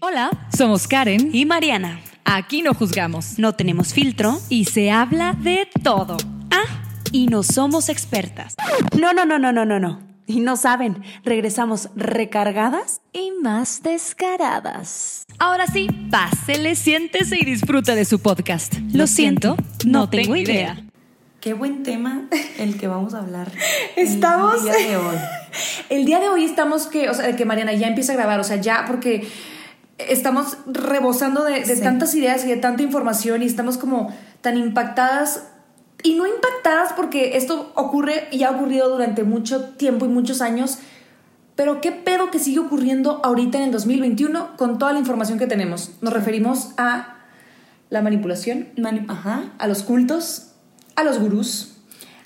Hola, 0.00 0.30
somos 0.54 0.86
Karen 0.86 1.30
y 1.32 1.46
Mariana. 1.46 2.00
Aquí 2.24 2.60
no 2.60 2.74
juzgamos, 2.74 3.38
No 3.38 3.54
tenemos 3.54 3.94
filtro 3.94 4.38
y 4.50 4.66
se 4.66 4.90
habla 4.90 5.32
de 5.32 5.68
todo. 5.82 6.18
Ah, 6.50 6.82
y 7.12 7.28
no 7.28 7.42
somos 7.42 7.88
expertas. 7.88 8.56
No, 8.98 9.14
no, 9.14 9.24
no, 9.24 9.38
no, 9.38 9.52
no, 9.52 9.64
no, 9.64 9.80
no. 9.80 10.00
Y 10.26 10.40
no 10.40 10.56
saben, 10.56 11.02
regresamos 11.24 11.88
recargadas 11.96 13.00
y 13.14 13.32
más 13.42 13.82
descaradas. 13.82 15.24
Ahora 15.38 15.66
sí, 15.66 15.88
pásele, 16.10 16.74
siéntese 16.74 17.38
y 17.40 17.44
disfruta 17.44 17.94
de 17.94 18.04
su 18.04 18.18
podcast. 18.18 18.74
Lo, 18.92 19.06
siento, 19.06 19.56
no, 19.86 20.10
tengo 20.10 20.36
idea. 20.36 20.84
Qué 21.40 21.54
buen 21.54 21.84
tema 21.84 22.28
el 22.58 22.76
que 22.76 22.86
vamos 22.86 23.14
a 23.14 23.20
hablar. 23.20 23.50
Estamos. 23.96 24.56
El 24.56 24.62
día 24.64 24.88
de 24.88 24.96
hoy. 24.96 25.16
El 25.88 26.04
día 26.04 26.20
de 26.20 26.28
hoy 26.28 26.44
estamos 26.44 26.86
que, 26.86 27.08
o 27.08 27.14
sea, 27.14 27.34
que 27.34 27.44
Mariana 27.46 27.72
ya 27.72 27.86
empieza 27.86 28.12
a 28.12 28.16
grabar, 28.16 28.40
o 28.40 28.44
sea, 28.44 28.56
ya 28.56 28.84
porque 28.86 29.26
estamos 29.98 30.58
rebosando 30.66 31.44
de, 31.44 31.60
de 31.64 31.76
Sí. 31.76 31.82
tantas 31.82 32.14
ideas 32.14 32.44
y 32.44 32.48
de 32.48 32.56
tanta 32.56 32.82
información 32.82 33.42
y 33.42 33.46
estamos 33.46 33.78
como 33.78 34.12
tan 34.40 34.56
impactadas 34.56 35.44
y 36.02 36.14
no 36.14 36.26
impactadas 36.26 36.92
porque 36.92 37.36
esto 37.36 37.72
ocurre 37.74 38.28
y 38.30 38.42
ha 38.44 38.50
ocurrido 38.50 38.88
durante 38.90 39.24
mucho 39.24 39.70
tiempo 39.70 40.04
y 40.04 40.08
muchos 40.08 40.40
años, 40.42 40.78
pero 41.56 41.80
qué 41.80 41.90
pedo 41.92 42.30
que 42.30 42.38
sigue 42.38 42.58
ocurriendo 42.60 43.20
ahorita 43.24 43.56
en 43.58 43.64
el 43.64 43.70
2021 43.72 44.56
con 44.58 44.78
toda 44.78 44.92
la 44.92 44.98
información 44.98 45.38
que 45.38 45.46
tenemos. 45.46 45.92
Nos 46.02 46.12
referimos 46.12 46.70
a 46.76 47.14
la 47.88 48.02
manipulación, 48.02 48.68
Mani- 48.76 49.06
Ajá. 49.08 49.44
a 49.58 49.66
los 49.66 49.82
cultos, 49.82 50.48
a 50.96 51.02
los 51.04 51.18
gurús, 51.18 51.72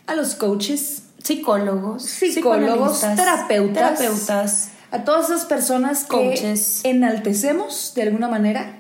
a 0.07 0.15
los 0.17 0.35
coaches, 0.35 1.05
Psicólogos, 1.23 2.03
Psicólogos, 2.05 3.01
terapeutas. 3.01 3.99
terapeutas. 3.99 4.71
A 4.91 5.05
todas 5.05 5.31
esas 5.31 5.45
personas 5.45 6.05
que 6.05 6.09
Coaches. 6.09 6.81
enaltecemos 6.85 7.93
de 7.95 8.03
alguna 8.03 8.29
manera, 8.29 8.77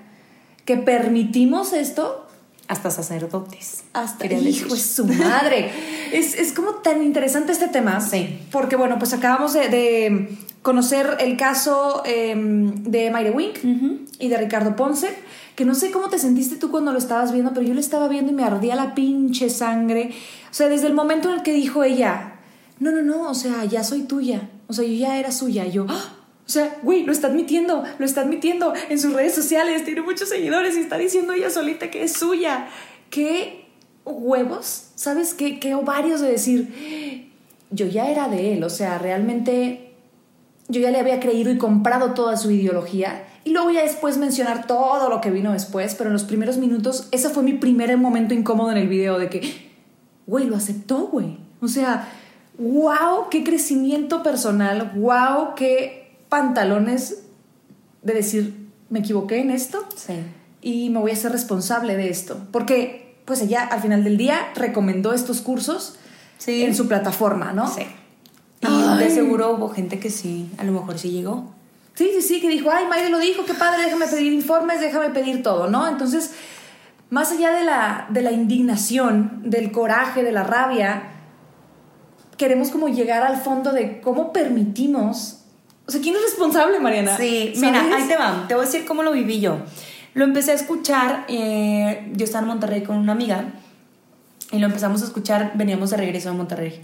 que 0.64 0.77
permitimos 0.77 1.72
esto 1.72 2.27
hasta 2.69 2.91
sacerdotes. 2.91 3.83
hasta 3.94 4.27
hijo 4.27 4.44
decir. 4.44 4.67
es 4.72 4.83
su 4.83 5.05
madre. 5.05 5.70
es, 6.12 6.36
es 6.39 6.52
como 6.52 6.75
tan 6.75 7.02
interesante 7.02 7.50
este 7.50 7.67
tema. 7.69 8.00
Sí. 8.00 8.39
Porque 8.52 8.77
bueno, 8.77 8.97
pues 8.98 9.12
acabamos 9.12 9.52
de, 9.55 9.69
de 9.69 10.39
conocer 10.62 11.17
el 11.19 11.36
caso 11.36 12.02
eh, 12.06 12.34
de 12.36 13.11
Mayre 13.11 13.33
Wink 13.33 13.58
y 14.20 14.28
de 14.28 14.36
Ricardo 14.36 14.77
Ponce. 14.77 15.08
Que 15.56 15.64
no 15.64 15.74
sé 15.74 15.91
cómo 15.91 16.08
te 16.08 16.19
sentiste 16.19 16.56
tú 16.56 16.70
cuando 16.70 16.92
lo 16.92 16.98
estabas 16.98 17.33
viendo, 17.33 17.52
pero 17.52 17.67
yo 17.67 17.74
lo 17.74 17.80
estaba 17.80 18.06
viendo 18.06 18.30
y 18.30 18.34
me 18.34 18.45
ardía 18.45 18.77
la 18.77 18.95
pinche 18.95 19.50
sangre. 19.50 20.12
O 20.50 20.55
sea, 20.55 20.69
desde 20.69 20.86
el 20.86 20.95
momento 20.95 21.28
en 21.28 21.39
el 21.39 21.42
que 21.42 21.52
dijo 21.52 21.83
ella, 21.83 22.34
no, 22.78 22.92
no, 22.92 23.02
no, 23.02 23.28
o 23.28 23.34
sea, 23.34 23.64
ya 23.64 23.83
soy 23.83 24.02
tuya. 24.02 24.48
O 24.70 24.72
sea, 24.72 24.84
yo 24.84 24.94
ya 24.94 25.18
era 25.18 25.32
suya. 25.32 25.66
Yo, 25.66 25.84
"Ah". 25.88 26.12
o 26.46 26.48
sea, 26.48 26.78
güey, 26.84 27.02
lo 27.02 27.10
está 27.10 27.26
admitiendo, 27.26 27.82
lo 27.98 28.04
está 28.06 28.20
admitiendo 28.20 28.72
en 28.88 29.00
sus 29.00 29.12
redes 29.12 29.34
sociales, 29.34 29.84
tiene 29.84 30.00
muchos 30.00 30.28
seguidores 30.28 30.77
y 30.77 30.80
está 30.80 30.96
diciendo 30.96 31.32
ella 31.32 31.50
solita 31.50 31.90
que 31.90 32.04
es 32.04 32.12
suya. 32.12 32.68
¿Qué 33.10 33.66
huevos? 34.04 34.90
¿Sabes 34.95 35.34
qué? 35.34 35.58
¿Qué 35.58 35.74
ovarios 35.74 36.20
de 36.20 36.30
decir, 36.30 37.33
yo 37.70 37.86
ya 37.86 38.11
era 38.11 38.28
de 38.28 38.55
él? 38.55 38.62
O 38.62 38.70
sea, 38.70 38.98
realmente 38.98 39.92
yo 40.68 40.80
ya 40.80 40.92
le 40.92 41.00
había 41.00 41.18
creído 41.18 41.50
y 41.50 41.58
comprado 41.58 42.14
toda 42.14 42.36
su 42.36 42.52
ideología. 42.52 43.24
Y 43.42 43.50
luego 43.50 43.72
ya 43.72 43.83
después 43.83 44.18
mencionar 44.18 44.68
todo 44.68 45.08
lo 45.08 45.20
que 45.20 45.33
vino 45.33 45.52
después, 45.52 45.96
pero 45.96 46.11
en 46.11 46.14
los 46.14 46.22
primeros 46.24 46.58
minutos, 46.58 47.08
ese 47.11 47.28
fue 47.30 47.42
mi 47.42 47.55
primer 47.55 47.96
momento 47.98 48.34
incómodo 48.34 48.70
en 48.70 48.77
el 48.77 48.86
video 48.86 49.18
de 49.18 49.30
que, 49.30 49.70
güey, 50.28 50.46
lo 50.46 50.55
aceptó, 50.55 51.08
güey. 51.08 51.39
O 51.61 51.66
sea, 51.66 52.08
wow, 52.60 53.28
qué 53.30 53.42
crecimiento 53.42 54.22
personal, 54.22 54.92
wow, 54.94 55.54
qué 55.56 56.14
pantalones 56.28 57.22
de 58.02 58.12
decir, 58.14 58.68
me 58.90 58.98
equivoqué 59.00 59.38
en 59.40 59.50
esto 59.50 59.84
Sí. 59.96 60.14
y 60.60 60.90
me 60.90 60.98
voy 61.00 61.10
a 61.12 61.16
ser 61.16 61.32
responsable 61.32 61.96
de 61.96 62.10
esto. 62.10 62.38
Porque, 62.52 63.16
pues 63.24 63.40
ella 63.40 63.62
al 63.64 63.80
final 63.80 64.04
del 64.04 64.16
día 64.18 64.50
recomendó 64.54 65.12
estos 65.14 65.40
cursos 65.40 65.96
Sí. 66.38 66.62
en 66.64 66.74
su 66.74 66.86
plataforma, 66.86 67.52
¿no? 67.52 67.66
Sí. 67.66 67.82
Y 68.62 68.66
Ay. 68.66 69.04
de 69.04 69.10
seguro 69.10 69.52
hubo 69.56 69.70
gente 69.70 69.98
que 69.98 70.10
sí, 70.10 70.50
a 70.58 70.64
lo 70.64 70.72
mejor 70.72 70.98
sí 70.98 71.10
llegó. 71.10 71.54
Sí, 71.94 72.10
sí, 72.14 72.22
sí, 72.22 72.40
que 72.40 72.48
dijo, 72.50 72.70
ay, 72.70 72.86
Mayre 72.88 73.08
lo 73.10 73.18
dijo, 73.18 73.44
qué 73.44 73.54
padre, 73.54 73.82
déjame 73.84 74.06
pedir 74.06 74.32
informes, 74.32 74.80
déjame 74.80 75.10
pedir 75.10 75.42
todo, 75.42 75.68
¿no? 75.68 75.88
Entonces, 75.88 76.32
más 77.10 77.32
allá 77.32 77.52
de 77.52 77.64
la, 77.64 78.06
de 78.10 78.22
la 78.22 78.32
indignación, 78.32 79.42
del 79.44 79.72
coraje, 79.72 80.22
de 80.22 80.32
la 80.32 80.42
rabia, 80.44 81.02
queremos 82.40 82.70
como 82.70 82.89
llegar 82.89 83.23
al 83.23 83.36
fondo 83.36 83.70
de 83.70 84.01
cómo 84.01 84.33
permitimos... 84.33 85.40
O 85.86 85.92
sea, 85.92 86.01
¿quién 86.01 86.17
es 86.17 86.23
responsable, 86.23 86.80
Mariana? 86.80 87.14
Sí, 87.18 87.52
¿Sabes? 87.55 87.61
mira, 87.61 87.95
ahí 87.95 88.08
te 88.08 88.17
va. 88.17 88.46
Te 88.48 88.55
voy 88.55 88.62
a 88.62 88.67
decir 88.67 88.86
cómo 88.86 89.02
lo 89.02 89.12
viví 89.12 89.40
yo. 89.40 89.58
Lo 90.14 90.24
empecé 90.24 90.52
a 90.52 90.55
escuchar, 90.55 91.27
eh, 91.28 92.11
yo 92.14 92.24
estaba 92.24 92.40
en 92.40 92.48
Monterrey 92.48 92.83
con 92.83 92.96
una 92.96 93.12
amiga 93.12 93.52
y 94.52 94.58
lo 94.58 94.67
empezamos 94.67 95.02
a 95.02 95.05
escuchar, 95.05 95.52
veníamos 95.55 95.90
de 95.90 95.98
regreso 95.98 96.30
a 96.30 96.33
Monterrey 96.33 96.80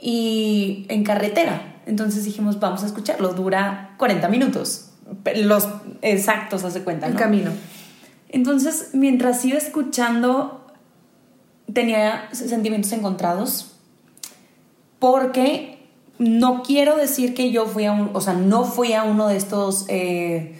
y 0.00 0.86
en 0.88 1.02
carretera. 1.02 1.80
Entonces 1.86 2.24
dijimos, 2.24 2.60
vamos 2.60 2.84
a 2.84 2.86
escucharlo, 2.86 3.34
dura 3.34 3.96
40 3.98 4.28
minutos, 4.28 4.90
los 5.34 5.66
exactos, 6.00 6.62
hace 6.62 6.84
cuenta. 6.84 7.08
El 7.08 7.14
¿no? 7.14 7.18
camino. 7.18 7.50
Entonces, 8.28 8.90
mientras 8.92 9.44
iba 9.44 9.58
escuchando, 9.58 10.64
tenía 11.72 12.28
sentimientos 12.30 12.92
encontrados 12.92 13.71
porque 15.02 15.78
no 16.18 16.62
quiero 16.62 16.96
decir 16.96 17.34
que 17.34 17.50
yo 17.50 17.66
fui 17.66 17.86
a 17.86 17.92
un, 17.92 18.10
o 18.12 18.20
sea, 18.20 18.34
no 18.34 18.62
fui 18.62 18.92
a 18.92 19.02
uno 19.02 19.26
de 19.26 19.36
estos 19.36 19.84
eh, 19.88 20.56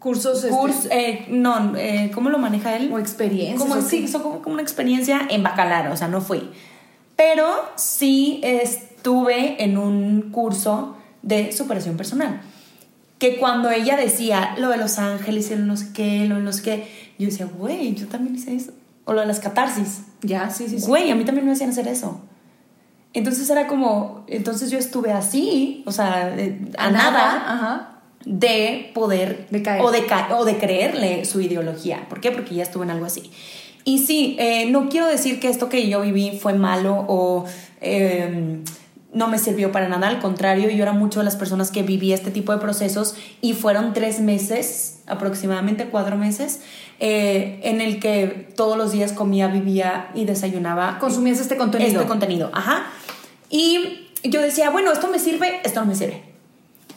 Cursos, 0.00 0.42
este, 0.42 0.88
eh, 0.90 1.26
no, 1.30 1.76
eh, 1.76 2.10
¿cómo 2.12 2.30
lo 2.30 2.38
maneja 2.38 2.76
él? 2.76 2.92
o 2.92 2.98
experiencias. 2.98 3.60
Como, 3.60 3.80
sí, 3.80 4.08
son 4.08 4.22
como, 4.22 4.42
como 4.42 4.54
una 4.54 4.62
experiencia 4.62 5.20
en 5.30 5.44
Bacalar, 5.44 5.88
o 5.92 5.96
sea, 5.96 6.08
no 6.08 6.20
fui. 6.20 6.50
Pero 7.14 7.48
sí 7.76 8.40
estuve 8.42 9.62
en 9.62 9.78
un 9.78 10.32
curso 10.32 10.96
de 11.22 11.52
superación 11.52 11.96
personal. 11.96 12.40
Que 13.20 13.36
cuando 13.36 13.70
ella 13.70 13.96
decía 13.96 14.56
lo 14.58 14.68
de 14.70 14.78
los 14.78 14.98
ángeles 14.98 15.52
y 15.52 15.54
lo 15.54 15.60
de 15.60 15.66
no 15.66 15.76
sé 15.76 15.92
qué, 15.94 16.26
lo 16.26 16.34
de 16.34 16.42
no 16.42 16.52
sé 16.52 16.62
qué, 16.62 16.88
yo 17.20 17.26
decía, 17.26 17.46
güey, 17.46 17.94
yo 17.94 18.08
también 18.08 18.34
hice 18.34 18.56
eso. 18.56 18.72
O 19.04 19.12
lo 19.12 19.20
de 19.20 19.28
las 19.28 19.38
catarsis. 19.38 20.00
Ya, 20.22 20.50
sí, 20.50 20.66
sí, 20.68 20.80
sí. 20.80 20.86
Güey, 20.86 21.12
a 21.12 21.14
mí 21.14 21.24
también 21.24 21.46
me 21.46 21.52
hacían 21.52 21.70
hacer 21.70 21.86
eso. 21.86 22.20
Entonces 23.14 23.48
era 23.48 23.66
como, 23.66 24.24
entonces 24.26 24.70
yo 24.70 24.78
estuve 24.78 25.12
así, 25.12 25.82
o 25.86 25.92
sea, 25.92 26.30
de- 26.30 26.58
a 26.76 26.90
nada 26.90 27.44
Ajá. 27.46 27.90
de 28.26 28.90
poder 28.94 29.46
De 29.50 29.62
caer. 29.62 29.82
O, 29.82 29.90
de 29.92 30.04
ca- 30.06 30.28
o 30.36 30.44
de 30.44 30.58
creerle 30.58 31.24
su 31.24 31.40
ideología. 31.40 32.06
¿Por 32.08 32.20
qué? 32.20 32.30
Porque 32.32 32.54
ya 32.56 32.64
estuve 32.64 32.84
en 32.84 32.90
algo 32.90 33.06
así. 33.06 33.30
Y 33.84 33.98
sí, 33.98 34.36
eh, 34.38 34.66
no 34.70 34.88
quiero 34.88 35.06
decir 35.06 35.40
que 35.40 35.48
esto 35.48 35.68
que 35.68 35.88
yo 35.88 36.00
viví 36.00 36.38
fue 36.38 36.54
malo 36.54 37.04
o 37.06 37.44
eh, 37.80 38.60
no 39.14 39.28
me 39.28 39.38
sirvió 39.38 39.72
para 39.72 39.88
nada. 39.88 40.08
Al 40.08 40.18
contrario, 40.20 40.68
yo 40.70 40.82
era 40.82 40.92
mucho 40.92 41.20
de 41.20 41.24
las 41.24 41.36
personas 41.36 41.70
que 41.70 41.82
viví 41.82 42.12
este 42.12 42.30
tipo 42.30 42.52
de 42.52 42.58
procesos 42.58 43.14
y 43.40 43.54
fueron 43.54 43.94
tres 43.94 44.20
meses, 44.20 45.02
aproximadamente 45.06 45.86
cuatro 45.86 46.16
meses, 46.16 46.60
eh, 47.00 47.60
en 47.62 47.80
el 47.80 48.00
que 48.00 48.52
todos 48.56 48.76
los 48.76 48.92
días 48.92 49.12
comía, 49.12 49.48
vivía 49.48 50.10
y 50.14 50.24
desayunaba. 50.24 50.98
Consumías 50.98 51.40
este 51.40 51.56
contenido. 51.56 52.00
Este 52.00 52.08
contenido, 52.08 52.50
ajá. 52.52 52.86
Y 53.48 54.08
yo 54.24 54.42
decía, 54.42 54.70
bueno, 54.70 54.92
esto 54.92 55.08
me 55.08 55.18
sirve, 55.18 55.60
esto 55.64 55.80
no 55.80 55.86
me 55.86 55.94
sirve. 55.94 56.22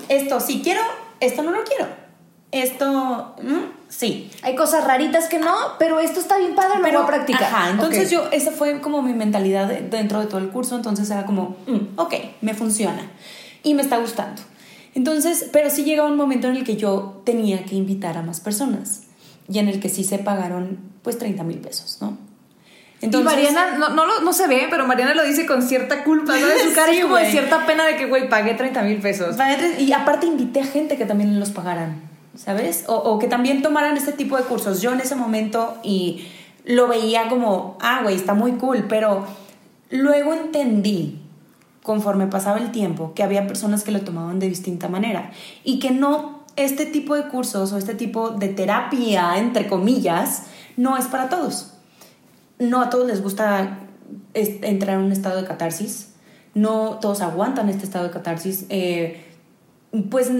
Esto 0.10 0.40
sí 0.40 0.62
quiero, 0.64 0.82
esto 1.20 1.44
no 1.44 1.52
lo 1.52 1.64
quiero. 1.64 2.07
Esto, 2.52 3.36
mm, 3.42 3.88
sí. 3.90 4.32
Hay 4.42 4.56
cosas 4.56 4.86
raritas 4.86 5.28
que 5.28 5.38
no, 5.40 5.54
pero 5.80 6.00
esto 6.00 6.20
está 6.20 6.38
bien 6.38 6.56
padre, 6.56 6.78
lo 6.78 6.84
voy 7.00 7.04
a 7.04 7.06
practicar. 7.06 7.44
Ajá, 7.44 7.70
entonces 7.72 8.06
Ok. 8.08 8.12
yo, 8.12 8.30
esa 8.32 8.52
fue 8.52 8.80
como 8.80 9.02
mi 9.02 9.14
mentalidad 9.14 9.68
de- 9.68 9.82
dentro 9.82 10.20
de 10.22 10.28
todo 10.28 10.38
el 10.40 10.50
curso, 10.50 10.76
entonces 10.76 11.10
era 11.12 11.26
como, 11.26 11.58
mm, 11.68 12.00
ok, 12.00 12.14
me 12.42 12.54
funciona 12.54 13.02
y 13.64 13.74
me 13.74 13.82
está 13.82 13.98
gustando. 13.98 14.42
Entonces, 14.96 15.50
pero 15.52 15.70
sí 15.70 15.84
llega 15.84 16.06
un 16.06 16.16
momento 16.16 16.48
en 16.48 16.56
el 16.56 16.64
que 16.64 16.78
yo 16.78 17.22
tenía 17.26 17.64
que 17.66 17.76
invitar 17.76 18.18
a 18.18 18.22
más 18.24 18.40
personas 18.40 19.04
y 19.50 19.60
en 19.60 19.68
el 19.68 19.80
que 19.80 19.90
sí 19.90 20.04
se 20.04 20.18
pagaron 20.18 20.80
pues 21.04 21.18
30 21.20 21.44
mil 21.44 21.58
pesos, 21.60 21.98
¿no? 22.02 22.18
Entonces, 23.00 23.32
y 23.32 23.36
Mariana, 23.36 23.78
no, 23.78 23.90
no, 23.90 24.22
no, 24.22 24.34
se 24.34 24.48
ve, 24.48 24.68
pero 24.72 24.88
Mariana 24.88 25.14
lo 25.14 25.24
dice 25.24 25.46
con 25.46 25.62
cierta 25.62 26.04
culpa, 26.04 26.36
¿no? 26.36 26.48
De 26.48 26.58
su 26.64 26.74
cara 26.74 26.92
es 26.92 27.04
como 27.04 27.18
de 27.18 27.30
cierta 27.30 27.64
pena 27.68 27.86
de 27.86 27.96
que, 27.96 28.08
güey, 28.08 28.28
pagué 28.28 28.56
30 28.56 28.82
mil 28.82 28.98
pesos. 29.00 29.36
Y 29.78 29.92
aparte 29.94 30.26
invité 30.26 30.62
a 30.62 30.66
gente 30.66 30.98
que 30.98 31.06
también 31.06 31.40
los 31.40 31.52
pagaran, 31.52 32.07
¿sabes? 32.38 32.86
O, 32.88 32.96
o, 32.96 33.20
que 33.20 33.28
también 33.28 33.62
tomaran 33.62 33.98
este 33.98 34.14
tipo 34.14 34.38
de 34.38 34.44
cursos. 34.44 34.82
Yo 34.82 34.94
en 34.94 35.02
ese 35.02 35.16
momento 35.16 35.78
y 35.84 36.26
lo 36.64 36.88
veía 36.88 37.28
como, 37.28 37.78
ah, 37.82 38.00
güey, 38.04 38.16
está 38.16 38.34
muy 38.34 38.54
cool, 38.54 38.86
pero 38.88 39.26
luego 39.90 40.34
entendí, 40.34 41.20
conforme 41.84 42.28
pasaba 42.28 42.60
el 42.60 42.72
tiempo, 42.72 43.14
que 43.14 43.24
había 43.24 43.48
personas 43.48 43.84
que 43.84 43.92
lo 43.92 44.02
tomaban 44.02 44.40
de 44.40 44.48
distinta 44.48 44.88
manera 44.88 45.32
y 45.66 45.80
que 45.80 45.92
no, 45.92 46.46
este 46.56 46.86
tipo 46.86 47.16
de 47.16 47.28
cursos 47.28 47.74
o 47.74 47.78
este 47.78 47.96
tipo 47.96 48.32
de 48.32 48.48
terapia, 48.48 49.38
entre 49.38 49.68
comillas, 49.68 50.44
no 50.78 50.96
es 50.96 51.06
para 51.06 51.28
todos 51.28 51.74
no 52.60 52.82
a 52.82 52.90
todos 52.90 53.08
les 53.08 53.22
gusta 53.22 53.80
entrar 54.34 54.98
en 54.98 55.06
un 55.06 55.12
estado 55.12 55.42
de 55.42 55.48
catarsis, 55.48 56.14
no 56.54 56.98
todos 57.02 57.22
aguantan 57.22 57.70
este 57.70 57.86
estado 57.86 58.06
de 58.06 58.12
catarsis. 58.12 58.66
Eh, 58.70 59.24
pues 60.10 60.32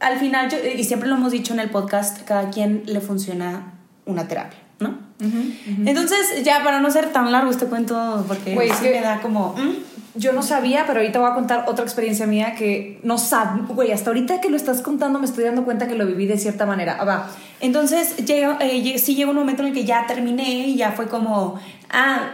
al 0.00 0.18
final, 0.18 0.48
y 0.76 0.84
siempre 0.84 1.08
lo 1.08 1.16
hemos 1.16 1.32
dicho 1.32 1.54
en 1.54 1.60
el 1.60 1.70
podcast, 1.70 2.22
cada 2.24 2.50
quien 2.50 2.82
le 2.86 3.00
funciona 3.00 3.74
una 4.04 4.28
terapia, 4.28 4.58
¿no? 4.78 4.98
Entonces, 5.84 6.44
ya 6.44 6.62
para 6.62 6.80
no 6.80 6.90
ser 6.90 7.12
tan 7.12 7.32
largo 7.32 7.50
este 7.50 7.66
cuento, 7.66 8.24
porque 8.28 8.54
me 8.54 9.00
da 9.00 9.20
como... 9.20 9.54
Yo 10.18 10.32
no 10.32 10.42
sabía, 10.42 10.84
pero 10.86 11.00
ahorita 11.00 11.18
voy 11.18 11.30
a 11.30 11.34
contar 11.34 11.64
otra 11.68 11.84
experiencia 11.84 12.26
mía 12.26 12.54
que 12.54 12.98
no 13.02 13.18
sabía, 13.18 13.64
güey, 13.68 13.92
hasta 13.92 14.08
ahorita 14.08 14.40
que 14.40 14.48
lo 14.48 14.56
estás 14.56 14.80
contando 14.80 15.18
me 15.18 15.26
estoy 15.26 15.44
dando 15.44 15.64
cuenta 15.66 15.88
que 15.88 15.94
lo 15.94 16.06
viví 16.06 16.26
de 16.26 16.38
cierta 16.38 16.64
manera. 16.64 16.96
Ah, 16.98 17.04
va. 17.04 17.30
Entonces, 17.60 18.16
llega, 18.24 18.56
eh, 18.62 18.98
sí 18.98 19.14
llegó 19.14 19.32
un 19.32 19.36
momento 19.36 19.60
en 19.62 19.68
el 19.68 19.74
que 19.74 19.84
ya 19.84 20.06
terminé 20.06 20.68
y 20.68 20.76
ya 20.76 20.92
fue 20.92 21.06
como, 21.08 21.60
ah, 21.90 22.30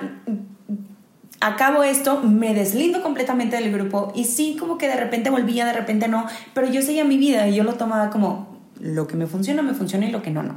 acabo 1.42 1.82
esto, 1.82 2.22
me 2.22 2.54
deslindo 2.54 3.02
completamente 3.02 3.56
del 3.56 3.72
grupo 3.72 4.12
y 4.14 4.24
sí, 4.24 4.56
como 4.58 4.78
que 4.78 4.88
de 4.88 4.96
repente 4.96 5.28
volvía, 5.30 5.66
de 5.66 5.72
repente 5.72 6.08
no, 6.08 6.26
pero 6.54 6.68
yo 6.68 6.80
seguía 6.82 7.04
mi 7.04 7.18
vida 7.18 7.48
y 7.48 7.54
yo 7.54 7.64
lo 7.64 7.74
tomaba 7.74 8.10
como 8.10 8.56
lo 8.80 9.06
que 9.06 9.16
me 9.16 9.26
funciona, 9.26 9.62
me 9.62 9.74
funciona 9.74 10.06
y 10.06 10.10
lo 10.10 10.22
que 10.22 10.30
no, 10.30 10.42
no. 10.42 10.54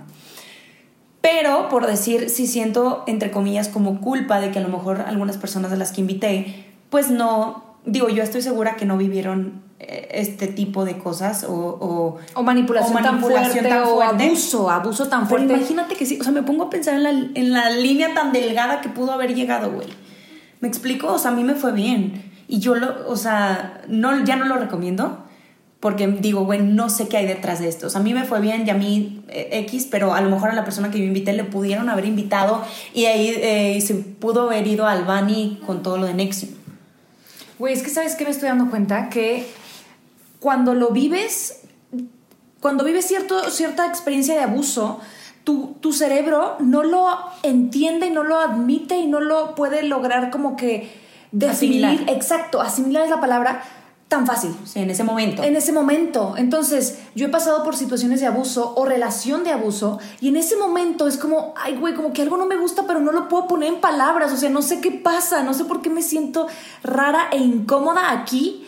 Pero, 1.22 1.70
por 1.70 1.88
decir, 1.88 2.30
sí 2.30 2.46
siento, 2.46 3.04
entre 3.08 3.32
comillas, 3.32 3.68
como 3.68 4.00
culpa 4.00 4.40
de 4.40 4.52
que 4.52 4.60
a 4.60 4.62
lo 4.62 4.70
mejor 4.70 5.02
algunas 5.02 5.38
personas 5.38 5.72
de 5.72 5.78
las 5.78 5.92
que 5.92 6.02
invité 6.02 6.66
pues 6.90 7.10
no, 7.10 7.76
digo, 7.86 8.08
yo 8.08 8.24
estoy 8.24 8.42
segura 8.42 8.76
que 8.76 8.86
no 8.86 8.98
vivieron 8.98 9.64
eh, 9.80 10.08
este 10.12 10.48
tipo 10.48 10.86
de 10.86 10.98
cosas 10.98 11.44
o, 11.44 12.20
o, 12.34 12.44
manipulación, 12.44 13.04
tan 13.04 13.20
fuerte, 13.20 13.74
o 13.74 14.02
abuso, 14.02 14.70
abuso 14.70 15.08
tan 15.08 15.28
fuerte. 15.28 15.48
Pero 15.48 15.60
imagínate 15.60 15.96
que 15.96 16.06
sí, 16.06 16.18
o 16.20 16.24
sea, 16.24 16.32
me 16.32 16.44
pongo 16.44 16.64
a 16.64 16.70
pensar 16.70 16.94
en 16.94 17.04
la, 17.04 17.10
en 17.10 17.52
la 17.52 17.70
línea 17.70 18.14
tan 18.14 18.32
delgada 18.32 18.80
que 18.80 18.88
pudo 18.88 19.12
haber 19.12 19.36
llegado, 19.36 19.72
güey. 19.72 19.88
¿Me 20.60 20.68
explico? 20.68 21.14
O 21.14 21.20
sea, 21.20 21.32
a 21.32 21.34
mí 21.34 21.44
me 21.44 21.56
fue 21.56 21.72
bien. 21.72 22.32
Y 22.48 22.60
yo 22.60 22.76
lo, 22.76 23.08
o 23.10 23.18
sea, 23.18 23.82
no, 23.88 24.24
ya 24.24 24.36
no 24.36 24.46
lo 24.46 24.58
recomiendo 24.58 25.26
porque 25.86 26.08
digo, 26.08 26.46
güey, 26.46 26.64
no 26.64 26.90
sé 26.90 27.08
qué 27.08 27.18
hay 27.18 27.28
detrás 27.28 27.60
de 27.60 27.68
esto. 27.68 27.86
O 27.86 27.90
sea, 27.92 28.02
a 28.02 28.04
mí 28.04 28.14
me 28.16 28.24
fue 28.24 28.42
bien 28.42 28.66
y 28.66 28.72
a 28.72 28.74
mí 28.74 29.24
eh, 29.28 29.50
X, 29.68 29.88
pero 29.92 30.16
a 30.16 30.22
lo 30.22 30.32
mejor 30.32 30.50
a 30.50 30.56
la 30.56 30.64
persona 30.64 30.90
que 30.90 30.98
yo 30.98 31.04
invité 31.04 31.32
le 31.34 31.44
pudieron 31.44 31.90
haber 31.90 32.06
invitado 32.06 32.64
y 32.92 33.06
ahí 33.06 33.30
eh, 33.36 33.80
se 33.82 33.94
pudo 33.94 34.48
haber 34.50 34.66
ido 34.66 34.88
al 34.88 35.06
Bani 35.06 35.62
con 35.64 35.84
todo 35.84 35.98
lo 35.98 36.08
de 36.08 36.16
Nexium. 36.16 36.54
Güey, 37.60 37.76
es 37.76 37.84
que 37.84 37.92
sabes 37.92 38.16
que 38.16 38.24
me 38.24 38.32
estoy 38.32 38.50
dando 38.50 38.72
cuenta 38.72 39.10
que 39.10 39.48
cuando 40.40 40.74
lo 40.74 40.90
vives, 40.90 41.62
cuando 42.62 42.84
vives 42.84 43.06
cierto, 43.06 43.52
cierta 43.52 43.86
experiencia 43.86 44.34
de 44.34 44.42
abuso, 44.42 45.00
tu, 45.46 45.76
tu, 45.80 45.94
cerebro 45.94 46.58
no 46.60 46.84
lo 46.84 47.08
entiende 47.44 48.08
y 48.08 48.10
no 48.10 48.24
lo 48.24 48.38
admite 48.38 48.98
y 48.98 49.08
no 49.08 49.22
lo 49.22 49.56
puede 49.56 49.84
lograr 49.84 50.32
como 50.32 50.58
que 50.58 50.92
definir. 51.32 51.86
Asimilar. 51.86 52.16
Exacto, 52.16 52.62
asimilar 52.62 53.04
es 53.04 53.10
la 53.10 53.22
palabra 53.22 53.62
tan 54.08 54.28
fácil. 54.28 54.56
Sí, 54.66 54.80
en 54.80 54.90
ese 54.90 55.04
momento. 55.04 55.44
En 55.44 55.56
ese 55.56 55.72
momento. 55.72 56.36
Entonces, 56.38 57.00
yo 57.16 57.28
he 57.28 57.30
pasado 57.30 57.64
por 57.64 57.76
situaciones 57.76 58.20
de 58.22 58.28
abuso 58.28 58.74
o 58.76 58.86
relación 58.86 59.44
de 59.44 59.52
abuso 59.52 60.00
y 60.22 60.30
en 60.30 60.38
ese 60.38 60.58
momento 60.58 61.08
es 61.08 61.18
como, 61.18 61.54
ay, 61.58 61.76
güey, 61.78 61.96
como 61.96 62.14
que 62.14 62.22
algo 62.22 62.38
no 62.38 62.46
me 62.46 62.58
gusta, 62.58 62.84
pero 62.88 63.00
no 63.00 63.12
lo 63.12 63.28
puedo 63.28 63.48
poner 63.48 63.74
en 63.74 63.82
palabras. 63.82 64.32
O 64.32 64.38
sea, 64.38 64.50
no 64.50 64.62
sé 64.62 64.80
qué 64.80 64.92
pasa, 64.92 65.44
no 65.44 65.54
sé 65.54 65.66
por 65.66 65.82
qué 65.82 65.90
me 65.90 66.02
siento 66.02 66.48
rara 66.84 67.30
e 67.32 67.38
incómoda 67.38 68.12
aquí. 68.12 68.66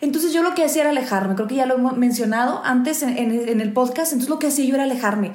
Entonces 0.00 0.32
yo 0.32 0.42
lo 0.42 0.54
que 0.54 0.64
hacía 0.64 0.82
era 0.82 0.90
alejarme. 0.90 1.34
Creo 1.34 1.48
que 1.48 1.56
ya 1.56 1.66
lo 1.66 1.76
he 1.76 1.92
mencionado 1.92 2.60
antes 2.64 3.02
en, 3.02 3.16
en 3.16 3.60
el 3.60 3.72
podcast. 3.72 4.12
Entonces 4.12 4.30
lo 4.30 4.38
que 4.38 4.48
hacía 4.48 4.66
yo 4.66 4.74
era 4.74 4.84
alejarme. 4.84 5.32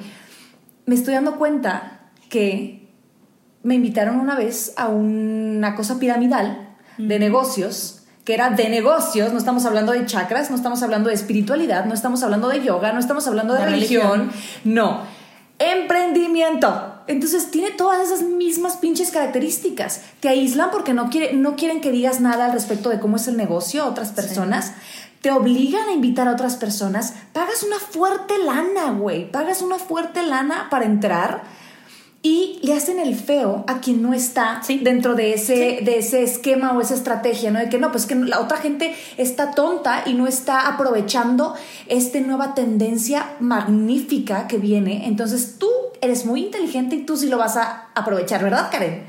Me 0.86 0.94
estoy 0.94 1.14
dando 1.14 1.36
cuenta 1.36 2.00
que 2.28 2.88
me 3.62 3.74
invitaron 3.74 4.18
una 4.18 4.34
vez 4.34 4.74
a 4.76 4.88
una 4.88 5.74
cosa 5.74 5.98
piramidal 5.98 6.76
de 6.98 7.18
negocios 7.18 8.02
que 8.24 8.34
era 8.34 8.50
de 8.50 8.68
negocios, 8.68 9.32
no 9.32 9.38
estamos 9.38 9.64
hablando 9.64 9.92
de 9.92 10.06
chakras, 10.06 10.48
no 10.48 10.56
estamos 10.56 10.82
hablando 10.82 11.08
de 11.08 11.14
espiritualidad, 11.14 11.86
no 11.86 11.94
estamos 11.94 12.22
hablando 12.22 12.48
de 12.48 12.62
yoga, 12.62 12.92
no 12.92 13.00
estamos 13.00 13.26
hablando 13.26 13.54
de, 13.54 13.64
religión, 13.64 14.30
no, 14.64 15.02
emprendimiento. 15.58 16.88
Entonces 17.08 17.50
tiene 17.50 17.72
todas 17.72 18.00
esas 18.06 18.22
mismas 18.22 18.76
pinches 18.76 19.10
características. 19.10 20.02
Te 20.20 20.28
aíslan 20.28 20.70
porque 20.70 20.94
no, 20.94 21.10
quiere, 21.10 21.32
no 21.32 21.56
quieren 21.56 21.80
que 21.80 21.90
digas 21.90 22.20
nada 22.20 22.44
al 22.44 22.52
respecto 22.52 22.90
de 22.90 23.00
cómo 23.00 23.16
es 23.16 23.26
el 23.26 23.36
negocio 23.36 23.82
a 23.82 23.86
otras 23.86 24.12
personas. 24.12 24.72
Te 25.22 25.30
obligan 25.30 25.88
a 25.88 25.92
invitar 25.92 26.28
a 26.28 26.32
otras 26.32 26.56
personas. 26.56 27.14
Pagas 27.32 27.62
una 27.62 27.78
fuerte 27.78 28.38
lana, 28.38 28.90
güey. 28.90 29.30
Pagas 29.30 29.62
una 29.62 29.78
fuerte 29.78 30.22
lana 30.22 30.66
para 30.68 30.84
entrar 30.84 31.44
y 32.22 32.60
le 32.62 32.74
hacen 32.74 33.00
el 33.00 33.16
feo 33.16 33.64
a 33.66 33.80
quien 33.80 34.00
no 34.00 34.14
está 34.14 34.60
dentro 34.82 35.14
de 35.14 35.34
ese, 35.34 35.80
de 35.82 35.98
ese 35.98 36.22
esquema 36.22 36.72
o 36.72 36.80
esa 36.80 36.94
estrategia, 36.94 37.50
¿no? 37.50 37.58
De 37.58 37.68
que 37.68 37.78
no, 37.78 37.90
pues 37.90 38.06
que 38.06 38.14
la 38.14 38.40
otra 38.40 38.58
gente 38.58 38.94
está 39.16 39.50
tonta 39.52 40.04
y 40.06 40.14
no 40.14 40.28
está 40.28 40.68
aprovechando 40.68 41.54
esta 41.88 42.20
nueva 42.20 42.54
tendencia 42.54 43.34
magnífica 43.40 44.46
que 44.46 44.58
viene. 44.58 45.08
Entonces 45.08 45.56
tú 45.58 45.68
eres 46.00 46.24
muy 46.24 46.44
inteligente 46.44 46.94
y 46.96 47.04
tú 47.04 47.16
sí 47.16 47.28
lo 47.28 47.38
vas 47.38 47.56
a 47.56 47.88
aprovechar, 47.94 48.42
¿verdad, 48.42 48.70
Karen? 48.70 49.04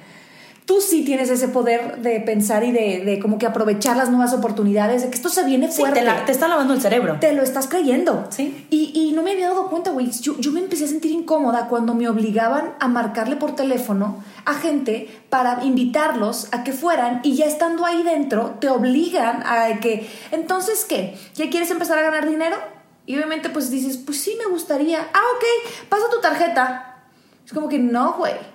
Tú 0.66 0.82
sí 0.82 1.04
tienes 1.04 1.30
ese 1.30 1.48
poder 1.48 2.02
de 2.02 2.20
pensar 2.22 2.64
y 2.64 2.72
de, 2.72 3.20
como 3.22 3.38
que 3.38 3.46
aprovechar 3.46 3.98
las 3.98 4.10
nuevas 4.10 4.34
oportunidades, 4.34 5.04
de 5.04 5.10
que 5.10 5.16
esto 5.16 5.30
se 5.30 5.44
viene 5.44 5.68
fuerte. 5.68 6.04
te, 6.26 6.32
está 6.32 6.48
lavando 6.48 6.74
el 6.74 6.82
cerebro. 6.82 7.18
Te 7.20 7.34
lo 7.34 7.44
estás 7.44 7.68
creyendo. 7.68 8.28
Sí. 8.30 8.66
Y, 8.70 8.92
y 8.94 9.12
no 9.12 9.24
me 9.24 9.32
había 9.32 9.50
dado 9.50 9.70
cuenta, 9.70 9.92
güey. 9.92 10.12
Yo, 10.12 10.38
yo, 10.40 10.52
me 10.52 10.60
empecé 10.60 10.86
a 10.86 10.88
sentir 10.88 11.12
incómoda 11.12 11.68
cuando 11.68 11.94
me 11.94 12.08
obligaban 12.08 12.74
a 12.80 12.88
marcarle 12.88 13.36
por 13.36 13.56
teléfono 13.56 14.24
a 14.46 14.54
gente 14.54 15.10
para 15.30 15.64
invitarlos 15.64 16.48
a 16.52 16.64
que 16.64 16.72
fueran 16.72 17.22
y 17.24 17.36
ya 17.36 17.46
estando 17.46 17.86
ahí 17.86 18.04
dentro 18.04 18.56
te 18.60 18.70
obligan 18.70 19.44
a 19.46 19.80
que, 19.80 20.10
entonces, 20.32 20.86
¿qué? 20.88 21.18
¿Ya 21.36 21.50
quieres 21.50 21.72
empezar 21.72 21.98
a 21.98 22.02
ganar 22.02 22.30
dinero? 22.30 22.58
Y 23.06 23.16
obviamente 23.16 23.50
pues 23.50 23.70
dices, 23.70 23.98
pues 23.98 24.22
sí 24.22 24.36
me 24.40 24.50
gustaría. 24.50 25.00
Ah, 25.14 25.22
ok, 25.36 25.90
pasa 25.90 26.06
tu 26.10 26.22
tarjeta. 26.22 27.04
Es 27.46 27.52
como 27.52 27.68
que 27.68 27.80
no, 27.80 28.14
güey 28.14 28.53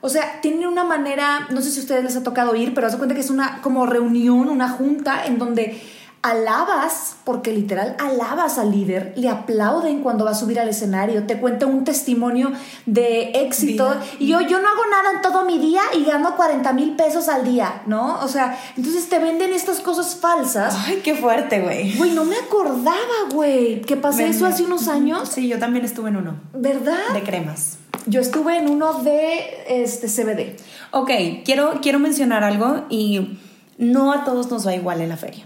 o 0.00 0.08
sea, 0.08 0.40
tienen 0.40 0.66
una 0.66 0.84
manera, 0.84 1.46
no 1.50 1.60
sé 1.60 1.70
si 1.70 1.80
a 1.80 1.82
ustedes 1.82 2.04
les 2.04 2.16
ha 2.16 2.22
tocado 2.22 2.54
ir, 2.56 2.74
pero 2.74 2.86
haz 2.86 2.96
cuenta 2.96 3.14
que 3.14 3.20
es 3.20 3.30
una 3.30 3.60
como 3.62 3.86
reunión, 3.86 4.48
una 4.48 4.68
junta 4.68 5.26
en 5.26 5.38
donde 5.38 5.80
alabas, 6.22 7.16
porque 7.24 7.52
literal 7.52 7.96
alabas 7.98 8.58
al 8.58 8.70
líder, 8.70 9.14
le 9.16 9.30
aplauden 9.30 10.02
cuando 10.02 10.26
va 10.26 10.32
a 10.32 10.34
subir 10.34 10.60
al 10.60 10.68
escenario, 10.68 11.26
te 11.26 11.38
cuenta 11.38 11.64
un 11.66 11.84
testimonio 11.84 12.52
de 12.84 13.30
éxito 13.42 13.94
y 14.18 14.26
yo, 14.26 14.40
yo 14.42 14.60
no 14.60 14.68
hago 14.68 14.82
nada 14.90 15.12
en 15.16 15.22
todo 15.22 15.44
mi 15.46 15.58
día 15.58 15.80
y 15.94 16.04
gano 16.04 16.36
40 16.36 16.72
mil 16.74 16.94
pesos 16.94 17.28
al 17.28 17.44
día, 17.44 17.82
¿no? 17.86 18.20
O 18.22 18.28
sea, 18.28 18.58
entonces 18.76 19.08
te 19.08 19.18
venden 19.18 19.52
estas 19.54 19.80
cosas 19.80 20.16
falsas. 20.16 20.76
Ay, 20.86 21.00
qué 21.02 21.14
fuerte, 21.14 21.60
güey. 21.60 21.96
Güey, 21.96 22.10
no 22.10 22.24
me 22.24 22.36
acordaba, 22.36 22.98
güey, 23.32 23.80
que 23.80 23.96
pasé 23.96 24.28
eso 24.28 24.44
hace 24.46 24.62
unos 24.62 24.88
años. 24.88 25.28
Sí, 25.30 25.48
yo 25.48 25.58
también 25.58 25.86
estuve 25.86 26.10
en 26.10 26.16
uno. 26.16 26.40
¿Verdad? 26.52 27.14
De 27.14 27.22
cremas. 27.22 27.79
Yo 28.06 28.20
estuve 28.20 28.56
en 28.56 28.68
uno 28.68 29.02
de 29.02 29.64
este 29.68 30.08
CBD. 30.08 30.56
Ok, 30.90 31.10
quiero, 31.44 31.80
quiero 31.82 31.98
mencionar 31.98 32.44
algo 32.44 32.84
y 32.88 33.38
no 33.78 34.12
a 34.12 34.24
todos 34.24 34.50
nos 34.50 34.66
va 34.66 34.74
igual 34.74 35.00
en 35.00 35.08
la 35.08 35.16
feria. 35.16 35.44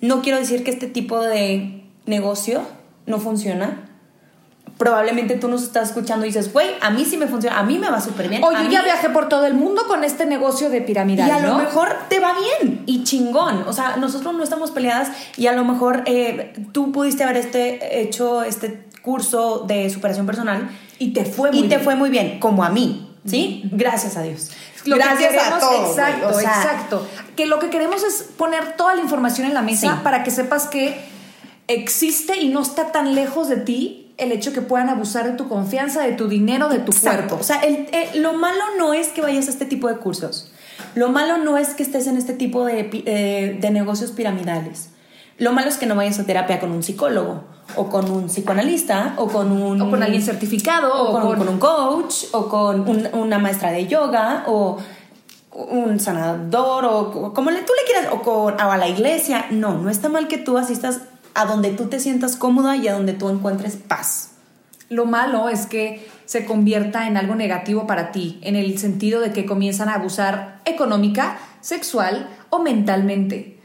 No 0.00 0.22
quiero 0.22 0.38
decir 0.38 0.64
que 0.64 0.70
este 0.70 0.86
tipo 0.86 1.20
de 1.20 1.84
negocio 2.06 2.62
no 3.06 3.18
funciona. 3.18 3.90
Probablemente 4.76 5.36
tú 5.36 5.48
nos 5.48 5.62
estás 5.62 5.90
escuchando 5.90 6.26
y 6.26 6.30
dices, 6.30 6.52
güey, 6.52 6.68
a 6.80 6.90
mí 6.90 7.04
sí 7.04 7.16
me 7.16 7.28
funciona, 7.28 7.60
a 7.60 7.62
mí 7.62 7.78
me 7.78 7.88
va 7.88 8.00
súper 8.00 8.28
bien. 8.28 8.42
O 8.42 8.50
yo 8.50 8.68
ya 8.68 8.82
viajé 8.82 9.08
por 9.10 9.28
todo 9.28 9.46
el 9.46 9.54
mundo 9.54 9.82
con 9.86 10.02
este 10.02 10.26
negocio 10.26 10.68
de 10.68 10.80
piramidal. 10.80 11.28
Y 11.28 11.30
a 11.30 11.40
lo 11.40 11.54
mejor 11.54 11.88
te 12.08 12.18
va 12.18 12.34
bien 12.60 12.82
y 12.86 13.04
chingón. 13.04 13.64
O 13.68 13.72
sea, 13.72 13.96
nosotros 13.96 14.34
no 14.34 14.42
estamos 14.42 14.72
peleadas 14.72 15.10
y 15.36 15.46
a 15.46 15.52
lo 15.52 15.64
mejor 15.64 16.02
eh, 16.06 16.52
tú 16.72 16.90
pudiste 16.90 17.22
haber 17.22 17.36
este, 17.36 18.00
hecho 18.00 18.42
este 18.42 18.83
curso 19.04 19.64
de 19.66 19.90
superación 19.90 20.26
personal 20.26 20.70
y 20.98 21.12
te 21.12 21.24
fue 21.24 21.50
muy 21.52 21.60
y 21.66 21.68
te 21.68 21.78
fue 21.78 21.94
muy 21.94 22.10
bien, 22.10 22.40
como 22.40 22.64
a 22.64 22.70
mí, 22.70 23.10
¿sí? 23.26 23.62
Gracias 23.70 24.16
a 24.16 24.22
Dios. 24.22 24.50
Gracias 24.96 25.32
a 25.46 25.58
todos. 25.60 25.90
Exacto, 25.90 26.26
exacto. 26.40 27.06
Que 27.36 27.46
lo 27.46 27.58
que 27.58 27.70
queremos 27.70 28.02
es 28.02 28.24
poner 28.36 28.76
toda 28.76 28.94
la 28.94 29.02
información 29.02 29.46
en 29.46 29.54
la 29.54 29.62
mesa 29.62 30.00
para 30.02 30.22
que 30.24 30.30
sepas 30.30 30.66
que 30.66 30.96
existe 31.68 32.38
y 32.40 32.48
no 32.48 32.60
está 32.62 32.92
tan 32.92 33.14
lejos 33.14 33.48
de 33.48 33.56
ti 33.56 34.12
el 34.16 34.30
hecho 34.32 34.52
que 34.52 34.60
puedan 34.60 34.88
abusar 34.88 35.24
de 35.28 35.32
tu 35.36 35.48
confianza, 35.48 36.02
de 36.02 36.12
tu 36.12 36.28
dinero, 36.28 36.68
de 36.68 36.78
tu 36.78 36.92
cuerpo. 37.16 37.36
O 37.40 37.42
sea, 37.42 37.60
el- 37.60 37.88
lo 38.22 38.34
malo 38.34 38.62
no 38.78 38.94
es 38.94 39.08
que 39.08 39.20
vayas 39.20 39.48
a 39.48 39.50
este 39.50 39.64
tipo 39.64 39.88
de 39.88 39.96
cursos. 39.96 40.50
Lo 40.94 41.08
malo 41.08 41.38
no 41.38 41.56
es 41.58 41.68
que 41.74 41.82
estés 41.82 42.06
en 42.06 42.16
este 42.16 42.32
tipo 42.34 42.64
de, 42.64 42.88
eh, 43.06 43.58
de 43.60 43.70
negocios 43.70 44.12
piramidales. 44.12 44.90
Lo 45.38 45.52
malo 45.52 45.68
es 45.68 45.76
que 45.78 45.86
no 45.86 45.96
vayas 45.96 46.18
a 46.18 46.24
terapia 46.26 46.60
con 46.60 46.70
un 46.70 46.82
psicólogo, 46.82 47.42
o 47.76 47.88
con 47.88 48.10
un 48.10 48.26
psicoanalista, 48.26 49.14
o 49.16 49.26
con 49.26 49.50
un... 49.50 49.80
o 49.80 49.90
con 49.90 50.02
alguien 50.02 50.22
certificado, 50.22 50.92
o 50.94 51.08
o, 51.08 51.12
con, 51.12 51.22
con, 51.22 51.38
con 51.38 51.48
un 51.48 51.58
coach, 51.58 52.14
o 52.32 52.48
con 52.48 52.88
un- 52.88 53.08
una 53.14 53.38
maestra 53.38 53.72
de 53.72 53.86
yoga, 53.86 54.44
o 54.46 54.78
un 55.52 55.98
sanador, 56.00 56.84
o 56.84 57.32
como 57.32 57.50
le, 57.50 57.62
tú 57.62 57.72
le 57.80 57.92
quieras, 57.92 58.12
o, 58.12 58.22
con, 58.22 58.54
o 58.60 58.70
a 58.72 58.76
la 58.76 58.88
iglesia. 58.88 59.46
No, 59.50 59.78
no 59.78 59.90
está 59.90 60.08
mal 60.08 60.28
que 60.28 60.38
tú 60.38 60.58
asistas 60.58 61.00
a 61.34 61.46
donde 61.46 61.70
tú 61.70 61.86
te 61.86 61.98
sientas 61.98 62.36
cómoda 62.36 62.76
y 62.76 62.86
a 62.88 62.92
donde 62.92 63.12
tú 63.12 63.28
encuentres 63.28 63.76
paz. 63.76 64.30
Lo 64.88 65.06
malo 65.06 65.48
es 65.48 65.66
que 65.66 66.06
se 66.26 66.44
convierta 66.44 67.08
en 67.08 67.16
algo 67.16 67.34
negativo 67.34 67.86
para 67.86 68.12
ti, 68.12 68.38
en 68.42 68.54
el 68.54 68.78
sentido 68.78 69.20
de 69.20 69.32
que 69.32 69.46
comienzan 69.46 69.88
a 69.88 69.94
abusar 69.94 70.60
económica, 70.64 71.38
sexual 71.60 72.28
o 72.50 72.60
mentalmente. 72.60 73.58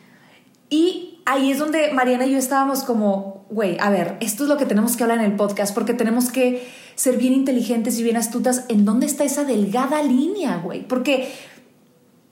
Y 0.69 1.09
ahí 1.29 1.51
es 1.51 1.59
donde 1.59 1.93
Mariana 1.93 2.25
y 2.25 2.31
yo 2.31 2.39
estábamos 2.39 2.83
como, 2.83 3.45
güey, 3.51 3.77
a 3.79 3.91
ver, 3.91 4.17
esto 4.19 4.43
es 4.43 4.50
lo 4.50 4.57
que 4.57 4.65
tenemos 4.65 4.98
que 4.98 5.03
hablar 5.03 5.19
en 5.19 5.25
el 5.25 5.36
podcast, 5.36 5.75
porque 5.75 5.93
tenemos 5.93 6.31
que 6.31 6.67
ser 6.95 7.17
bien 7.17 7.33
inteligentes 7.33 8.00
y 8.00 8.03
bien 8.03 8.17
astutas 8.17 8.65
en 8.67 8.83
dónde 8.83 9.05
está 9.05 9.24
esa 9.24 9.43
delgada 9.43 10.01
línea, 10.01 10.57
güey. 10.57 10.88
Porque 10.88 11.31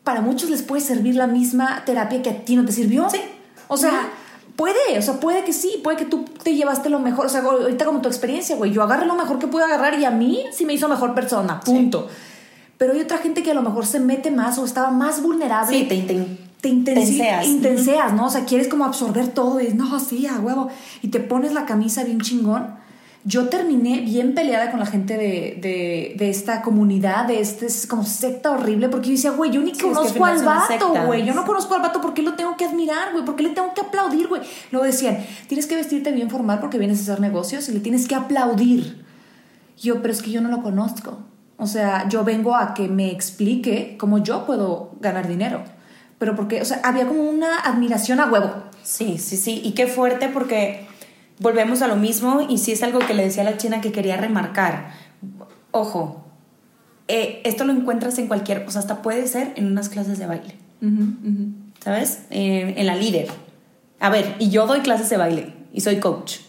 para 0.04 0.22
muchos 0.22 0.50
les 0.50 0.64
puede 0.64 0.82
servir 0.82 1.14
la 1.16 1.28
misma 1.28 1.84
terapia 1.86 2.24
que 2.24 2.32
a 2.32 2.44
ti 2.44 2.56
no 2.56 2.66
te 2.66 2.72
sirvió. 2.72 3.08
Sí. 3.12 3.20
O 3.68 3.78
sea, 3.78 4.10
puede, 4.56 4.98
o 4.98 5.02
sea, 5.04 5.20
puede 5.20 5.44
que 5.44 5.54
sí, 5.54 5.80
puede 5.84 5.98
que 5.98 6.06
tú 6.06 6.26
te 6.42 6.56
llevaste 6.56 6.90
lo 6.90 7.00
mejor. 7.00 7.28
O 7.28 7.30
sea, 7.30 7.42
ahorita 7.42 7.86
como 7.86 8.02
tu 8.02 8.10
experiencia, 8.10 8.56
güey, 8.56 8.72
yo 8.72 8.82
agarré 8.82 9.06
lo 9.06 9.16
mejor 9.16 9.38
que 9.38 9.46
pude 9.46 9.64
agarrar 9.64 10.00
y 10.00 10.06
a 10.06 10.12
mí 10.12 10.44
sí 10.52 10.66
me 10.66 10.74
hizo 10.74 10.90
mejor 10.90 11.14
persona, 11.14 11.60
punto. 11.60 12.08
Pero 12.80 12.94
hay 12.94 13.02
otra 13.02 13.20
gente 13.20 13.44
que 13.44 13.52
a 13.52 13.54
lo 13.54 13.62
mejor 13.62 13.86
se 13.86 14.00
mete 14.00 14.32
más 14.32 14.58
o 14.58 14.66
estaba 14.66 14.90
más 14.90 15.22
vulnerable. 15.22 15.78
Sí, 15.78 15.86
te, 15.86 16.02
te, 16.02 16.47
te 16.62 16.70
intensi- 16.70 16.96
tenseas. 17.18 17.48
intenseas, 17.48 18.14
¿no? 18.14 18.26
O 18.28 18.30
sea, 18.30 18.46
quieres 18.46 18.68
como 18.68 18.86
absorber 18.86 19.28
todo 19.30 19.62
y 19.62 19.74
no, 19.74 20.00
sí, 20.00 20.26
a 20.28 20.40
huevo. 20.40 20.70
Y 21.02 21.10
te 21.10 21.20
pones 21.20 21.54
la 21.54 21.66
camisa 21.66 22.04
bien 22.04 22.20
chingón. 22.22 22.76
Yo 23.26 23.50
terminé 23.50 24.00
bien 24.02 24.34
peleada 24.36 24.72
con 24.72 24.80
la 24.80 24.86
gente 24.86 25.18
de, 25.18 25.60
de, 25.62 26.16
de 26.18 26.30
esta 26.30 26.62
comunidad, 26.62 27.26
de 27.28 27.42
este 27.42 27.66
es 27.66 27.86
como 27.86 28.04
secta 28.04 28.52
horrible, 28.52 28.88
porque 28.88 29.08
yo 29.10 29.16
decía, 29.16 29.32
güey, 29.32 29.52
yo 29.52 29.60
ni 29.62 29.72
es 29.72 29.78
que 29.78 29.86
al 29.88 29.94
conozco 29.94 30.24
al 30.26 30.46
vato, 30.46 30.94
güey. 31.06 31.26
Yo 31.26 31.34
no 31.34 31.46
conozco 31.46 31.76
al 31.76 31.82
vato, 31.82 32.00
¿por 32.00 32.14
qué 32.14 32.22
lo 32.22 32.36
tengo 32.36 32.56
que 32.56 32.64
admirar, 32.64 33.12
güey? 33.12 33.26
¿Por 33.26 33.36
qué 33.36 33.44
le 33.44 33.50
tengo 33.50 33.74
que 33.74 33.82
aplaudir, 33.82 34.28
güey? 34.30 34.44
Luego 34.72 34.86
decían, 34.86 35.18
tienes 35.48 35.68
que 35.68 35.76
vestirte 35.76 36.12
bien 36.14 36.30
formal 36.30 36.60
porque 36.62 36.78
vienes 36.78 37.00
a 37.00 37.02
hacer 37.02 37.20
negocios 37.20 37.68
y 37.68 37.74
le 37.74 37.82
tienes 37.82 38.08
que 38.08 38.16
aplaudir. 38.16 39.04
Yo, 39.78 40.02
pero 40.02 40.14
es 40.14 40.22
que 40.22 40.32
yo 40.32 40.40
no 40.40 40.48
lo 40.50 40.62
conozco. 40.64 41.20
O 41.58 41.68
sea, 41.68 42.08
yo 42.08 42.24
vengo 42.24 42.56
a 42.56 42.74
que 42.74 42.88
me 42.88 43.12
explique 43.12 43.98
cómo 44.00 44.20
yo 44.20 44.46
puedo 44.46 44.92
ganar 45.02 45.28
dinero. 45.28 45.64
Pero 46.20 46.36
porque, 46.36 46.62
o 46.62 46.66
sea, 46.66 46.82
había 46.84 47.08
como 47.08 47.24
una 47.24 47.60
admiración 47.60 48.20
a 48.20 48.32
huevo. 48.32 48.64
Sí, 48.84 49.18
sí, 49.18 49.38
sí. 49.38 49.62
Y 49.64 49.72
qué 49.74 49.88
fuerte 49.88 50.30
porque 50.30 50.88
volvemos 51.40 51.82
a 51.82 51.88
lo 51.88 51.96
mismo 51.96 52.46
y 52.50 52.58
sí 52.58 52.72
es 52.72 52.84
algo 52.84 53.00
que 53.00 53.14
le 53.14 53.24
decía 53.24 53.44
a 53.44 53.46
la 53.46 53.58
china 53.58 53.82
que 53.82 53.92
quería 53.92 54.18
remarcar. 54.18 54.92
Ojo, 55.72 56.26
eh, 57.08 57.42
esto 57.46 57.64
lo 57.64 57.74
encuentras 57.74 58.18
en 58.18 58.28
cualquier, 58.28 58.66
o 58.68 58.72
sea, 58.72 58.82
hasta 58.82 59.02
puede 59.02 59.28
ser 59.28 59.54
en 59.56 59.68
unas 59.68 59.90
clases 59.90 60.20
de 60.20 60.26
baile, 60.26 60.56
¿sabes? 61.80 62.24
Eh, 62.32 62.74
en 62.78 62.86
la 62.86 62.96
líder. 62.96 63.28
A 64.00 64.10
ver, 64.10 64.36
y 64.40 64.50
yo 64.50 64.68
doy 64.68 64.82
clases 64.82 65.10
de 65.10 65.18
baile 65.18 65.54
y 65.74 65.82
soy 65.82 65.98
coach. 65.98 66.40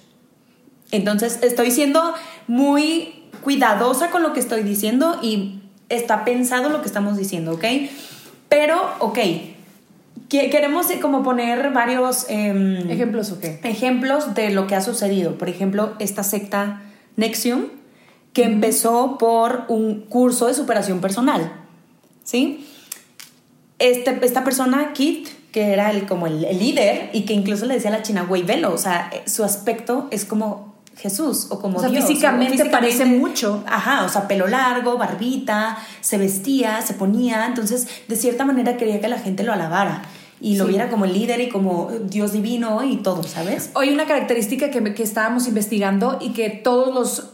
Entonces 0.90 1.38
estoy 1.42 1.70
siendo 1.70 2.14
muy 2.46 3.24
cuidadosa 3.42 4.10
con 4.10 4.22
lo 4.22 4.32
que 4.32 4.40
estoy 4.40 4.62
diciendo 4.62 5.18
y 5.22 5.60
está 5.88 6.24
pensado 6.24 6.70
lo 6.70 6.80
que 6.80 6.88
estamos 6.88 7.16
diciendo, 7.16 7.52
¿ok? 7.52 7.64
Pero, 8.48 8.94
ok, 9.00 9.18
queremos 10.28 10.90
eh, 10.90 11.00
como 11.00 11.22
poner 11.22 11.72
varios 11.72 12.26
em, 12.28 12.90
¿Ejemplos 12.90 13.32
o 13.32 13.40
qué? 13.40 13.60
ejemplos 13.62 14.34
de 14.34 14.50
lo 14.50 14.66
que 14.66 14.74
ha 14.74 14.80
sucedido. 14.80 15.38
Por 15.38 15.48
ejemplo, 15.48 15.94
esta 15.98 16.22
secta 16.22 16.82
Nexium, 17.16 17.66
que 18.32 18.44
empezó 18.44 19.18
por 19.18 19.64
un 19.68 20.02
curso 20.02 20.46
de 20.46 20.54
superación 20.54 21.00
personal, 21.00 21.50
¿sí? 22.24 22.66
Este, 23.78 24.18
esta 24.22 24.44
persona, 24.44 24.92
Kit, 24.92 25.28
que 25.52 25.72
era 25.72 25.90
el, 25.90 26.06
como 26.06 26.26
el, 26.26 26.44
el 26.44 26.58
líder 26.58 27.10
y 27.12 27.22
que 27.22 27.32
incluso 27.32 27.64
le 27.66 27.74
decía 27.74 27.90
a 27.90 27.94
la 27.94 28.02
china, 28.02 28.24
güey, 28.28 28.42
velo, 28.42 28.72
o 28.72 28.78
sea, 28.78 29.10
eh, 29.12 29.22
su 29.26 29.44
aspecto 29.44 30.08
es 30.10 30.24
como 30.24 30.74
Jesús 30.96 31.46
o 31.50 31.60
como 31.60 31.78
O 31.78 31.80
sea, 31.80 31.88
Dios. 31.88 32.04
físicamente 32.06 32.64
parece 32.66 33.04
mucho. 33.04 33.62
Ajá, 33.66 34.04
o 34.04 34.08
sea, 34.08 34.26
pelo 34.28 34.46
largo, 34.48 34.98
barbita, 34.98 35.78
se 36.00 36.18
vestía, 36.18 36.82
se 36.82 36.94
ponía, 36.94 37.46
entonces 37.46 37.86
de 38.08 38.16
cierta 38.16 38.44
manera 38.44 38.76
quería 38.76 39.00
que 39.00 39.08
la 39.08 39.18
gente 39.18 39.42
lo 39.44 39.52
alabara 39.52 40.02
y 40.40 40.56
lo 40.56 40.64
Sí. 40.64 40.70
viera 40.70 40.88
como 40.90 41.04
el 41.04 41.12
líder 41.12 41.40
y 41.40 41.48
como 41.48 41.90
Dios 42.04 42.32
divino 42.32 42.84
y 42.84 42.96
todo, 42.98 43.22
¿sabes? 43.22 43.70
Hoy 43.74 43.90
una 43.90 44.06
característica 44.06 44.70
que, 44.70 44.94
que 44.94 45.02
estábamos 45.02 45.48
investigando 45.48 46.18
y 46.20 46.30
que 46.32 46.50
todos 46.50 46.94
los 46.94 47.30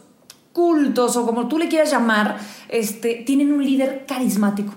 cultos 0.52 1.16
o 1.16 1.26
como 1.26 1.48
tú 1.48 1.58
le 1.58 1.68
quieras 1.68 1.90
llamar, 1.90 2.38
este, 2.68 3.22
tienen 3.26 3.52
un 3.52 3.64
líder 3.64 4.04
carismático. 4.06 4.74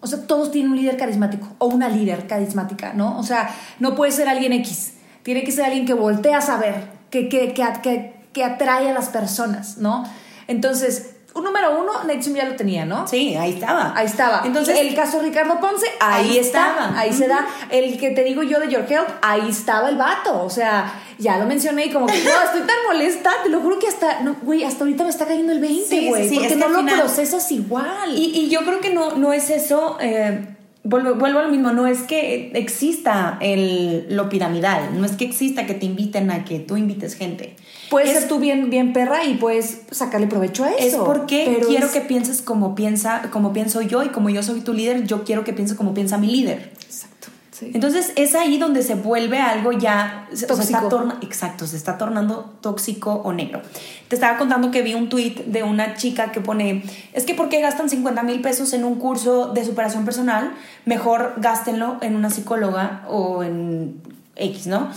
O 0.00 0.06
sea, 0.08 0.26
todos 0.26 0.50
tienen 0.52 0.72
un 0.72 0.76
líder 0.76 0.96
carismático 0.96 1.48
o 1.58 1.66
una 1.66 1.88
líder 1.88 2.26
carismática, 2.26 2.92
¿no? 2.92 3.18
O 3.18 3.22
sea, 3.22 3.54
no 3.80 3.94
puede 3.94 4.12
ser 4.12 4.28
alguien 4.28 4.52
X. 4.52 4.94
Tiene 5.22 5.42
que 5.42 5.50
ser 5.52 5.64
alguien 5.64 5.86
que 5.86 5.94
voltea 5.94 6.38
a 6.38 6.42
saber, 6.42 6.88
que, 7.10 7.28
que, 7.28 7.54
que, 7.54 7.64
que, 7.82 8.14
que 8.32 8.44
atrae 8.44 8.90
a 8.90 8.92
las 8.92 9.08
personas, 9.08 9.78
¿no? 9.78 10.04
Entonces, 10.46 11.15
un 11.36 11.44
número 11.44 11.78
uno, 11.80 12.04
Nexium 12.04 12.34
ya 12.36 12.44
lo 12.44 12.56
tenía, 12.56 12.84
¿no? 12.84 13.06
Sí, 13.06 13.34
ahí 13.36 13.52
estaba. 13.52 13.92
Ahí 13.96 14.06
estaba. 14.06 14.42
Entonces, 14.44 14.78
el 14.78 14.94
caso 14.94 15.20
Ricardo 15.20 15.60
Ponce, 15.60 15.86
ahí, 16.00 16.30
Ahí 16.30 16.38
está. 16.38 16.68
estaba. 16.70 16.98
Ahí 16.98 17.12
se 17.12 17.28
da. 17.28 17.46
El 17.70 17.98
que 17.98 18.10
te 18.10 18.24
digo 18.24 18.42
yo 18.42 18.58
de 18.58 18.68
Your 18.68 18.84
Health, 18.90 19.08
ahí 19.22 19.48
estaba 19.48 19.88
el 19.88 19.96
vato. 19.96 20.42
O 20.42 20.50
sea, 20.50 20.92
ya 21.18 21.38
lo 21.38 21.46
mencioné 21.46 21.86
y 21.86 21.90
como 21.92 22.06
que 22.06 22.14
no, 22.24 22.30
estoy 22.44 22.60
tan 22.62 22.76
molesta. 22.86 23.30
Te 23.42 23.48
lo 23.50 23.60
juro 23.60 23.78
que 23.78 23.88
hasta, 23.88 24.20
no, 24.20 24.36
güey, 24.42 24.64
hasta 24.64 24.84
ahorita 24.84 25.04
me 25.04 25.10
está 25.10 25.26
cayendo 25.26 25.52
el 25.52 25.60
20, 25.60 25.84
Sí, 25.86 25.98
sí, 26.00 26.08
güey. 26.08 26.28
sí, 26.28 26.34
porque 26.36 26.46
es 26.48 26.52
que 26.54 26.58
no 26.58 26.68
lo 26.68 26.78
final- 26.78 27.00
procesas 27.00 27.52
igual. 27.52 28.16
Y, 28.16 28.24
y 28.38 28.48
yo 28.48 28.60
creo 28.64 28.80
que 28.80 28.92
no, 28.94 29.12
no 29.16 29.32
es 29.32 29.50
eso. 29.50 29.98
eh, 30.00 30.46
vuelvo, 30.84 31.14
vuelvo 31.16 31.40
a 31.40 31.42
lo 31.42 31.48
mismo. 31.48 31.72
No 31.72 31.86
es 31.86 32.02
que 32.02 32.52
exista 32.54 33.38
el, 33.40 34.06
lo 34.10 34.28
piramidal. 34.28 34.98
No 35.00 35.04
es 35.04 35.12
que 35.12 35.24
exista 35.24 35.66
que 35.66 35.74
te 35.74 35.86
inviten 35.86 36.30
a 36.30 36.44
que 36.44 36.60
tú 36.60 36.76
invites 36.76 37.14
gente. 37.16 37.56
Puedes 37.90 38.10
es, 38.10 38.18
ser 38.20 38.28
tú 38.28 38.38
bien, 38.38 38.70
bien 38.70 38.92
perra 38.92 39.24
y 39.24 39.34
puedes 39.34 39.82
sacarle 39.90 40.26
provecho 40.26 40.64
a 40.64 40.70
es 40.72 40.94
eso. 40.94 41.04
porque 41.04 41.50
pero 41.54 41.68
quiero 41.68 41.86
es- 41.86 41.92
que 41.92 42.00
pienses 42.00 42.42
como 42.42 42.74
piensa, 42.74 43.22
como 43.30 43.52
pienso 43.52 43.80
yo 43.82 44.02
y 44.02 44.08
como 44.08 44.30
yo 44.30 44.42
soy 44.42 44.60
tu 44.60 44.72
líder, 44.72 45.04
yo 45.06 45.24
quiero 45.24 45.44
que 45.44 45.52
piense 45.52 45.76
como 45.76 45.94
piensa 45.94 46.18
mi 46.18 46.26
líder. 46.28 46.72
Exacto. 46.84 47.28
sí. 47.50 47.70
Entonces 47.74 48.12
es 48.16 48.34
ahí 48.34 48.58
donde 48.58 48.82
se 48.82 48.94
vuelve 48.96 49.38
algo 49.38 49.72
ya 49.72 50.28
o 50.32 50.36
sea, 50.36 50.48
está 50.62 50.88
torna- 50.88 51.18
exacto, 51.22 51.66
se 51.66 51.76
está 51.76 51.96
tornando 51.96 52.54
tóxico 52.60 53.12
o 53.24 53.32
negro. 53.32 53.62
Te 54.08 54.14
estaba 54.14 54.36
contando 54.38 54.70
que 54.70 54.82
vi 54.82 54.94
un 54.94 55.08
tweet 55.08 55.44
de 55.46 55.62
una 55.62 55.94
chica 55.94 56.30
que 56.32 56.40
pone, 56.40 56.84
es 57.12 57.24
que 57.24 57.34
¿por 57.34 57.48
qué 57.48 57.60
gastan 57.60 57.88
50 57.88 58.22
mil 58.24 58.40
pesos 58.42 58.72
en 58.74 58.84
un 58.84 58.96
curso 58.96 59.52
de 59.54 59.64
superación 59.64 60.04
personal? 60.04 60.52
Mejor 60.84 61.34
gástenlo 61.38 61.96
en 62.02 62.14
una 62.14 62.30
psicóloga 62.30 63.04
o 63.08 63.42
en 63.42 64.00
X, 64.36 64.66
¿no? 64.66 64.90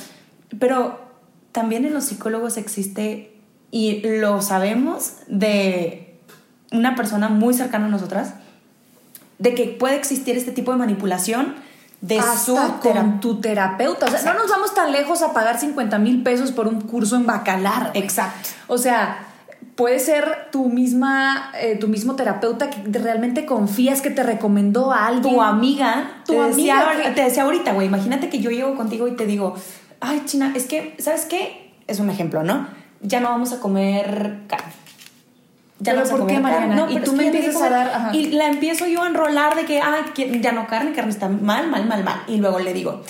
Pero 0.60 1.00
también 1.51 1.86
en 1.86 1.94
los 1.94 2.06
psicólogos 2.06 2.58
existe, 2.58 3.36
y 3.72 4.01
lo 4.20 4.41
sabemos, 4.41 5.13
de 5.27 6.18
una 6.72 6.96
persona 6.96 7.29
muy 7.29 7.53
cercana 7.53 7.86
a 7.86 7.89
nosotras, 7.89 8.34
de 9.38 9.56
que 9.56 9.65
puede 9.65 9.96
existir 9.96 10.38
este 10.38 10.51
tipo 10.51 10.72
de 10.72 10.77
manipulación 10.77 11.56
de 12.01 12.22
su 12.22 12.58
Hasta 12.58 12.79
con 12.79 13.20
tu 13.20 13.41
terapeuta. 13.41 14.06
O 14.06 14.10
sea, 14.10 14.34
no 14.34 14.39
nos 14.39 14.50
vamos 14.50 14.74
tan 14.74 14.91
lejos 14.91 15.22
a 15.22 15.34
pagar 15.34 15.60
50 15.60 15.98
mil 16.00 16.24
pesos 16.24 16.51
por 16.51 16.68
un 16.68 16.82
curso 16.82 17.15
en 17.15 17.25
bacalar. 17.25 17.91
Exacto. 17.94 18.50
O 18.68 18.77
sea, 18.77 19.25
puede 19.75 20.00
ser 20.00 20.48
tu 20.51 20.70
misma, 20.70 21.51
eh, 21.62 21.77
tu 21.77 21.88
mismo 21.88 22.15
terapeuta 22.15 22.70
que 22.70 22.82
realmente 23.00 23.46
confías 23.46 24.01
que 24.01 24.10
te 24.12 24.24
recomendó 24.24 24.91
a 24.91 25.08
alguien. 25.08 25.34
Tu 25.36 25.41
amiga, 25.41 26.22
Tu 26.25 26.34
te, 26.34 26.39
decía, 26.41 26.79
amiga 26.89 27.03
que- 27.03 27.12
te 27.15 27.24
decía 27.24 27.44
ahorita, 27.44 27.74
güey, 27.74 27.88
imagínate 27.88 28.29
que 28.29 28.39
yo 28.39 28.50
llego 28.51 28.75
contigo 28.75 29.08
y 29.08 29.15
te 29.15 29.25
digo, 29.25 29.56
ay, 30.01 30.24
China, 30.25 30.51
es 30.56 30.65
que, 30.65 30.96
¿sabes 31.00 31.25
qué? 31.25 31.72
Es 31.88 32.00
un 32.00 32.10
ejemplo, 32.10 32.44
¿no? 32.44 32.68
Ya 33.01 33.20
no 33.20 33.29
vamos 33.29 33.51
a 33.53 33.60
comer 33.60 34.39
carne. 34.48 34.74
Ya 35.79 35.94
¿Pero 35.94 36.03
no 36.06 36.12
por 36.18 36.27
qué. 36.27 36.39
Mariana? 36.39 36.75
No, 36.75 36.91
Y 36.91 37.00
tú 37.00 37.13
me 37.13 37.27
empiezas 37.27 37.62
a 37.62 37.70
dar- 37.70 37.88
ajá. 37.89 38.15
Y 38.15 38.32
la 38.32 38.48
empiezo 38.48 38.86
yo 38.86 39.03
a 39.03 39.08
enrolar 39.08 39.56
de 39.56 39.65
que, 39.65 39.79
ay, 39.82 40.01
que 40.13 40.39
ya 40.41 40.51
no 40.51 40.68
carne, 40.68 40.91
carne 40.91 41.12
está 41.12 41.29
mal, 41.29 41.70
mal, 41.70 41.86
mal, 41.88 42.03
mal. 42.03 42.22
Y 42.27 42.38
luego 42.38 42.60
le 42.60 42.74
digo, 42.74 43.01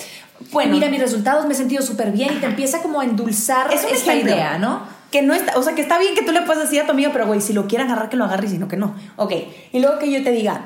bueno, 0.52 0.72
Mira 0.74 0.88
mis 0.88 1.00
resultados, 1.00 1.46
me 1.46 1.52
he 1.52 1.56
sentido 1.56 1.82
súper 1.82 2.12
bien 2.12 2.32
y 2.34 2.36
te 2.36 2.46
empieza 2.46 2.80
como 2.80 3.00
a 3.00 3.04
endulzar 3.04 3.72
es 3.74 3.82
esta 3.84 4.12
ejemplo. 4.12 4.32
idea, 4.34 4.58
¿no? 4.58 4.82
Que 5.10 5.22
no 5.22 5.34
está, 5.34 5.58
o 5.58 5.62
sea, 5.64 5.74
que 5.74 5.82
está 5.82 5.98
bien 5.98 6.14
que 6.14 6.22
tú 6.22 6.30
le 6.30 6.42
puedas 6.42 6.62
decir 6.62 6.80
a 6.80 6.86
tu 6.86 6.92
amiga, 6.92 7.10
pero 7.12 7.26
güey, 7.26 7.40
si 7.40 7.52
lo 7.52 7.66
quiere 7.66 7.82
agarrar, 7.84 8.08
que 8.08 8.16
lo 8.16 8.24
agarre 8.24 8.46
y 8.46 8.50
si 8.50 8.58
no, 8.58 8.68
que 8.68 8.76
no. 8.76 8.94
Ok. 9.16 9.32
Y 9.72 9.80
luego 9.80 9.98
que 9.98 10.08
yo 10.10 10.22
te 10.22 10.30
diga, 10.30 10.62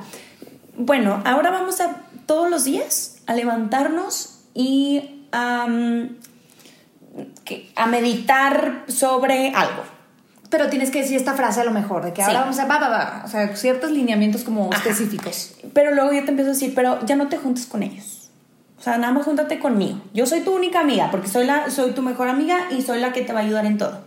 bueno, 0.76 1.23
ahora 1.25 1.50
vamos 1.50 1.81
a 1.81 2.02
todos 2.26 2.50
los 2.50 2.64
días 2.64 3.16
a 3.26 3.33
levantarnos 3.35 4.40
y 4.52 5.13
a 7.76 7.86
meditar 7.86 8.84
sobre 8.88 9.50
algo. 9.54 9.82
Pero 10.50 10.68
tienes 10.68 10.90
que 10.90 11.00
decir 11.00 11.16
esta 11.16 11.34
frase 11.34 11.60
a 11.60 11.64
lo 11.64 11.72
mejor, 11.72 12.04
de 12.04 12.12
que 12.12 12.22
Sí. 12.22 12.28
ahora 12.28 12.40
vamos 12.42 12.58
a, 12.58 12.66
va, 12.66 12.78
va, 12.78 12.88
va, 12.88 13.22
o 13.24 13.28
sea, 13.28 13.56
ciertos 13.56 13.90
lineamientos 13.90 14.44
como 14.44 14.70
Ajá. 14.72 14.78
específicos. 14.82 15.54
Pero 15.72 15.92
luego 15.94 16.12
yo 16.12 16.22
te 16.24 16.30
empiezo 16.30 16.50
a 16.50 16.54
decir, 16.54 16.72
pero 16.74 17.04
ya 17.06 17.16
no 17.16 17.28
te 17.28 17.36
juntes 17.38 17.66
con 17.66 17.82
ellos. 17.82 18.30
O 18.78 18.82
sea, 18.84 18.98
nada 18.98 19.12
más 19.12 19.24
júntate 19.24 19.58
conmigo. 19.58 20.00
Yo 20.12 20.26
soy 20.26 20.40
tu 20.42 20.54
única 20.54 20.80
amiga, 20.80 21.10
porque 21.10 21.26
soy, 21.28 21.46
la, 21.46 21.70
soy 21.70 21.92
tu 21.92 22.02
mejor 22.02 22.28
amiga 22.28 22.68
y 22.70 22.82
soy 22.82 23.00
la 23.00 23.12
que 23.12 23.22
te 23.22 23.32
va 23.32 23.40
a 23.40 23.42
ayudar 23.42 23.66
en 23.66 23.78
todo. 23.78 24.02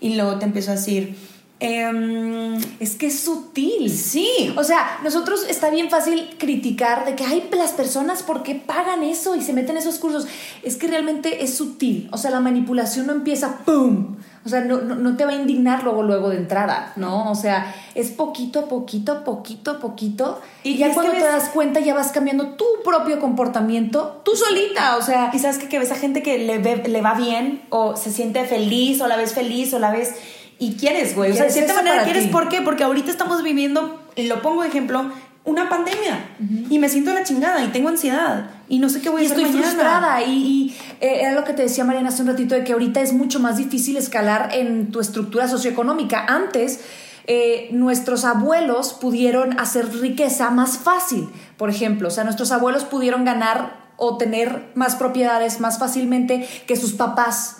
Y 0.00 0.14
luego 0.14 0.38
te 0.38 0.44
empiezo 0.46 0.70
a 0.70 0.74
decir, 0.74 1.16
em, 1.60 2.56
Es 2.80 2.96
que 2.96 3.06
es 3.06 3.20
sutil. 3.20 3.90
sí, 3.90 4.52
O 4.56 4.64
sea, 4.64 4.98
nosotros 5.02 5.44
está 5.48 5.70
bien 5.70 5.90
fácil 5.90 6.36
criticar 6.38 7.04
de 7.06 7.14
que 7.14 7.24
hay 7.24 7.48
las 7.56 7.72
personas 7.72 8.22
por 8.22 8.42
qué 8.42 8.54
pagan 8.54 9.02
eso 9.02 9.34
y 9.36 9.42
se 9.42 9.52
meten 9.52 9.76
esos 9.76 9.98
cursos. 9.98 10.26
Es 10.62 10.76
que 10.76 10.86
realmente 10.86 11.42
es 11.44 11.54
sutil. 11.54 12.08
O 12.12 12.18
sea, 12.18 12.30
la 12.30 12.40
manipulación 12.40 13.06
no 13.06 13.12
empieza 13.12 13.58
¡pum! 13.64 14.16
O 14.44 14.48
sea, 14.48 14.60
no, 14.60 14.80
no, 14.80 14.94
no 14.94 15.16
te 15.16 15.24
va 15.24 15.32
a 15.32 15.34
indignar 15.34 15.82
luego, 15.82 16.04
luego 16.04 16.28
de 16.30 16.36
entrada, 16.36 16.92
¿no? 16.94 17.32
O 17.32 17.34
sea, 17.34 17.74
es 17.96 18.10
poquito 18.10 18.60
a 18.60 18.68
poquito, 18.68 19.10
a 19.10 19.24
poquito 19.24 19.72
a 19.72 19.78
poquito. 19.80 20.40
Y, 20.62 20.70
Y 20.72 20.76
ya 20.76 20.94
cuando 20.94 21.12
te 21.12 21.18
das 21.20 21.48
cuenta 21.48 21.80
ya 21.80 21.94
vas 21.94 22.12
cambiando 22.12 22.50
tu 22.50 22.64
propio 22.84 23.18
comportamiento, 23.18 24.20
tú 24.24 24.36
solita. 24.36 24.98
O 24.98 25.02
sea, 25.02 25.30
Y 25.34 25.40
sabes 25.40 25.58
que, 25.58 25.68
que 25.68 25.80
ves 25.80 25.90
a 25.90 25.96
gente 25.96 26.22
que 26.22 26.38
le, 26.38 26.58
ve- 26.58 26.84
le 26.86 27.00
va 27.02 27.14
bien 27.14 27.62
o 27.70 27.96
se 27.96 28.12
siente 28.12 28.44
feliz 28.44 29.00
o 29.00 29.08
la 29.08 29.16
ves 29.16 29.32
feliz 29.34 29.74
o 29.74 29.80
la 29.80 29.90
ves 29.90 30.14
y 30.58 30.74
quieres, 30.74 31.14
güey. 31.14 31.32
O 31.32 31.34
sea, 31.34 31.44
de 31.44 31.50
cierta 31.52 31.74
manera 31.74 32.04
quieres. 32.04 32.24
ti. 32.24 32.30
¿Por 32.30 32.48
qué? 32.48 32.62
Porque 32.62 32.84
ahorita 32.84 33.10
estamos 33.10 33.42
viviendo, 33.42 34.02
y 34.14 34.24
lo 34.26 34.42
pongo 34.42 34.62
de 34.62 34.68
ejemplo, 34.68 35.10
una 35.44 35.68
pandemia. 35.68 36.30
Y 36.68 36.78
me 36.78 36.88
siento 36.88 37.12
la 37.14 37.22
chingada 37.22 37.64
y 37.64 37.68
tengo 37.68 37.88
ansiedad 37.88 38.50
y 38.68 38.78
no 38.80 38.88
sé 38.88 39.00
qué 39.00 39.08
voy 39.08 39.22
a 39.22 39.26
hacer 39.26 39.38
estoy 39.38 39.52
mañana. 39.52 39.72
frustrada 39.72 40.22
y, 40.22 40.32
y, 40.32 40.76
eh, 41.00 41.20
era 41.20 41.32
lo 41.32 41.44
que 41.44 41.52
te 41.52 41.62
decía 41.62 41.84
Mariana 41.84 42.08
hace 42.08 42.22
un 42.22 42.28
ratito 42.28 42.54
de 42.54 42.64
que 42.64 42.72
ahorita 42.72 43.00
es 43.00 43.12
mucho 43.12 43.38
más 43.38 43.56
difícil 43.56 43.96
escalar 43.96 44.50
en 44.52 44.90
tu 44.90 45.00
estructura 45.00 45.46
socioeconómica. 45.46 46.24
Antes 46.28 46.80
eh, 47.28 47.68
nuestros 47.72 48.24
abuelos 48.24 48.92
pudieron 48.92 49.58
hacer 49.60 49.88
riqueza 50.00 50.50
más 50.50 50.78
fácil, 50.78 51.28
por 51.56 51.70
ejemplo, 51.70 52.08
o 52.08 52.10
sea, 52.10 52.24
nuestros 52.24 52.50
abuelos 52.50 52.84
pudieron 52.84 53.24
ganar 53.24 53.86
o 53.96 54.18
tener 54.18 54.70
más 54.74 54.96
propiedades 54.96 55.60
más 55.60 55.78
fácilmente 55.78 56.46
que 56.66 56.76
sus 56.76 56.92
papás. 56.92 57.58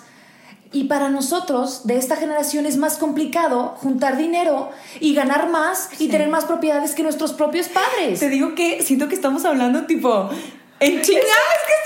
Y 0.73 0.85
para 0.85 1.09
nosotros, 1.09 1.87
de 1.87 1.97
esta 1.97 2.15
generación, 2.17 2.65
es 2.65 2.77
más 2.77 2.97
complicado 2.97 3.75
juntar 3.77 4.17
dinero 4.17 4.69
y 4.99 5.13
ganar 5.15 5.49
más 5.49 5.89
y 5.99 6.09
tener 6.09 6.27
más 6.29 6.45
propiedades 6.45 6.93
que 6.93 7.03
nuestros 7.03 7.33
propios 7.33 7.67
padres. 7.69 8.19
Te 8.19 8.29
digo 8.29 8.53
que 8.55 8.83
siento 8.83 9.07
que 9.07 9.15
estamos 9.15 9.45
hablando 9.45 9.85
tipo 9.85 10.29
en 10.79 11.01
chinga 11.01 11.21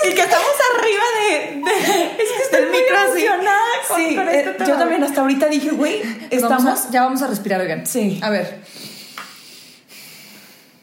y 0.04 0.14
que 0.14 0.20
estamos 0.20 0.46
arriba 0.76 1.02
de, 1.18 1.56
de- 1.56 2.06
Es 2.22 2.28
que 2.30 2.42
estoy 2.42 2.60
del 2.60 2.70
muy 2.70 2.78
micro 2.80 2.98
así. 2.98 3.10
emocionada 3.24 3.60
con- 3.88 3.96
Sí, 3.96 4.16
con 4.16 4.28
este 4.28 4.40
eh, 4.50 4.52
tema. 4.54 4.66
yo 4.68 4.76
también 4.76 5.04
hasta 5.04 5.20
ahorita 5.20 5.46
dije, 5.46 5.70
güey, 5.70 6.02
Vamos 6.02 6.32
estamos 6.32 6.66
a- 6.86 6.90
ya 6.90 7.02
vamos 7.04 7.22
a 7.22 7.26
respirar, 7.28 7.60
oigan. 7.60 7.86
Sí. 7.86 8.18
A 8.22 8.30
ver. 8.30 8.60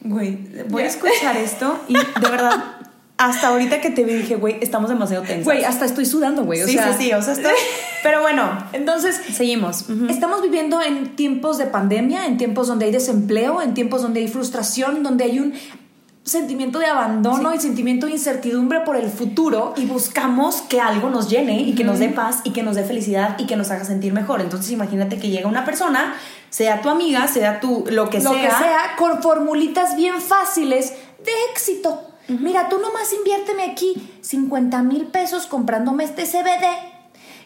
Güey, 0.02 0.38
voy 0.70 0.84
a 0.84 0.88
escuchar 0.88 1.36
esto 1.36 1.78
y 1.90 1.94
de 1.96 2.30
verdad, 2.32 2.78
hasta 3.20 3.50
ahorita 3.50 3.82
que 3.82 3.90
te 3.90 4.06
vi 4.06 4.14
dije, 4.14 4.38
güey, 4.38 4.60
estamos 4.62 4.90
demasiado 4.90 5.24
tensos. 5.24 5.44
Güey, 5.44 5.66
hasta 5.66 5.84
estoy 5.84 6.06
sudando, 6.06 6.46
güey. 6.46 6.64
Sí, 6.64 6.74
sea, 6.74 6.94
sí, 6.94 7.04
sí, 7.04 7.14
o 7.14 7.22
sea, 7.22 7.34
estoy... 7.34 7.52
Pero 8.04 8.22
bueno, 8.22 8.50
Entonces, 8.72 9.20
seguimos. 9.34 9.86
Estamos 10.10 10.42
viviendo 10.42 10.82
en 10.82 11.18
tiempos 11.18 11.58
de 11.58 11.66
pandemia, 11.66 12.26
en 12.26 12.38
tiempos 12.38 12.70
donde 12.70 12.86
hay 12.86 12.94
desempleo, 12.94 13.62
en 13.62 13.74
tiempos 13.74 14.02
donde 14.02 14.22
hay 14.22 14.30
frustración, 14.30 15.04
donde 15.04 15.26
hay 15.26 15.40
un 15.40 15.54
sentimiento 16.24 16.80
de 16.80 16.86
abandono 16.86 17.54
y 17.54 17.60
sentimiento 17.60 18.06
de 18.06 18.14
incertidumbre 18.14 18.80
por 18.86 18.96
el 18.96 19.10
futuro. 19.10 19.74
Y 19.76 19.86
buscamos 19.86 20.62
que 20.62 20.80
algo 20.80 21.10
nos 21.10 21.30
llene 21.30 21.60
y 21.60 21.76
que 21.76 21.84
nos 21.84 22.00
dé 22.00 22.08
paz 22.08 22.40
y 22.46 22.52
que 22.52 22.64
nos 22.64 22.78
dé 22.78 22.86
felicidad 22.86 23.38
y 23.38 23.48
que 23.48 23.58
nos 23.58 23.70
haga 23.70 23.84
sentir 23.84 24.14
mejor. 24.14 24.40
Entonces 24.40 24.72
imagínate 24.72 25.18
que 25.18 25.28
llega 25.28 25.50
una 25.50 25.66
persona, 25.66 26.16
sea 26.52 26.82
tu 26.82 26.88
amiga, 26.88 27.28
sea 27.28 27.60
tu 27.60 27.84
lo 27.90 28.10
que 28.10 28.22
lo 28.22 28.32
sea. 28.32 28.42
que 28.42 28.50
sea, 28.50 28.82
con 28.98 29.22
formulitas 29.22 29.98
bien 29.98 30.22
fáciles 30.22 30.94
de 31.22 31.32
éxito. 31.52 32.09
Mira, 32.30 32.70
tú 32.70 32.78
nomás 32.80 33.12
inviérteme 33.14 33.64
aquí 33.64 33.96
50 34.22 34.82
mil 34.84 35.08
pesos 35.08 35.48
comprándome 35.48 36.04
este 36.04 36.24
CBD 36.26 36.66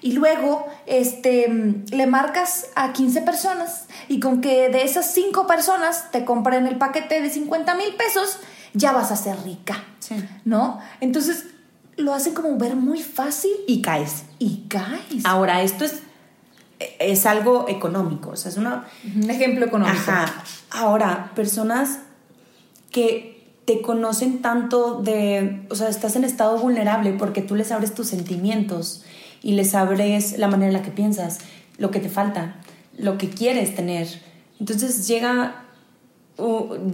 y 0.01 0.11
luego 0.11 0.67
este, 0.85 1.47
le 1.91 2.07
marcas 2.07 2.67
a 2.75 2.91
15 2.91 3.21
personas 3.21 3.85
y 4.09 4.19
con 4.19 4.41
que 4.41 4.69
de 4.69 4.83
esas 4.83 5.13
5 5.13 5.47
personas 5.47 6.11
te 6.11 6.25
compren 6.25 6.67
el 6.67 6.77
paquete 6.77 7.22
de 7.22 7.29
50 7.29 7.75
mil 7.75 7.96
pesos, 7.96 8.39
ya 8.74 8.91
vas 8.91 9.11
a 9.11 9.15
ser 9.15 9.37
rica. 9.43 9.81
Sí. 10.00 10.15
¿No? 10.43 10.79
Entonces 11.00 11.46
lo 11.96 12.13
hacen 12.13 12.33
como 12.33 12.57
ver 12.57 12.75
muy 12.75 13.01
fácil 13.01 13.51
Y 13.67 13.81
caes. 13.81 14.24
y 14.39 14.65
caes. 14.67 15.24
Ahora, 15.25 15.61
esto 15.61 15.85
es, 15.85 16.01
es 17.00 17.25
algo 17.25 17.65
económico, 17.69 18.31
o 18.31 18.35
sea, 18.35 18.51
es 18.51 18.57
una... 18.57 18.85
Un 19.15 19.29
ejemplo 19.29 19.65
económico. 19.65 20.11
Ajá. 20.11 20.43
Ahora, 20.72 21.31
personas 21.35 22.00
que 22.91 23.43
te 23.65 23.81
conocen 23.81 24.41
tanto 24.41 25.01
de, 25.01 25.65
o 25.69 25.75
sea, 25.75 25.87
estás 25.89 26.15
en 26.15 26.23
estado 26.25 26.57
vulnerable 26.57 27.13
porque 27.17 27.41
tú 27.41 27.55
les 27.55 27.71
abres 27.71 27.93
tus 27.93 28.07
sentimientos 28.07 29.03
y 29.41 29.53
les 29.53 29.73
abres 29.75 30.37
la 30.37 30.47
manera 30.47 30.67
en 30.67 30.73
la 30.73 30.81
que 30.83 30.91
piensas, 30.91 31.39
lo 31.77 31.89
que 31.91 31.99
te 31.99 32.09
falta, 32.09 32.55
lo 32.97 33.17
que 33.17 33.29
quieres 33.29 33.75
tener. 33.75 34.07
Entonces 34.59 35.07
llega, 35.07 35.63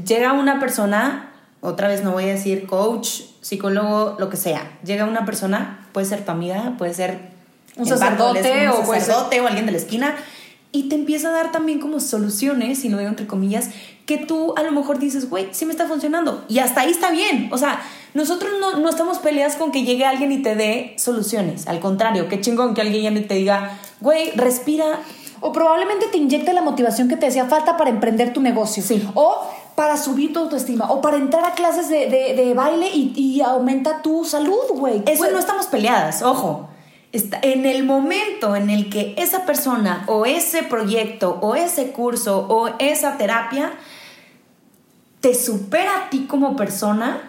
llega 0.05 0.33
una 0.33 0.59
persona, 0.59 1.31
otra 1.61 1.87
vez 1.87 2.03
no 2.03 2.11
voy 2.11 2.25
a 2.25 2.27
decir 2.27 2.67
coach, 2.67 3.21
psicólogo, 3.41 4.15
lo 4.19 4.29
que 4.29 4.37
sea, 4.37 4.77
llega 4.83 5.05
una 5.05 5.25
persona, 5.25 5.87
puede 5.91 6.05
ser 6.07 6.23
tu 6.25 6.31
amiga, 6.31 6.75
puede 6.77 6.93
ser 6.93 7.29
Un 7.77 7.85
sacerdote 7.85 8.69
un 8.69 8.69
o 8.69 8.83
puede 8.83 9.01
ser- 9.01 9.15
o 9.15 9.47
alguien 9.47 9.65
de 9.65 9.71
la 9.71 9.77
esquina 9.77 10.15
y 10.71 10.89
te 10.89 10.95
empieza 10.95 11.29
a 11.29 11.31
dar 11.31 11.51
también 11.51 11.79
como 11.79 11.99
soluciones, 11.99 12.85
y 12.85 12.89
lo 12.89 12.97
digo 12.97 13.09
entre 13.09 13.25
comillas, 13.27 13.69
que 14.05 14.17
tú 14.17 14.53
a 14.57 14.63
lo 14.63 14.71
mejor 14.71 14.99
dices, 14.99 15.29
güey, 15.29 15.47
sí 15.51 15.65
me 15.65 15.71
está 15.71 15.85
funcionando. 15.87 16.43
Y 16.47 16.59
hasta 16.59 16.81
ahí 16.81 16.91
está 16.91 17.11
bien. 17.11 17.49
O 17.51 17.57
sea, 17.57 17.79
nosotros 18.13 18.51
no, 18.59 18.77
no 18.79 18.89
estamos 18.89 19.19
peleadas 19.19 19.55
con 19.55 19.71
que 19.71 19.83
llegue 19.83 20.05
alguien 20.05 20.31
y 20.31 20.41
te 20.41 20.55
dé 20.55 20.95
soluciones. 20.97 21.67
Al 21.67 21.79
contrario, 21.79 22.27
qué 22.27 22.41
chingón 22.41 22.73
que 22.73 22.81
alguien 22.81 23.03
llegue 23.03 23.19
y 23.19 23.27
te 23.27 23.35
diga, 23.35 23.77
güey, 24.01 24.31
respira. 24.31 24.99
O 25.41 25.51
probablemente 25.53 26.07
te 26.11 26.17
inyecte 26.17 26.53
la 26.53 26.61
motivación 26.61 27.07
que 27.07 27.15
te 27.15 27.27
hacía 27.27 27.45
falta 27.45 27.77
para 27.77 27.89
emprender 27.91 28.33
tu 28.33 28.41
negocio. 28.41 28.83
Sí. 28.83 29.07
O 29.13 29.37
para 29.75 29.95
subir 29.95 30.33
tu 30.33 30.39
autoestima. 30.39 30.91
O 30.91 31.01
para 31.01 31.17
entrar 31.17 31.45
a 31.45 31.51
clases 31.53 31.87
de, 31.87 32.09
de- 32.09 32.33
de 32.35 32.53
baile 32.53 32.89
y, 32.93 33.13
y 33.15 33.41
aumenta 33.41 34.01
tu 34.01 34.25
salud, 34.25 34.57
güey. 34.73 35.03
Eso 35.05 35.19
Pues- 35.19 35.31
no 35.31 35.39
estamos 35.39 35.67
peleadas, 35.67 36.21
ojo. 36.23 36.67
Está, 37.11 37.39
en 37.41 37.65
el 37.65 37.83
momento 37.83 38.55
en 38.55 38.69
el 38.69 38.89
que 38.89 39.15
esa 39.17 39.45
persona 39.45 40.03
o 40.07 40.27
ese 40.27 40.61
proyecto 40.61 41.39
o 41.41 41.55
ese 41.55 41.91
curso 41.91 42.45
o 42.47 42.69
esa 42.77 43.17
terapia 43.17 43.73
te 45.19 45.33
supera 45.35 46.05
a 46.05 46.09
ti 46.09 46.25
como 46.27 46.55
persona, 46.55 47.21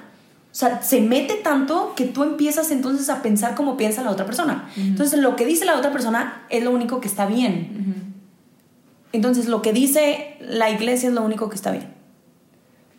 o 0.51 0.55
sea, 0.55 0.83
se 0.83 1.01
mete 1.01 1.35
tanto 1.35 1.95
que 1.97 2.05
tú 2.05 2.25
empiezas 2.25 2.71
entonces 2.71 3.09
a 3.09 3.23
pensar 3.23 3.55
como 3.55 3.77
piensa 3.77 4.03
la 4.03 4.11
otra 4.11 4.27
persona. 4.27 4.71
Entonces, 4.77 5.21
lo 5.21 5.37
que 5.37 5.47
dice 5.47 5.65
la 5.65 5.77
otra 5.77 5.93
persona 5.93 6.43
es 6.51 6.63
lo 6.63 6.71
único 6.73 7.01
que 7.01 7.09
está 7.09 7.27
bien. 7.27 8.15
Entonces, 9.13 9.47
lo 9.47 9.63
que 9.63 9.73
dice 9.73 10.37
la 10.41 10.71
iglesia 10.71 11.09
es 11.09 11.15
lo 11.15 11.23
único 11.23 11.49
que 11.49 11.57
está 11.57 11.71
bien. 11.71 11.89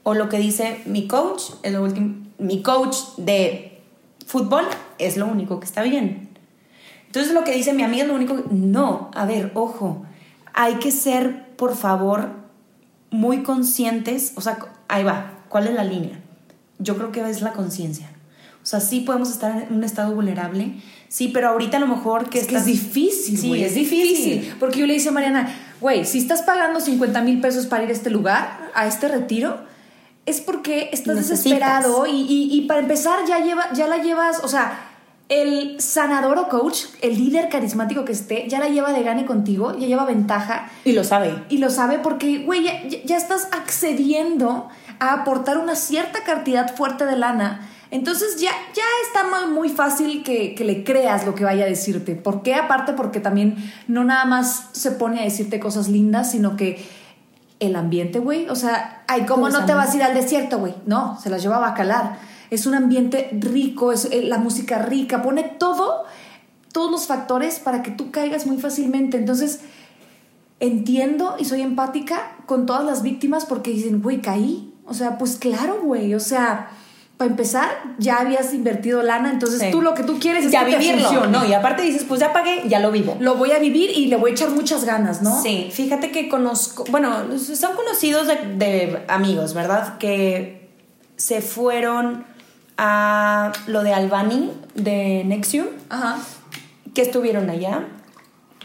O 0.03 0.13
lo 0.13 0.29
que 0.29 0.37
dice 0.37 0.81
mi 0.85 1.07
coach 1.07 1.43
es 1.63 1.73
lo 1.73 1.83
último. 1.83 2.15
Mi 2.37 2.63
coach 2.63 2.97
de 3.17 3.81
fútbol 4.25 4.65
es 4.97 5.15
lo 5.17 5.27
único 5.27 5.59
que 5.59 5.65
está 5.65 5.83
bien. 5.83 6.30
Entonces, 7.11 7.33
lo 7.33 7.43
que 7.43 7.51
dice 7.53 7.73
mi 7.73 7.83
amiga 7.83 8.03
es 8.03 8.07
lo 8.09 8.15
único 8.15 8.35
que. 8.37 8.43
No, 8.51 9.11
a 9.13 9.25
ver, 9.25 9.51
ojo. 9.53 10.05
Hay 10.53 10.75
que 10.75 10.91
ser, 10.91 11.47
por 11.57 11.75
favor, 11.75 12.29
muy 13.09 13.43
conscientes. 13.43 14.33
O 14.35 14.41
sea, 14.41 14.57
ahí 14.87 15.03
va. 15.03 15.33
¿Cuál 15.49 15.67
es 15.67 15.73
la 15.73 15.83
línea? 15.83 16.19
Yo 16.79 16.95
creo 16.95 17.11
que 17.11 17.27
es 17.29 17.41
la 17.41 17.51
conciencia. 17.53 18.09
O 18.63 18.65
sea, 18.65 18.79
sí 18.79 19.01
podemos 19.01 19.29
estar 19.31 19.63
en 19.63 19.73
un 19.75 19.83
estado 19.83 20.13
vulnerable, 20.13 20.75
sí, 21.09 21.29
pero 21.33 21.49
ahorita 21.49 21.77
a 21.77 21.79
lo 21.79 21.87
mejor 21.87 22.29
que 22.29 22.39
Es 22.39 22.45
que 22.47 22.55
estás- 22.55 22.67
es 22.69 22.73
difícil, 22.83 23.37
Sí, 23.37 23.63
es 23.63 23.73
difícil. 23.75 24.53
Porque 24.59 24.79
yo 24.79 24.85
le 24.85 24.93
dije 24.93 25.09
a 25.09 25.11
Mariana, 25.11 25.53
güey, 25.81 26.05
si 26.05 26.19
estás 26.19 26.43
pagando 26.43 26.79
50 26.79 27.21
mil 27.21 27.41
pesos 27.41 27.65
para 27.65 27.83
ir 27.83 27.89
a 27.89 27.93
este 27.93 28.09
lugar, 28.11 28.69
a 28.75 28.85
este 28.85 29.07
retiro, 29.07 29.57
es 30.27 30.41
porque 30.41 30.89
estás 30.93 31.15
Necesitas. 31.15 31.43
desesperado 31.43 32.05
y, 32.05 32.11
y- 32.21 32.49
y 32.55 32.61
para 32.67 32.81
empezar 32.81 33.19
ya, 33.27 33.39
lleva, 33.39 33.73
ya 33.73 33.87
la 33.87 33.97
llevas, 33.97 34.43
o 34.43 34.47
sea, 34.47 34.90
el 35.33 35.79
sanador 35.79 36.37
o 36.37 36.49
coach, 36.49 36.83
el 37.01 37.17
líder 37.17 37.47
carismático 37.47 38.03
que 38.03 38.11
esté, 38.11 38.49
ya 38.49 38.59
la 38.59 38.67
lleva 38.67 38.91
de 38.91 39.01
gane 39.01 39.25
contigo, 39.25 39.71
ya 39.79 39.87
lleva 39.87 40.03
ventaja 40.03 40.69
Y 40.83 40.91
lo 40.91 41.05
sabe. 41.05 41.43
y 41.47 41.57
lo 41.59 41.69
sabe 41.69 41.99
porque, 41.99 42.39
güey, 42.39 42.63
ya, 42.63 42.83
ya- 43.05 43.15
estás 43.15 43.47
accediendo 43.53 44.67
a 44.99 45.13
aportar 45.13 45.57
una 45.57 45.75
cierta 45.75 46.23
cantidad 46.25 46.75
fuerte 46.75 47.05
de 47.05 47.15
lana. 47.15 47.67
Entonces 47.91 48.41
ya, 48.41 48.51
ya 48.75 48.83
está 49.07 49.23
muy, 49.23 49.53
muy 49.53 49.69
fácil 49.69 50.21
que, 50.23 50.53
que 50.53 50.65
le 50.65 50.83
creas 50.83 51.25
lo 51.25 51.33
que 51.33 51.45
vaya 51.45 51.63
a 51.63 51.67
decirte. 51.67 52.15
¿Por 52.15 52.43
qué? 52.43 52.55
Aparte 52.55 52.91
porque 52.93 53.19
también 53.21 53.55
no 53.87 54.03
nada 54.03 54.25
más 54.25 54.67
se 54.73 54.91
pone 54.91 55.21
a 55.21 55.23
decirte 55.23 55.59
cosas 55.61 55.87
lindas, 55.87 56.29
sino 56.31 56.57
que 56.57 56.85
el 57.59 57.75
ambiente, 57.75 58.19
güey. 58.19 58.49
O 58.49 58.55
sea, 58.55 59.03
ay, 59.07 59.21
¿cómo 59.25 59.47
no 59.49 59.65
te 59.65 59.73
vas 59.73 59.93
a 59.93 59.95
ir 59.95 60.03
al 60.03 60.13
desierto, 60.13 60.59
güey? 60.59 60.73
No, 60.85 61.17
se 61.21 61.29
las 61.29 61.41
lleva 61.41 61.57
a 61.57 61.59
bacalar. 61.59 62.17
Es 62.51 62.67
un 62.67 62.75
ambiente 62.75 63.29
rico, 63.39 63.91
es 63.91 64.05
eh, 64.05 64.21
la 64.23 64.37
música 64.37 64.77
rica, 64.77 65.23
pone 65.23 65.43
todo 65.43 66.03
todos 66.71 66.91
los 66.91 67.07
factores 67.07 67.59
para 67.59 67.83
que 67.83 67.91
tú 67.91 68.11
caigas 68.11 68.45
muy 68.45 68.57
fácilmente. 68.57 69.17
Entonces, 69.17 69.61
entiendo 70.59 71.35
y 71.39 71.45
soy 71.45 71.61
empática 71.61 72.35
con 72.45 72.65
todas 72.65 72.85
las 72.85 73.01
víctimas 73.03 73.45
porque 73.45 73.71
dicen, 73.71 74.01
güey, 74.01 74.21
caí. 74.21 74.73
O 74.85 74.93
sea, 74.93 75.17
pues 75.17 75.37
claro, 75.37 75.79
güey. 75.81 76.13
O 76.13 76.19
sea, 76.19 76.69
para 77.17 77.29
empezar, 77.29 77.69
ya 77.99 78.19
habías 78.19 78.53
invertido 78.53 79.03
lana, 79.03 79.31
entonces 79.31 79.69
tú 79.71 79.81
lo 79.81 79.93
que 79.93 80.03
tú 80.03 80.17
quieres 80.19 80.45
es 80.45 80.51
ya 80.51 80.65
que 80.65 80.71
te 80.71 80.77
vivirlo. 80.79 81.07
funcione. 81.07 81.31
No, 81.31 81.45
y 81.45 81.53
aparte 81.53 81.83
dices, 81.83 82.03
pues 82.03 82.19
ya 82.19 82.33
pagué, 82.33 82.67
ya 82.67 82.79
lo 82.79 82.91
vivo. 82.91 83.15
Lo 83.19 83.35
voy 83.35 83.51
a 83.51 83.59
vivir 83.59 83.91
y 83.95 84.07
le 84.07 84.15
voy 84.15 84.31
a 84.31 84.33
echar 84.33 84.49
muchas 84.49 84.85
ganas, 84.85 85.21
¿no? 85.21 85.41
Sí, 85.41 85.69
fíjate 85.71 86.11
que 86.11 86.27
conozco, 86.27 86.83
bueno, 86.89 87.37
son 87.37 87.75
conocidos 87.75 88.27
de, 88.27 88.35
de 88.57 89.03
amigos, 89.07 89.53
¿verdad? 89.53 89.97
Que 89.99 90.69
se 91.15 91.41
fueron 91.41 92.25
a 92.83 93.51
lo 93.67 93.83
de 93.83 93.93
Albany, 93.93 94.49
de 94.73 95.23
Nexium, 95.23 95.67
Ajá. 95.89 96.17
que 96.95 97.03
estuvieron 97.03 97.47
allá, 97.51 97.85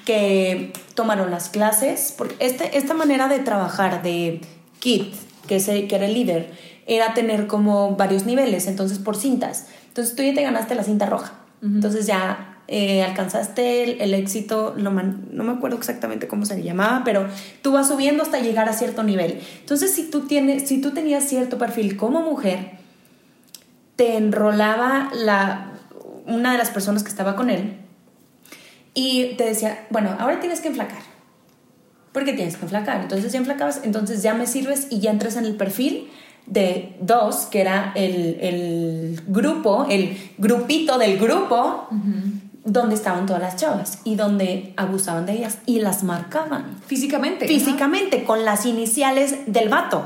que 0.06 0.72
tomaron 0.94 1.30
las 1.30 1.50
clases, 1.50 2.14
porque 2.16 2.34
este, 2.38 2.78
esta 2.78 2.94
manera 2.94 3.28
de 3.28 3.40
trabajar 3.40 4.02
de 4.02 4.40
Kit, 4.78 5.14
que, 5.46 5.56
es 5.56 5.68
el- 5.68 5.86
que 5.86 5.96
era 5.96 6.06
el 6.06 6.14
líder, 6.14 6.50
era 6.86 7.12
tener 7.12 7.46
como 7.46 7.94
varios 7.96 8.24
niveles, 8.24 8.66
entonces 8.68 8.98
por 8.98 9.16
cintas. 9.16 9.66
Entonces 9.88 10.16
tú 10.16 10.22
ya 10.22 10.32
te 10.32 10.42
ganaste 10.42 10.74
la 10.74 10.82
cinta 10.82 11.04
roja, 11.06 11.34
entonces 11.62 12.06
ya 12.06 12.54
eh, 12.68 13.02
alcanzaste 13.02 13.84
el, 13.84 14.00
el 14.00 14.14
éxito, 14.14 14.74
lo 14.78 14.90
man- 14.92 15.26
no 15.30 15.44
me 15.44 15.52
acuerdo 15.52 15.76
exactamente 15.76 16.26
cómo 16.26 16.46
se 16.46 16.56
le 16.56 16.62
llamaba, 16.62 17.02
pero 17.04 17.26
tú 17.62 17.72
vas 17.72 17.88
subiendo 17.88 18.22
hasta 18.22 18.38
llegar 18.40 18.68
a 18.68 18.72
cierto 18.72 19.02
nivel. 19.02 19.40
Entonces 19.60 19.92
si 19.94 20.04
tú, 20.10 20.22
tienes, 20.26 20.66
si 20.68 20.80
tú 20.80 20.92
tenías 20.92 21.24
cierto 21.24 21.58
perfil 21.58 21.96
como 21.98 22.22
mujer, 22.22 22.78
te 23.96 24.16
enrolaba 24.16 25.10
la, 25.14 25.72
una 26.26 26.52
de 26.52 26.58
las 26.58 26.70
personas 26.70 27.02
que 27.02 27.08
estaba 27.08 27.34
con 27.34 27.50
él 27.50 27.78
y 28.94 29.34
te 29.36 29.44
decía, 29.44 29.86
bueno, 29.90 30.14
ahora 30.18 30.40
tienes 30.40 30.60
que 30.60 30.68
enflacar. 30.68 31.00
Porque 32.12 32.32
tienes 32.32 32.56
que 32.56 32.62
enflacar. 32.62 33.02
Entonces 33.02 33.30
ya 33.30 33.38
enflacabas, 33.38 33.80
entonces 33.84 34.22
ya 34.22 34.32
me 34.34 34.46
sirves 34.46 34.86
y 34.90 35.00
ya 35.00 35.10
entras 35.10 35.36
en 35.36 35.44
el 35.44 35.54
perfil 35.56 36.08
de 36.46 36.96
dos, 37.00 37.46
que 37.46 37.60
era 37.60 37.92
el, 37.94 38.38
el 38.40 39.22
grupo, 39.26 39.86
el 39.90 40.16
grupito 40.38 40.96
del 40.96 41.18
grupo, 41.18 41.88
donde 42.64 42.94
estaban 42.94 43.26
todas 43.26 43.42
las 43.42 43.56
chavas 43.56 44.00
y 44.04 44.14
donde 44.14 44.72
abusaban 44.76 45.26
de 45.26 45.34
ellas 45.34 45.58
y 45.66 45.80
las 45.80 46.04
marcaban 46.04 46.78
Físicamente. 46.86 47.46
físicamente 47.46 48.24
con 48.24 48.44
las 48.44 48.64
iniciales 48.64 49.40
del 49.46 49.68
vato. 49.68 50.04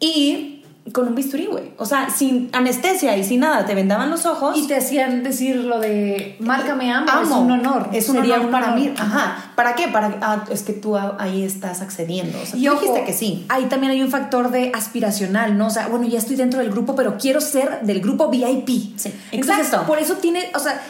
Y 0.00 0.55
con 0.92 1.08
un 1.08 1.14
bisturí, 1.14 1.46
güey. 1.46 1.72
O 1.78 1.84
sea, 1.84 2.10
sin 2.10 2.48
anestesia 2.52 3.16
y 3.16 3.24
sin 3.24 3.40
nada, 3.40 3.66
te 3.66 3.74
vendaban 3.74 4.10
los 4.10 4.24
ojos. 4.26 4.56
Y 4.56 4.66
te 4.66 4.76
hacían 4.76 5.22
decir 5.22 5.56
lo 5.56 5.80
de, 5.80 6.36
márcame 6.38 6.92
amo, 6.92 7.06
es 7.06 7.30
Amo. 7.30 7.40
un 7.40 7.50
honor. 7.50 7.88
Es 7.92 8.08
un 8.08 8.16
Sería 8.16 8.36
honor 8.36 8.50
para 8.50 8.70
mí. 8.72 8.92
Ajá. 8.96 9.52
¿Para 9.56 9.74
qué? 9.74 9.88
Para, 9.88 10.16
ah, 10.22 10.44
es 10.50 10.62
que 10.62 10.72
tú 10.72 10.96
ahí 10.96 11.42
estás 11.42 11.82
accediendo. 11.82 12.38
O 12.40 12.46
sea, 12.46 12.58
Y 12.58 12.64
tú 12.64 12.72
ojo, 12.72 12.80
dijiste 12.80 13.04
que 13.04 13.12
sí. 13.12 13.46
Ahí 13.48 13.64
también 13.64 13.92
hay 13.92 14.02
un 14.02 14.10
factor 14.10 14.50
de 14.50 14.70
aspiracional, 14.74 15.58
¿no? 15.58 15.66
O 15.66 15.70
sea, 15.70 15.88
bueno, 15.88 16.06
ya 16.06 16.18
estoy 16.18 16.36
dentro 16.36 16.60
del 16.60 16.70
grupo, 16.70 16.94
pero 16.94 17.16
quiero 17.18 17.40
ser 17.40 17.80
del 17.82 18.00
grupo 18.00 18.28
VIP. 18.28 18.68
Sí, 18.96 19.12
Entonces, 19.32 19.66
exacto. 19.66 19.86
por 19.86 19.98
eso 19.98 20.14
tiene, 20.14 20.50
o 20.54 20.58
sea, 20.58 20.80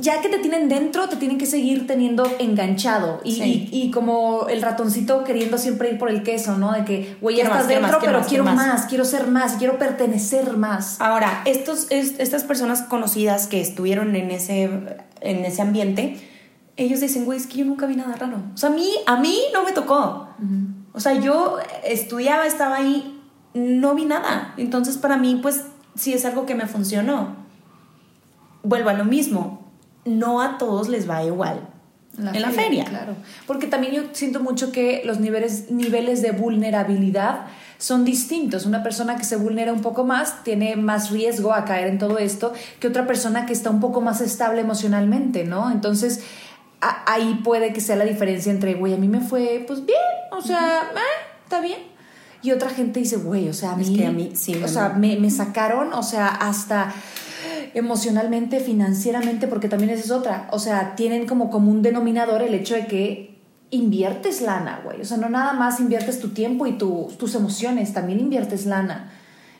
ya 0.00 0.20
que 0.20 0.28
te 0.28 0.38
tienen 0.38 0.68
dentro, 0.68 1.08
te 1.08 1.16
tienen 1.16 1.36
que 1.38 1.46
seguir 1.46 1.86
teniendo 1.86 2.24
enganchado. 2.38 3.20
Y, 3.24 3.32
Sí. 3.36 3.68
y- 3.72 3.82
y 3.82 3.90
como 3.90 4.46
el 4.48 4.62
ratoncito 4.62 5.24
queriendo 5.24 5.58
siempre 5.58 5.90
ir 5.90 5.98
por 5.98 6.08
el 6.10 6.22
queso, 6.22 6.56
¿no? 6.56 6.72
De 6.72 6.84
que, 6.84 7.16
güey, 7.20 7.36
ya 7.36 7.42
estás 7.44 7.58
más, 7.60 7.68
dentro, 7.68 7.88
más, 7.92 7.96
pero 8.04 8.18
más, 8.18 8.26
quiero 8.28 8.44
más. 8.44 8.86
quiero 8.86 9.04
ser 9.04 9.26
más, 9.28 9.52
quiero 9.56 9.78
pertenecer 9.78 10.56
más. 10.56 11.00
Ahora, 11.00 11.42
estos, 11.44 11.86
es- 11.90 12.18
estas 12.18 12.44
personas 12.44 12.82
conocidas 12.82 13.46
que 13.46 13.60
estuvieron 13.60 14.14
en 14.16 14.30
ese, 14.30 14.64
en 15.20 15.44
ese 15.44 15.60
ambiente, 15.62 16.18
ellos 16.76 17.00
dicen, 17.00 17.24
güey, 17.26 17.38
es 17.38 17.46
que 17.46 17.58
yo 17.58 17.64
nunca 17.66 17.86
vi 17.86 17.96
nada 17.96 18.14
raro. 18.16 18.38
O 18.54 18.56
sea, 18.56 18.70
a 18.70 18.72
mí, 18.72 18.88
a 19.06 19.16
mí 19.16 19.38
no 19.52 19.64
me 19.64 19.72
tocó. 19.72 20.28
O 20.92 21.00
sea, 21.00 21.12
yo 21.14 21.58
estudiaba, 21.84 22.46
estaba 22.46 22.76
ahí, 22.76 23.20
no 23.54 23.94
vi 23.94 24.04
nada. 24.06 24.54
Entonces, 24.56 24.96
para 24.96 25.16
mí, 25.16 25.38
pues, 25.42 25.64
sí 25.94 26.14
es 26.14 26.24
algo 26.24 26.46
que 26.46 26.54
me 26.54 26.66
funcionó. 26.66 27.36
Vuelvo 28.62 28.90
a 28.90 28.94
lo 28.94 29.04
mismo. 29.04 29.59
No 30.04 30.40
a 30.40 30.58
todos 30.58 30.88
les 30.88 31.08
va 31.08 31.22
igual. 31.24 31.68
en 32.18 32.42
la 32.42 32.50
feria. 32.50 32.84
Claro. 32.84 33.14
Porque 33.46 33.66
también 33.66 33.94
yo 33.94 34.02
siento 34.12 34.40
mucho 34.40 34.72
que 34.72 35.02
los 35.06 35.20
niveles, 35.20 35.70
niveles 35.70 36.20
de 36.22 36.32
vulnerabilidad 36.32 37.46
son 37.78 38.04
distintos. 38.04 38.66
Una 38.66 38.82
persona 38.82 39.16
que 39.16 39.24
se 39.24 39.36
vulnera 39.36 39.72
un 39.72 39.80
poco 39.80 40.04
más 40.04 40.42
tiene 40.44 40.76
más 40.76 41.10
riesgo 41.10 41.54
a 41.54 41.64
caer 41.64 41.86
en 41.88 41.98
todo 41.98 42.18
esto 42.18 42.52
que 42.78 42.88
otra 42.88 43.06
persona 43.06 43.46
que 43.46 43.54
está 43.54 43.70
un 43.70 43.80
poco 43.80 44.00
más 44.02 44.20
estable 44.20 44.60
emocionalmente, 44.60 45.44
¿no? 45.44 45.70
Entonces, 45.70 46.20
a- 46.82 47.10
ahí 47.10 47.40
puede 47.42 47.72
que 47.72 47.80
sea 47.80 47.96
la 47.96 48.04
diferencia 48.04 48.52
entre, 48.52 48.74
güey, 48.74 48.92
a 48.92 48.98
mí 48.98 49.08
me 49.08 49.20
fue, 49.20 49.64
pues 49.66 49.86
bien, 49.86 49.98
o 50.32 50.42
sea, 50.42 50.90
eh, 50.94 50.98
está 51.44 51.60
bien. 51.60 51.78
Y 52.42 52.52
otra 52.52 52.68
gente 52.70 53.00
dice, 53.00 53.16
güey, 53.16 53.48
o 53.48 53.54
sea, 53.54 53.72
a 53.72 53.76
mí, 53.76 53.82
Es 53.84 53.90
que 53.98 54.06
a 54.06 54.10
mí 54.12 54.32
sí, 54.34 54.60
o 54.62 54.68
sea, 54.68 54.90
me, 54.90 55.16
me 55.16 55.30
sacaron, 55.30 55.92
o 55.94 56.02
sea, 56.02 56.26
hasta 56.28 56.92
emocionalmente, 57.74 58.60
financieramente, 58.60 59.46
porque 59.48 59.68
también 59.68 59.90
esa 59.90 60.04
es 60.04 60.10
otra. 60.10 60.48
O 60.52 60.58
sea, 60.58 60.94
tienen 60.96 61.26
como 61.26 61.50
común 61.50 61.82
denominador 61.82 62.42
el 62.42 62.54
hecho 62.54 62.74
de 62.74 62.86
que 62.86 63.38
inviertes 63.70 64.40
lana, 64.42 64.80
güey. 64.84 65.00
O 65.00 65.04
sea, 65.04 65.16
no 65.16 65.28
nada 65.28 65.52
más 65.52 65.78
inviertes 65.80 66.20
tu 66.20 66.30
tiempo 66.30 66.66
y 66.66 66.72
tu- 66.78 67.12
tus 67.18 67.34
emociones, 67.34 67.92
también 67.92 68.18
inviertes 68.20 68.66
lana. 68.66 69.12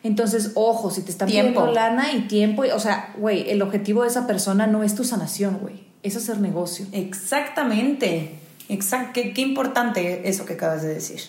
Entonces, 0.03 0.53
ojo, 0.55 0.90
si 0.90 1.03
te 1.03 1.11
están 1.11 1.29
Tiempo. 1.29 1.61
pidiendo 1.61 1.73
lana 1.75 2.12
y 2.12 2.23
tiempo, 2.23 2.64
y- 2.64 2.71
o 2.71 2.81
sea, 2.81 3.12
güey, 3.19 3.51
el 3.51 3.62
objetivo 3.62 4.03
de 4.03 4.09
esa 4.09 4.27
persona 4.27 4.66
no 4.66 4.83
es 4.83 4.95
tu 4.95 5.05
sanación, 5.05 5.59
güey. 5.61 5.85
Es 6.03 6.16
hacer 6.16 6.40
negocio. 6.40 6.87
Exactamente. 6.93 8.31
Exact 8.69 9.12
qué, 9.12 9.33
qué 9.35 9.43
importante 9.43 10.29
eso 10.29 10.47
que 10.47 10.55
acabas 10.55 10.83
de 10.83 10.95
decir. 10.95 11.21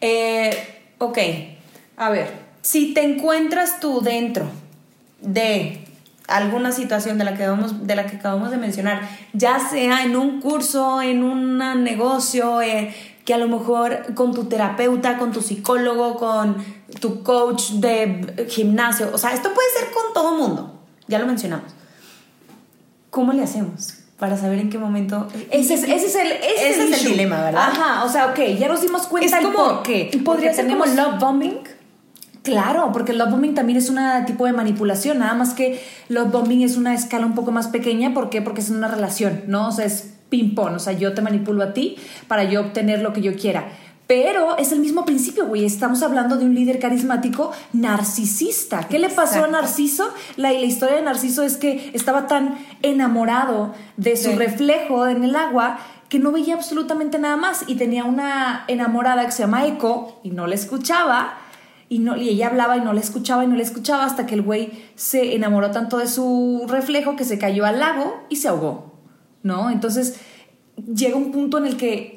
Eh, 0.00 0.50
ok. 0.98 1.18
A 1.96 2.10
ver, 2.10 2.46
Si 2.62 2.94
te 2.94 3.02
encuentras 3.04 3.78
tú 3.78 4.00
dentro 4.00 4.46
de 5.20 5.86
alguna 6.28 6.72
situación 6.72 7.18
de 7.18 7.24
la 7.24 7.36
que 7.36 7.44
acabamos 7.44 7.86
de, 7.86 7.94
la 7.94 8.06
que 8.06 8.16
acabamos 8.16 8.50
de 8.50 8.56
mencionar, 8.56 9.08
ya 9.32 9.58
sea 9.58 10.02
en 10.02 10.16
un 10.16 10.40
curso, 10.40 11.00
en 11.00 11.22
un 11.22 11.58
negocio, 11.84 12.60
eh, 12.62 12.94
que 13.24 13.34
a 13.34 13.38
lo 13.38 13.48
mejor 13.48 14.14
con 14.14 14.32
tu 14.32 14.44
terapeuta, 14.44 15.18
con 15.18 15.32
tu 15.32 15.42
psicólogo, 15.42 16.16
con 16.16 16.56
tu 17.00 17.22
coach 17.22 17.70
de 17.72 18.46
gimnasio, 18.48 19.10
o 19.12 19.18
sea, 19.18 19.32
esto 19.32 19.52
puede 19.52 19.68
ser 19.70 19.90
con 19.92 20.14
todo 20.14 20.36
mundo, 20.36 20.80
ya 21.08 21.18
lo 21.18 21.26
mencionamos. 21.26 21.72
¿Cómo 23.10 23.32
le 23.32 23.42
hacemos 23.42 23.94
para 24.18 24.36
saber 24.36 24.58
en 24.58 24.70
qué 24.70 24.78
momento? 24.78 25.26
ese 25.50 25.74
es, 25.74 25.82
ese 25.84 26.06
es 26.06 26.14
el, 26.14 26.32
ese 26.32 26.70
Ese 26.70 26.70
es 26.70 26.78
el, 26.78 26.92
es 26.94 27.04
dilema, 27.04 27.42
¿verdad? 27.42 27.70
Ajá, 27.70 28.04
o 28.04 28.08
sea, 28.08 28.26
ok, 28.28 28.38
ya 28.58 28.68
nos 28.68 28.80
dimos 28.80 29.02
Es 29.02 29.08
cuenta 29.08 29.38
el 29.38 29.44
como, 29.44 29.56
por 29.56 29.82
qué. 29.82 30.20
podría 30.24 30.52
ser 30.52 30.68
como 30.68 30.86
love 30.86 31.18
bombing. 31.18 31.58
Claro, 32.46 32.90
porque 32.92 33.12
el 33.12 33.18
love 33.18 33.30
bombing 33.30 33.54
también 33.54 33.76
es 33.78 33.90
un 33.90 33.98
tipo 34.26 34.46
de 34.46 34.52
manipulación, 34.52 35.18
nada 35.18 35.34
más 35.34 35.52
que 35.54 35.80
love 36.08 36.30
bombing 36.32 36.62
es 36.62 36.76
una 36.76 36.94
escala 36.94 37.26
un 37.26 37.34
poco 37.34 37.52
más 37.52 37.68
pequeña, 37.68 38.14
¿por 38.14 38.30
qué? 38.30 38.42
Porque 38.42 38.60
es 38.60 38.70
una 38.70 38.88
relación, 38.88 39.42
¿no? 39.46 39.68
O 39.68 39.72
sea, 39.72 39.84
es 39.84 40.14
ping-pong, 40.30 40.74
o 40.74 40.78
sea, 40.78 40.92
yo 40.92 41.12
te 41.14 41.22
manipulo 41.22 41.62
a 41.62 41.72
ti 41.72 41.96
para 42.28 42.44
yo 42.44 42.60
obtener 42.60 43.00
lo 43.02 43.12
que 43.12 43.20
yo 43.20 43.34
quiera. 43.36 43.68
Pero 44.08 44.56
es 44.56 44.70
el 44.70 44.78
mismo 44.78 45.04
principio, 45.04 45.46
güey. 45.46 45.64
Estamos 45.64 46.00
hablando 46.04 46.36
de 46.36 46.44
un 46.44 46.54
líder 46.54 46.78
carismático 46.78 47.50
narcisista. 47.72 48.86
¿Qué 48.88 48.98
le 49.00 49.08
pasó 49.08 49.44
a. 49.44 49.48
Narciso? 49.48 50.08
La, 50.36 50.52
la 50.52 50.60
historia 50.60 50.96
de 50.96 51.02
Narciso 51.02 51.42
es 51.42 51.56
que 51.56 51.90
estaba 51.92 52.28
tan 52.28 52.56
enamorado 52.82 53.74
de 53.96 54.16
su 54.16 54.30
Sí. 54.30 54.36
reflejo 54.36 55.06
en 55.08 55.24
el 55.24 55.34
agua 55.34 55.78
que 56.08 56.20
no 56.20 56.30
veía 56.30 56.54
absolutamente 56.54 57.18
nada 57.18 57.36
más 57.36 57.64
y 57.66 57.74
tenía 57.74 58.04
una 58.04 58.64
enamorada 58.68 59.24
que 59.24 59.32
se 59.32 59.42
llama 59.42 59.66
Eco 59.66 60.20
y 60.22 60.30
no 60.30 60.46
le 60.46 60.54
escuchaba 60.54 61.34
y, 61.88 61.98
no, 62.00 62.16
y 62.16 62.28
ella 62.30 62.48
hablaba 62.48 62.76
y 62.76 62.80
no 62.80 62.92
le 62.92 63.00
escuchaba 63.00 63.44
y 63.44 63.46
no 63.46 63.54
le 63.56 63.62
escuchaba 63.62 64.04
hasta 64.04 64.26
que 64.26 64.34
el 64.34 64.42
güey 64.42 64.84
se 64.96 65.34
enamoró 65.36 65.70
tanto 65.70 65.98
de 65.98 66.08
su 66.08 66.64
reflejo 66.68 67.16
que 67.16 67.24
se 67.24 67.38
cayó 67.38 67.64
al 67.64 67.78
lago 67.80 68.24
y 68.28 68.36
se 68.36 68.48
ahogó, 68.48 68.94
¿no? 69.42 69.70
Entonces 69.70 70.16
llega 70.92 71.16
un 71.16 71.30
punto 71.32 71.58
en 71.58 71.66
el 71.66 71.76
que 71.76 72.16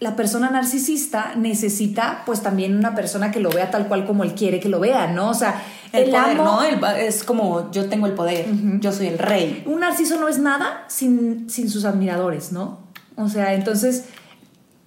la 0.00 0.16
persona 0.16 0.50
narcisista 0.50 1.34
necesita 1.36 2.22
pues 2.26 2.42
también 2.42 2.76
una 2.76 2.92
persona 2.96 3.30
que 3.30 3.38
lo 3.38 3.50
vea 3.50 3.70
tal 3.70 3.86
cual 3.86 4.04
como 4.04 4.24
él 4.24 4.34
quiere 4.34 4.58
que 4.58 4.68
lo 4.68 4.80
vea, 4.80 5.06
¿no? 5.06 5.30
O 5.30 5.34
sea, 5.34 5.62
El, 5.92 6.04
el 6.04 6.10
poder, 6.10 6.36
amo- 6.38 6.44
¿no? 6.44 6.62
El- 6.64 6.84
es 7.06 7.22
como 7.22 7.70
yo 7.70 7.88
tengo 7.88 8.08
el 8.08 8.14
poder, 8.14 8.46
yo 8.80 8.90
soy 8.90 9.06
el 9.06 9.18
rey. 9.18 9.62
un 9.66 9.78
narciso 9.80 10.18
no 10.18 10.26
es 10.26 10.40
nada 10.40 10.84
sin, 10.88 11.48
sin 11.48 11.70
sus 11.70 11.84
admiradores, 11.84 12.50
¿no? 12.50 12.80
O 13.14 13.28
sea, 13.28 13.54
entonces 13.54 14.06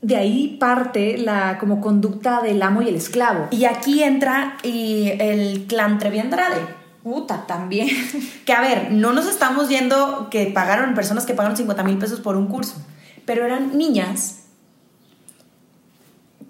de 0.06 0.18
ahí 0.18 0.58
parte 0.60 1.18
la 1.18 1.58
como 1.58 1.82
conducta 1.82 2.41
del 2.44 2.62
amo 2.62 2.84
y 2.84 2.89
el 2.89 2.96
esclavo. 2.96 3.48
Y 3.50 3.65
aquí 3.65 4.04
entra 4.04 4.58
y 4.62 5.13
el 5.20 5.65
clan 5.65 5.98
Trevi 5.98 6.20
Andrade. 6.20 6.62
Puta, 7.02 7.48
también. 7.48 7.89
Que 8.46 8.54
a 8.54 8.62
ver, 8.62 8.91
no 8.91 9.13
nos 9.13 9.26
estamos 9.26 9.68
yendo 9.68 10.28
que 10.30 10.46
pagaron 10.46 10.94
personas 10.94 11.26
que 11.26 11.34
pagaron 11.34 11.58
50 11.58 11.84
mil 11.84 11.98
pesos 11.98 12.20
por 12.20 12.36
un 12.36 12.46
curso, 12.46 12.76
pero 13.26 13.44
eran 13.46 13.76
niñas 13.76 14.45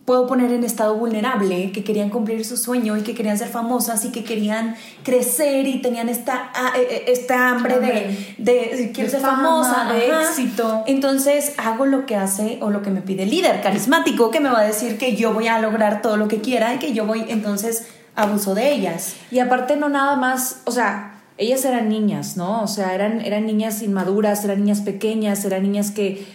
puedo 0.05 0.27
poner 0.27 0.51
en 0.51 0.63
estado 0.63 0.95
vulnerable, 0.95 1.71
que 1.71 1.83
querían 1.83 2.11
cumplir 2.11 2.45
su 2.45 2.57
sueño 2.57 2.95
y 2.95 3.01
que 3.01 3.15
querían 3.15 3.39
ser 3.39 3.47
famosas 3.47 4.05
y 4.05 4.11
que 4.11 4.23
querían 4.23 4.75
crecer 5.03 5.67
y 5.67 5.81
tenían 5.81 6.09
esta, 6.09 6.51
ah, 6.53 6.73
eh, 6.77 6.87
eh, 6.89 7.03
esta 7.07 7.49
hambre 7.49 7.79
de, 7.79 8.35
de, 8.37 8.91
quiero 8.93 9.09
ser 9.09 9.21
famosa, 9.21 9.91
de 9.91 10.11
ajá. 10.11 10.29
éxito. 10.29 10.83
Entonces 10.85 11.53
hago 11.57 11.87
lo 11.87 12.05
que 12.05 12.15
hace 12.15 12.59
o 12.61 12.69
lo 12.69 12.83
que 12.83 12.91
me 12.91 13.01
pide 13.01 13.23
el 13.23 13.31
líder 13.31 13.63
carismático 13.63 14.29
que 14.29 14.39
me 14.39 14.49
va 14.49 14.59
a 14.59 14.63
decir 14.65 14.99
que 14.99 15.15
yo 15.15 15.33
voy 15.33 15.47
a 15.47 15.59
lograr 15.59 16.03
todo 16.03 16.17
lo 16.17 16.27
que 16.27 16.39
quiera 16.39 16.75
y 16.75 16.77
que 16.77 16.93
yo 16.93 17.07
voy, 17.07 17.25
entonces 17.27 17.87
abuso 18.15 18.53
de 18.53 18.73
ellas. 18.73 19.15
Y 19.31 19.39
aparte 19.39 19.75
no 19.75 19.89
nada 19.89 20.15
más, 20.17 20.61
o 20.65 20.71
sea, 20.71 21.23
ellas 21.39 21.65
eran 21.65 21.89
niñas, 21.89 22.37
¿no? 22.37 22.61
O 22.61 22.67
sea, 22.67 22.93
eran, 22.93 23.21
eran 23.21 23.47
niñas 23.47 23.81
inmaduras, 23.81 24.45
eran 24.45 24.59
niñas 24.59 24.81
pequeñas, 24.81 25.43
eran 25.45 25.63
niñas 25.63 25.89
que 25.89 26.25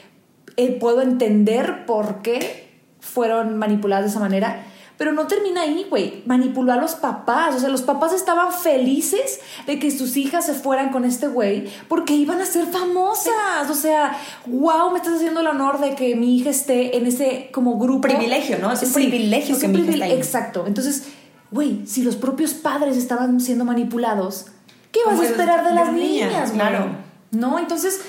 eh, 0.56 0.76
puedo 0.78 1.02
entender 1.02 1.87
por 1.87 2.20
qué 2.22 2.69
fueron 3.00 3.56
manipuladas 3.58 4.04
de 4.04 4.10
esa 4.10 4.20
manera. 4.20 4.64
Pero 4.96 5.12
no 5.12 5.26
termina 5.26 5.62
ahí, 5.62 5.86
güey. 5.88 6.22
Manipuló 6.26 6.74
a 6.74 6.76
los 6.76 6.94
papás. 6.94 7.54
O 7.54 7.58
sea, 7.58 7.70
los 7.70 7.80
papás 7.80 8.12
estaban 8.12 8.52
felices 8.52 9.40
de 9.66 9.78
que 9.78 9.90
sus 9.90 10.14
hijas 10.18 10.44
se 10.44 10.52
fueran 10.52 10.90
con 10.90 11.06
este 11.06 11.26
güey 11.26 11.70
porque 11.88 12.12
iban 12.12 12.38
a 12.42 12.44
ser 12.44 12.66
famosas. 12.66 13.70
O 13.70 13.74
sea, 13.74 14.14
wow, 14.46 14.90
me 14.90 14.98
estás 14.98 15.14
haciendo 15.14 15.40
el 15.40 15.46
honor 15.46 15.80
de 15.80 15.94
que 15.94 16.16
mi 16.16 16.36
hija 16.36 16.50
esté 16.50 16.98
en 16.98 17.06
ese 17.06 17.48
como 17.50 17.78
grupo. 17.78 18.02
Privilegio, 18.02 18.58
¿no? 18.58 18.70
Es 18.72 18.82
un 18.82 18.92
privilegio 18.92 19.54
es 19.54 19.60
que 19.60 19.66
un 19.66 19.72
mi 19.72 19.78
hija 19.78 19.86
privile- 19.92 20.04
está 20.04 20.14
ahí. 20.14 20.20
Exacto. 20.20 20.64
Entonces, 20.66 21.08
güey, 21.50 21.86
si 21.86 22.02
los 22.02 22.16
propios 22.16 22.52
padres 22.52 22.98
estaban 22.98 23.40
siendo 23.40 23.64
manipulados, 23.64 24.48
¿qué 24.92 25.00
vas 25.06 25.14
¿Cómo 25.14 25.22
a 25.22 25.24
es 25.24 25.30
esperar 25.30 25.66
de 25.66 25.74
las 25.74 25.92
niñas, 25.94 26.48
güey? 26.50 26.52
Claro. 26.60 26.86
¿No? 27.30 27.58
Entonces, 27.58 28.00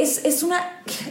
es, 0.00 0.24
es 0.24 0.42
una. 0.42 0.60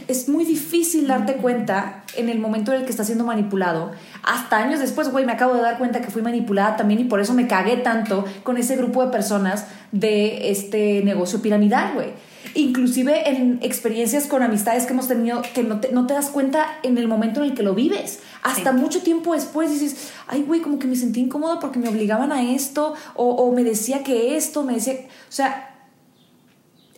Es 0.08 0.28
muy 0.28 0.44
difícil 0.44 1.06
darte 1.06 1.34
cuenta 1.34 2.04
en 2.16 2.28
el 2.28 2.38
momento 2.38 2.72
en 2.72 2.80
el 2.80 2.84
que 2.84 2.90
estás 2.90 3.06
siendo 3.06 3.24
manipulado. 3.24 3.92
Hasta 4.22 4.58
años 4.58 4.80
después, 4.80 5.10
güey, 5.10 5.24
me 5.24 5.32
acabo 5.32 5.54
de 5.54 5.62
dar 5.62 5.78
cuenta 5.78 6.00
que 6.00 6.10
fui 6.10 6.22
manipulada 6.22 6.76
también 6.76 7.00
y 7.00 7.04
por 7.04 7.20
eso 7.20 7.34
me 7.34 7.46
cagué 7.46 7.76
tanto 7.76 8.24
con 8.42 8.56
ese 8.56 8.76
grupo 8.76 9.04
de 9.04 9.10
personas 9.12 9.66
de 9.92 10.50
este 10.50 11.02
negocio 11.04 11.40
piramidal, 11.40 11.94
güey. 11.94 12.08
Inclusive 12.54 13.30
en 13.30 13.60
experiencias 13.62 14.26
con 14.26 14.42
amistades 14.42 14.84
que 14.84 14.92
hemos 14.92 15.08
tenido 15.08 15.42
que 15.54 15.62
no 15.62 15.80
te, 15.80 15.92
no 15.92 16.06
te 16.06 16.14
das 16.14 16.28
cuenta 16.28 16.66
en 16.82 16.98
el 16.98 17.08
momento 17.08 17.40
en 17.42 17.50
el 17.50 17.54
que 17.54 17.62
lo 17.62 17.74
vives. 17.74 18.18
Hasta 18.42 18.72
Sí. 18.72 18.76
mucho 18.78 19.02
tiempo 19.02 19.32
después 19.32 19.70
dices, 19.70 20.10
ay, 20.26 20.42
güey, 20.42 20.60
como 20.60 20.78
que 20.78 20.86
me 20.86 20.96
sentí 20.96 21.20
incómodo 21.20 21.60
porque 21.60 21.78
me 21.78 21.88
obligaban 21.88 22.32
a 22.32 22.42
esto 22.42 22.94
o, 23.14 23.30
o 23.30 23.52
me 23.52 23.62
decía 23.64 24.02
que 24.02 24.36
esto, 24.36 24.64
me 24.64 24.74
decía... 24.74 24.94
O 24.94 25.32
sea, 25.32 25.86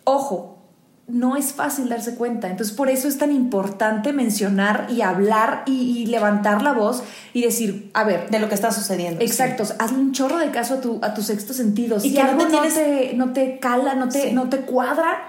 ojo, 0.05 0.54
no 1.07 1.37
es 1.37 1.53
fácil 1.53 1.89
darse 1.91 2.15
cuenta. 2.15 2.49
Entonces, 2.49 2.75
por 2.75 2.89
eso 2.89 3.09
es 3.09 3.19
tan 3.19 3.31
importante 3.31 4.13
mencionar 4.15 4.87
y 4.91 5.03
hablar 5.03 5.63
y, 5.67 5.99
y 5.99 6.07
levantar 6.07 6.63
la 6.63 6.73
voz 6.73 7.03
y 7.35 7.43
decir, 7.43 7.91
a 7.93 8.05
ver, 8.05 8.31
De 8.31 8.39
lo 8.39 8.49
que 8.49 8.55
está 8.55 8.73
sucediendo. 8.73 9.23
Exacto, 9.23 9.65
hazle 9.79 9.99
un 9.99 10.13
chorro 10.13 10.39
de 10.39 10.51
caso 10.51 10.75
a 10.75 10.81
tu, 10.81 11.01
a 11.03 11.13
tu 11.13 11.23
sexto 11.23 11.53
sentido. 11.53 11.99
Y 11.99 12.01
si 12.01 12.15
que 12.15 12.23
no 12.23 12.31
algo 12.31 12.47
no, 12.47 12.63
te, 12.63 13.13
no 13.15 13.33
te 13.35 13.59
cala, 13.59 13.95
no 13.95 14.09
te, 14.09 14.23
Sí. 14.29 14.33
no 14.33 14.49
te 14.49 14.61
cuadra, 14.61 15.25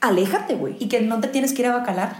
aléjate, 0.00 0.54
güey. 0.54 0.76
Y 0.78 0.88
que 0.88 1.00
no 1.00 1.20
te 1.20 1.28
tienes 1.28 1.52
que 1.54 1.62
ir 1.62 1.68
a 1.68 1.76
bacalar 1.78 2.16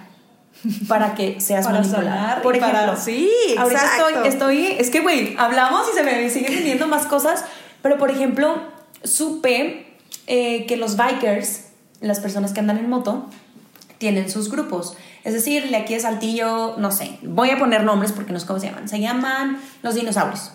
para 0.88 1.14
que 1.14 1.40
seas 1.40 1.66
Para 1.66 1.80
manipulada. 1.80 2.16
sanar 2.16 2.42
Por 2.42 2.56
y 2.56 2.60
para- 2.60 2.84
ejemplo, 2.84 3.00
sí, 3.00 3.28
exacto. 3.50 4.08
estoy, 4.08 4.28
estoy, 4.28 4.66
es 4.78 4.88
que 4.88 5.00
güey, 5.00 5.34
hablamos 5.36 5.86
y 5.92 5.96
se 5.96 6.02
me 6.02 6.30
siguen 6.30 6.54
viniendo 6.54 6.86
más 6.88 7.04
cosas, 7.06 7.44
pero 7.82 7.98
por 7.98 8.10
ejemplo, 8.10 8.56
supe 9.02 9.86
eh, 10.26 10.64
que 10.66 10.76
los 10.78 10.96
bikers, 10.96 11.64
las 12.04 12.20
personas 12.20 12.52
que 12.52 12.60
andan 12.60 12.78
en 12.78 12.88
moto, 12.88 13.28
tienen 13.98 14.30
sus 14.30 14.50
grupos. 14.50 14.96
Es 15.24 15.32
decir, 15.32 15.70
de 15.70 15.76
aquí 15.76 15.94
de 15.94 16.00
Saltillo, 16.00 16.76
no 16.78 16.90
sé, 16.90 17.18
voy 17.22 17.50
a 17.50 17.58
poner 17.58 17.84
nombres 17.84 18.12
porque 18.12 18.32
no 18.32 18.40
sé 18.40 18.46
cómo 18.46 18.60
se 18.60 18.66
llaman. 18.66 18.88
Se 18.88 19.00
llaman 19.00 19.60
los 19.82 19.94
dinosaurios. 19.94 20.52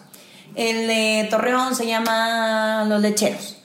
El 0.56 0.88
de 0.88 1.28
Torreón 1.30 1.76
se 1.76 1.88
llama 1.88 2.86
los 2.88 3.02
lecheros. 3.02 3.58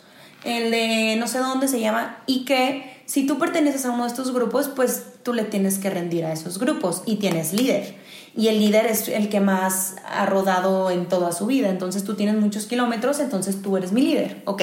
El 0.45 0.71
de 0.71 1.17
no 1.19 1.27
sé 1.27 1.39
dónde 1.39 1.69
se 1.69 1.81
llama. 1.81 2.19
Y 2.27 2.45
que 2.45 3.03
si 3.07 3.27
tú 3.27 3.39
perteneces 3.39 3.85
a 3.85 3.91
uno 3.91 4.05
de 4.05 4.11
estos 4.11 4.33
grupos, 4.33 4.69
pues 4.69 5.05
tú 5.23 5.33
le 5.35 5.45
tienes 5.45 5.79
que 5.79 5.91
rendir 5.91 6.25
a 6.25 6.33
esos 6.33 6.59
grupos 6.59 7.03
y 7.07 7.17
tienes 7.17 7.53
líder. 7.53 7.97
Y 8.37 8.49
el 8.49 8.59
líder 8.59 8.87
es 8.87 9.09
el 9.09 9.29
que 9.29 9.41
más 9.41 9.97
ha 10.07 10.27
rodado 10.27 10.91
en 10.91 11.07
toda 11.07 11.33
su 11.33 11.47
vida. 11.47 11.69
Entonces 11.69 12.05
tú 12.05 12.15
tienes 12.15 12.37
muchos 12.37 12.67
kilómetros, 12.67 13.21
entonces 13.21 13.63
tú 13.63 13.77
eres 13.77 13.93
mi 13.93 14.03
líder. 14.03 14.43
Ok, 14.45 14.63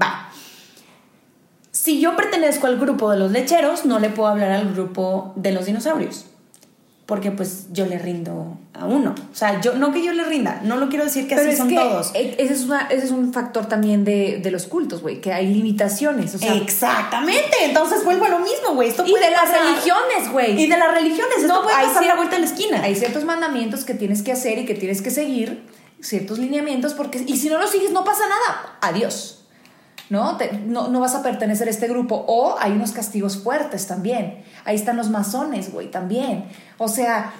va. 0.00 0.25
Si 1.86 2.00
yo 2.00 2.16
pertenezco 2.16 2.66
al 2.66 2.78
grupo 2.80 3.12
de 3.12 3.16
los 3.16 3.30
lecheros, 3.30 3.84
no 3.84 4.00
le 4.00 4.08
puedo 4.08 4.28
hablar 4.28 4.50
al 4.50 4.72
grupo 4.74 5.32
de 5.36 5.52
los 5.52 5.66
dinosaurios. 5.66 6.24
Porque 7.06 7.30
pues 7.30 7.66
yo 7.72 7.86
le 7.86 7.96
rindo 7.96 8.58
a 8.74 8.86
uno. 8.86 9.14
O 9.32 9.36
sea, 9.36 9.60
yo 9.60 9.74
no 9.74 9.92
que 9.92 10.02
yo 10.04 10.12
le 10.12 10.24
rinda, 10.24 10.60
no 10.64 10.78
lo 10.78 10.88
quiero 10.88 11.04
decir 11.04 11.28
que 11.28 11.36
Pero 11.36 11.42
así 11.46 11.50
es 11.52 11.58
son 11.58 11.68
que 11.68 11.76
todos. 11.76 12.10
e- 12.14 12.34
ese 12.40 12.54
es, 12.54 12.64
una- 12.64 12.88
ese 12.88 13.04
es 13.04 13.12
un 13.12 13.32
factor 13.32 13.66
también 13.66 14.04
de, 14.04 14.40
de 14.42 14.50
los 14.50 14.66
cultos, 14.66 15.00
güey, 15.00 15.20
que 15.20 15.32
hay 15.32 15.46
limitaciones. 15.46 16.34
O 16.34 16.38
sea, 16.38 16.56
Exactamente. 16.56 17.56
Entonces 17.62 18.02
vuelvo 18.04 18.24
a 18.24 18.30
lo 18.30 18.40
mismo, 18.40 18.74
güey. 18.74 18.88
Esto 18.88 19.04
y 19.06 19.10
puede 19.12 19.26
de 19.26 19.30
las 19.30 19.48
religiones, 19.48 20.32
güey. 20.32 20.60
Y 20.60 20.66
de 20.66 20.76
las 20.76 20.92
religiones. 20.92 21.36
Esto 21.38 21.46
No, 21.46 21.62
puede 21.62 21.76
pasar 21.76 22.04
la 22.04 22.16
vuelta 22.16 22.34
a 22.34 22.38
la 22.40 22.46
esquina. 22.46 22.82
Hay 22.82 22.96
ciertos 22.96 23.24
mandamientos 23.24 23.84
que 23.84 23.94
tienes 23.94 24.22
que 24.24 24.32
hacer 24.32 24.58
y 24.58 24.66
que 24.66 24.74
tienes 24.74 25.02
que 25.02 25.12
seguir, 25.12 25.62
ciertos 26.00 26.40
lineamientos, 26.40 26.94
porque 26.94 27.22
y 27.24 27.36
si 27.36 27.48
no 27.48 27.58
los 27.58 27.70
sigues 27.70 27.92
no 27.92 28.02
pasa 28.02 28.24
nada. 28.28 28.78
Adiós. 28.80 29.35
¿No? 30.08 30.36
Te- 30.36 30.52
no, 30.52 30.88
no 30.88 31.00
vas 31.00 31.14
a 31.14 31.22
pertenecer 31.22 31.66
a 31.66 31.70
este 31.70 31.88
grupo. 31.88 32.24
O 32.28 32.56
hay 32.60 32.72
unos 32.72 32.92
castigos 32.92 33.38
fuertes 33.38 33.86
también. 33.86 34.44
Ahí 34.64 34.76
están 34.76 34.96
los 34.96 35.10
masones, 35.10 35.72
güey, 35.72 35.90
también. 35.90 36.44
O 36.78 36.88
sea, 36.88 37.32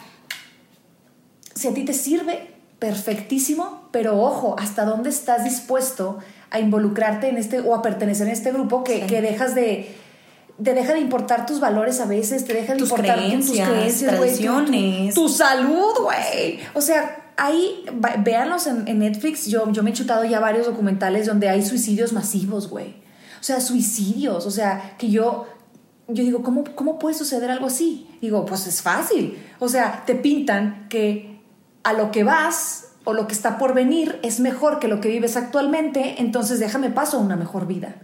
si 1.54 1.68
a 1.68 1.74
ti 1.74 1.84
te 1.84 1.92
sirve, 1.92 2.50
perfectísimo, 2.78 3.88
pero 3.90 4.20
ojo, 4.20 4.56
hasta 4.58 4.84
dónde 4.84 5.10
estás 5.10 5.44
dispuesto 5.44 6.18
a 6.50 6.58
involucrarte 6.60 7.28
en 7.28 7.38
este 7.38 7.60
o 7.60 7.74
a 7.74 7.82
pertenecer 7.82 8.26
en 8.26 8.32
este 8.34 8.52
grupo 8.52 8.84
que, 8.84 9.00
Sí. 9.00 9.06
que 9.06 9.22
dejas 9.22 9.54
de 9.54 9.94
te 10.62 10.72
deja 10.72 10.94
de 10.94 11.00
importar 11.00 11.44
tus 11.44 11.60
valores 11.60 12.00
a 12.00 12.06
veces, 12.06 12.46
te 12.46 12.54
deja 12.54 12.72
de 12.72 12.78
Tus 12.78 12.88
importar 12.90 13.18
creencias, 13.18 13.58
tus 13.68 13.74
creencias, 13.76 14.16
güey, 14.16 14.30
tu- 14.30 14.36
tu- 14.38 14.42
tradiciones. 14.42 15.14
tu, 15.14 15.28
salud, 15.28 15.92
güey. 16.02 16.60
O 16.72 16.80
sea, 16.80 17.25
ahí, 17.36 17.84
véanlos 18.18 18.66
en, 18.66 18.88
en 18.88 18.98
Netflix. 18.98 19.46
Yo, 19.46 19.70
yo 19.72 19.82
me 19.82 19.90
he 19.90 19.92
chutado 19.92 20.24
ya 20.24 20.40
varios 20.40 20.66
documentales 20.66 21.26
donde 21.26 21.48
hay 21.48 21.64
suicidios 21.64 22.12
masivos, 22.12 22.68
güey. 22.68 22.96
O 23.40 23.44
sea, 23.44 23.60
suicidios. 23.60 24.46
O 24.46 24.50
sea, 24.50 24.96
que 24.98 25.10
yo, 25.10 25.46
yo 26.08 26.24
digo, 26.24 26.42
¿cómo, 26.42 26.64
¿cómo 26.74 26.98
puede 26.98 27.14
suceder 27.14 27.50
algo 27.50 27.66
así? 27.66 28.08
Digo, 28.20 28.44
pues 28.46 28.66
es 28.66 28.82
fácil. 28.82 29.38
O 29.58 29.68
sea, 29.68 30.04
te 30.06 30.14
pintan 30.14 30.86
que 30.88 31.40
a 31.82 31.92
lo 31.92 32.10
que 32.10 32.24
vas 32.24 32.88
o 33.04 33.12
lo 33.12 33.28
que 33.28 33.34
está 33.34 33.58
por 33.58 33.72
venir 33.72 34.18
es 34.22 34.40
mejor 34.40 34.80
que 34.80 34.88
lo 34.88 35.00
que 35.00 35.08
vives 35.08 35.36
actualmente, 35.36 36.16
entonces 36.18 36.58
déjame 36.58 36.90
paso 36.90 37.18
a 37.18 37.20
una 37.20 37.36
mejor 37.36 37.66
vida. 37.68 37.94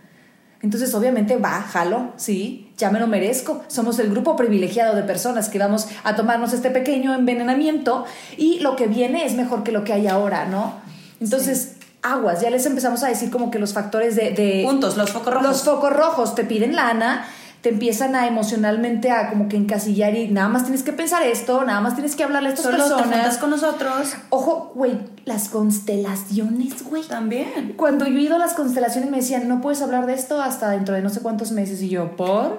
Entonces, 0.62 0.94
obviamente, 0.94 1.37
va, 1.37 1.61
jalo, 1.61 2.12
sí, 2.16 2.70
ya 2.79 2.90
me 2.90 3.01
lo 3.01 3.09
merezco. 3.09 3.62
Somos 3.66 3.98
el 3.98 4.11
grupo 4.11 4.37
privilegiado 4.37 4.94
de 4.94 5.03
personas 5.03 5.48
que 5.48 5.59
vamos 5.59 5.88
a 6.05 6.14
tomarnos 6.14 6.53
este 6.53 6.70
pequeño 6.70 7.14
envenenamiento 7.14 8.05
y 8.37 8.61
lo 8.61 8.77
que 8.77 8.87
viene 8.87 9.25
es 9.25 9.35
mejor 9.35 9.64
que 9.64 9.72
lo 9.72 9.83
que 9.83 9.92
hay 9.92 10.07
ahora, 10.07 10.46
¿no? 10.46 10.75
Entonces, 11.20 11.75
aguas, 12.03 12.40
ya 12.40 12.51
les 12.51 12.64
empezamos 12.66 13.03
a 13.03 13.09
decir 13.09 13.31
como 13.31 13.51
que 13.51 13.59
los 13.59 13.72
factores 13.72 14.14
de... 14.16 14.31
de 14.31 14.62
Puntos, 14.64 14.96
los 14.96 15.11
focos 15.11 15.35
rojos. 15.35 15.48
Los 15.48 15.62
focos 15.64 15.92
rojos 15.92 16.35
te 16.35 16.44
piden 16.44 16.77
lana, 16.77 17.27
te 17.62 17.68
empiezan 17.68 18.14
a 18.16 18.27
emocionalmente 18.27 19.11
a 19.12 19.31
como 19.31 19.48
que 19.48 19.57
encasillar 19.57 20.14
y 20.16 20.29
nada 20.29 20.48
más 20.48 20.64
tienes 20.64 20.83
que 20.83 20.92
pensar 20.92 21.22
esto, 21.22 21.64
nada 21.64 21.81
más 21.81 21.94
tienes 21.94 22.16
que 22.16 22.25
hablarle 22.25 22.48
a 22.48 22.53
estas 22.53 22.66
Solo 22.66 22.77
te 22.96 23.03
personas. 23.03 23.38
con 23.38 23.51
nosotros. 23.51 24.14
Ojo, 24.31 24.72
güey, 24.75 24.98
las 25.25 25.48
constelaciones, 25.48 26.83
güey. 26.85 27.03
También. 27.05 27.75
Cuando 27.77 28.07
yo 28.07 28.18
he 28.18 28.22
ido 28.22 28.37
a 28.37 28.38
las 28.38 28.55
constelaciones 28.55 29.11
me 29.11 29.18
decían, 29.18 29.48
no 29.48 29.61
puedes 29.61 29.81
hablar 29.83 30.07
de 30.07 30.14
esto 30.14 30.42
hasta 30.42 30.70
dentro 30.70 30.94
de 30.94 31.03
no 31.03 31.09
sé 31.09 31.20
cuántos 31.20 31.53
meses. 31.53 31.81
Y 31.83 31.88
yo, 31.88 32.16
¿por? 32.16 32.59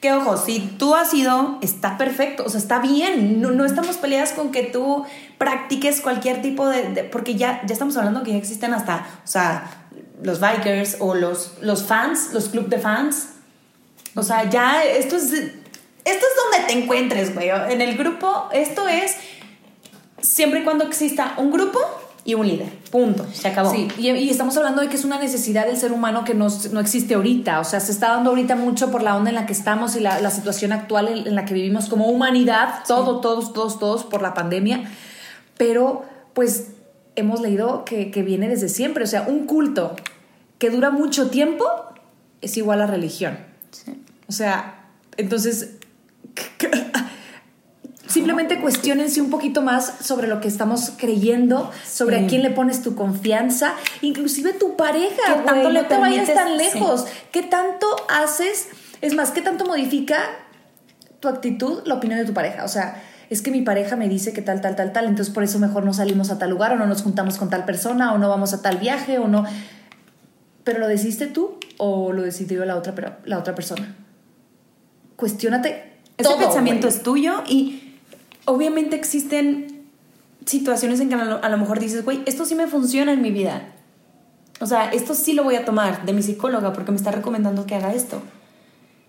Que 0.00 0.12
ojo, 0.12 0.36
si 0.36 0.60
tú 0.78 0.94
has 0.94 1.14
ido, 1.14 1.58
está 1.62 1.96
perfecto, 1.96 2.44
o 2.46 2.50
sea, 2.50 2.60
está 2.60 2.78
bien. 2.80 3.40
No, 3.40 3.50
no 3.50 3.64
estamos 3.64 3.96
peleadas 3.96 4.32
con 4.32 4.50
que 4.50 4.62
tú 4.64 5.04
practiques 5.38 6.00
cualquier 6.02 6.42
tipo 6.42 6.68
de. 6.68 6.90
de- 6.92 7.04
porque 7.04 7.36
ya, 7.36 7.62
ya 7.66 7.72
estamos 7.72 7.96
hablando 7.96 8.22
que 8.22 8.32
ya 8.32 8.36
existen 8.36 8.74
hasta, 8.74 9.06
o 9.24 9.26
sea, 9.26 9.86
los 10.22 10.40
bikers 10.40 10.98
o 11.00 11.14
los, 11.14 11.54
los 11.62 11.84
fans, 11.84 12.30
los 12.34 12.50
club 12.50 12.68
de 12.68 12.78
fans. 12.78 13.28
O 14.14 14.22
sea, 14.22 14.48
ya 14.48 14.84
esto 14.84 15.16
es. 15.16 15.32
Esto 15.32 16.26
es 16.26 16.52
donde 16.52 16.66
te 16.66 16.72
encuentres, 16.74 17.34
güey. 17.34 17.48
En 17.48 17.80
el 17.80 17.96
grupo, 17.96 18.48
esto 18.52 18.86
es 18.88 19.16
siempre 20.20 20.60
y 20.60 20.64
cuando 20.64 20.84
exista 20.84 21.34
un 21.38 21.50
grupo 21.50 21.78
y 22.26 22.34
un 22.34 22.46
líder. 22.46 22.68
Punto. 22.90 23.26
Se 23.32 23.48
acabó. 23.48 23.70
Sí, 23.70 23.88
y, 23.98 24.10
y 24.10 24.30
estamos 24.30 24.56
hablando 24.56 24.82
de 24.82 24.88
que 24.88 24.96
es 24.96 25.04
una 25.04 25.18
necesidad 25.18 25.66
del 25.66 25.76
ser 25.76 25.92
humano 25.92 26.24
que 26.24 26.34
no, 26.34 26.48
no 26.72 26.80
existe 26.80 27.14
ahorita. 27.14 27.60
O 27.60 27.64
sea, 27.64 27.80
se 27.80 27.92
está 27.92 28.08
dando 28.08 28.30
ahorita 28.30 28.54
mucho 28.54 28.90
por 28.90 29.02
la 29.02 29.16
onda 29.16 29.30
en 29.30 29.34
la 29.34 29.46
que 29.46 29.52
estamos 29.52 29.96
y 29.96 30.00
la, 30.00 30.20
la 30.20 30.30
situación 30.30 30.72
actual 30.72 31.08
en, 31.08 31.26
en 31.26 31.34
la 31.34 31.44
que 31.44 31.54
vivimos 31.54 31.88
como 31.88 32.08
humanidad. 32.08 32.84
Todo, 32.86 33.20
todos, 33.20 33.52
todos, 33.52 33.78
todos 33.78 34.04
por 34.04 34.22
la 34.22 34.34
pandemia. 34.34 34.90
Pero, 35.56 36.04
pues, 36.34 36.68
hemos 37.16 37.40
leído 37.40 37.84
que, 37.84 38.10
que 38.10 38.22
viene 38.22 38.48
desde 38.48 38.68
siempre. 38.68 39.04
O 39.04 39.06
sea, 39.06 39.24
un 39.26 39.46
culto 39.46 39.96
que 40.58 40.70
dura 40.70 40.90
mucho 40.90 41.30
tiempo 41.30 41.64
es 42.40 42.56
igual 42.56 42.82
a 42.82 42.86
religión. 42.86 43.38
Sí. 43.70 44.00
O 44.28 44.32
sea, 44.32 44.86
entonces 45.16 45.70
Simplemente 48.06 48.60
cuestionense 48.60 49.20
un 49.20 49.30
poquito 49.30 49.62
más 49.62 49.92
sobre 50.02 50.28
lo 50.28 50.40
que 50.40 50.46
estamos 50.46 50.92
creyendo, 50.96 51.72
sobre 51.84 52.24
a 52.24 52.26
quién 52.26 52.42
le 52.42 52.50
pones 52.50 52.82
tu 52.82 52.94
confianza, 52.94 53.74
inclusive 54.02 54.52
tu 54.52 54.76
pareja. 54.76 55.22
¿Qué 55.26 55.32
güey, 55.32 55.44
tanto 55.46 55.70
le 55.70 55.82
no 55.82 55.88
te 55.88 55.98
vayas 55.98 56.32
tan 56.32 56.56
lejos. 56.56 57.06
¿Qué 57.32 57.42
tanto 57.42 57.86
haces? 58.08 58.68
Es 59.00 59.14
más, 59.14 59.30
¿qué 59.30 59.40
tanto 59.40 59.64
modifica 59.64 60.18
tu 61.18 61.28
actitud 61.28 61.82
la 61.86 61.94
opinión 61.94 62.20
de 62.20 62.26
tu 62.26 62.34
pareja? 62.34 62.64
O 62.64 62.68
sea, 62.68 63.02
es 63.30 63.42
que 63.42 63.50
mi 63.50 63.62
pareja 63.62 63.96
me 63.96 64.08
dice 64.08 64.32
que 64.32 64.42
tal, 64.42 64.60
tal, 64.60 64.76
tal, 64.76 64.92
tal, 64.92 65.06
entonces 65.06 65.34
por 65.34 65.42
eso 65.42 65.58
mejor 65.58 65.84
no 65.84 65.92
salimos 65.92 66.30
a 66.30 66.38
tal 66.38 66.50
lugar 66.50 66.72
o 66.72 66.76
no 66.76 66.86
nos 66.86 67.02
juntamos 67.02 67.38
con 67.38 67.50
tal 67.50 67.64
persona 67.64 68.12
o 68.12 68.18
no 68.18 68.28
vamos 68.28 68.52
a 68.52 68.60
tal 68.60 68.76
viaje 68.76 69.18
o 69.18 69.28
no. 69.28 69.44
Pero 70.62 70.78
lo 70.78 70.86
decidiste 70.88 71.26
tú 71.26 71.58
o 71.78 72.12
lo 72.12 72.22
decidió 72.22 72.64
la 72.64 72.76
otra, 72.76 72.94
pero- 72.94 73.16
la 73.24 73.38
otra 73.38 73.54
persona. 73.54 73.96
Cuestiónate. 75.16 75.92
Ese 76.16 76.28
todo, 76.28 76.38
pensamiento 76.38 76.86
güey. 76.86 76.96
es 76.96 77.02
tuyo 77.02 77.42
y 77.48 77.96
obviamente 78.44 78.94
existen 78.96 79.84
situaciones 80.46 81.00
en 81.00 81.08
que 81.08 81.14
a 81.14 81.24
lo, 81.24 81.42
a 81.42 81.48
lo 81.48 81.58
mejor 81.58 81.80
dices, 81.80 82.04
güey, 82.04 82.22
esto 82.26 82.44
sí 82.44 82.54
me 82.54 82.66
funciona 82.66 83.12
en 83.12 83.22
mi 83.22 83.30
vida. 83.30 83.72
O 84.60 84.66
sea, 84.66 84.90
esto 84.90 85.14
sí 85.14 85.32
lo 85.32 85.42
voy 85.42 85.56
a 85.56 85.64
tomar 85.64 86.04
de 86.04 86.12
mi 86.12 86.22
psicóloga 86.22 86.72
porque 86.72 86.92
me 86.92 86.96
está 86.96 87.10
recomendando 87.10 87.66
que 87.66 87.74
haga 87.74 87.92
esto. 87.92 88.22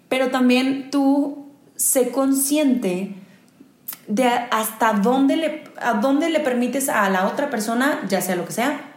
Pero 0.10 0.30
también 0.30 0.90
tú 0.92 1.46
sé 1.76 2.10
consciente 2.10 3.16
de 4.08 4.28
hasta 4.28 4.94
dónde 4.94 5.36
le, 5.36 5.64
a 5.80 5.94
dónde 5.94 6.30
le 6.30 6.40
permites 6.40 6.90
a 6.90 7.10
la 7.10 7.28
otra 7.28 7.50
persona, 7.50 8.02
ya 8.08 8.22
sea 8.22 8.36
lo 8.36 8.46
que 8.46 8.54
sea, 8.54 8.95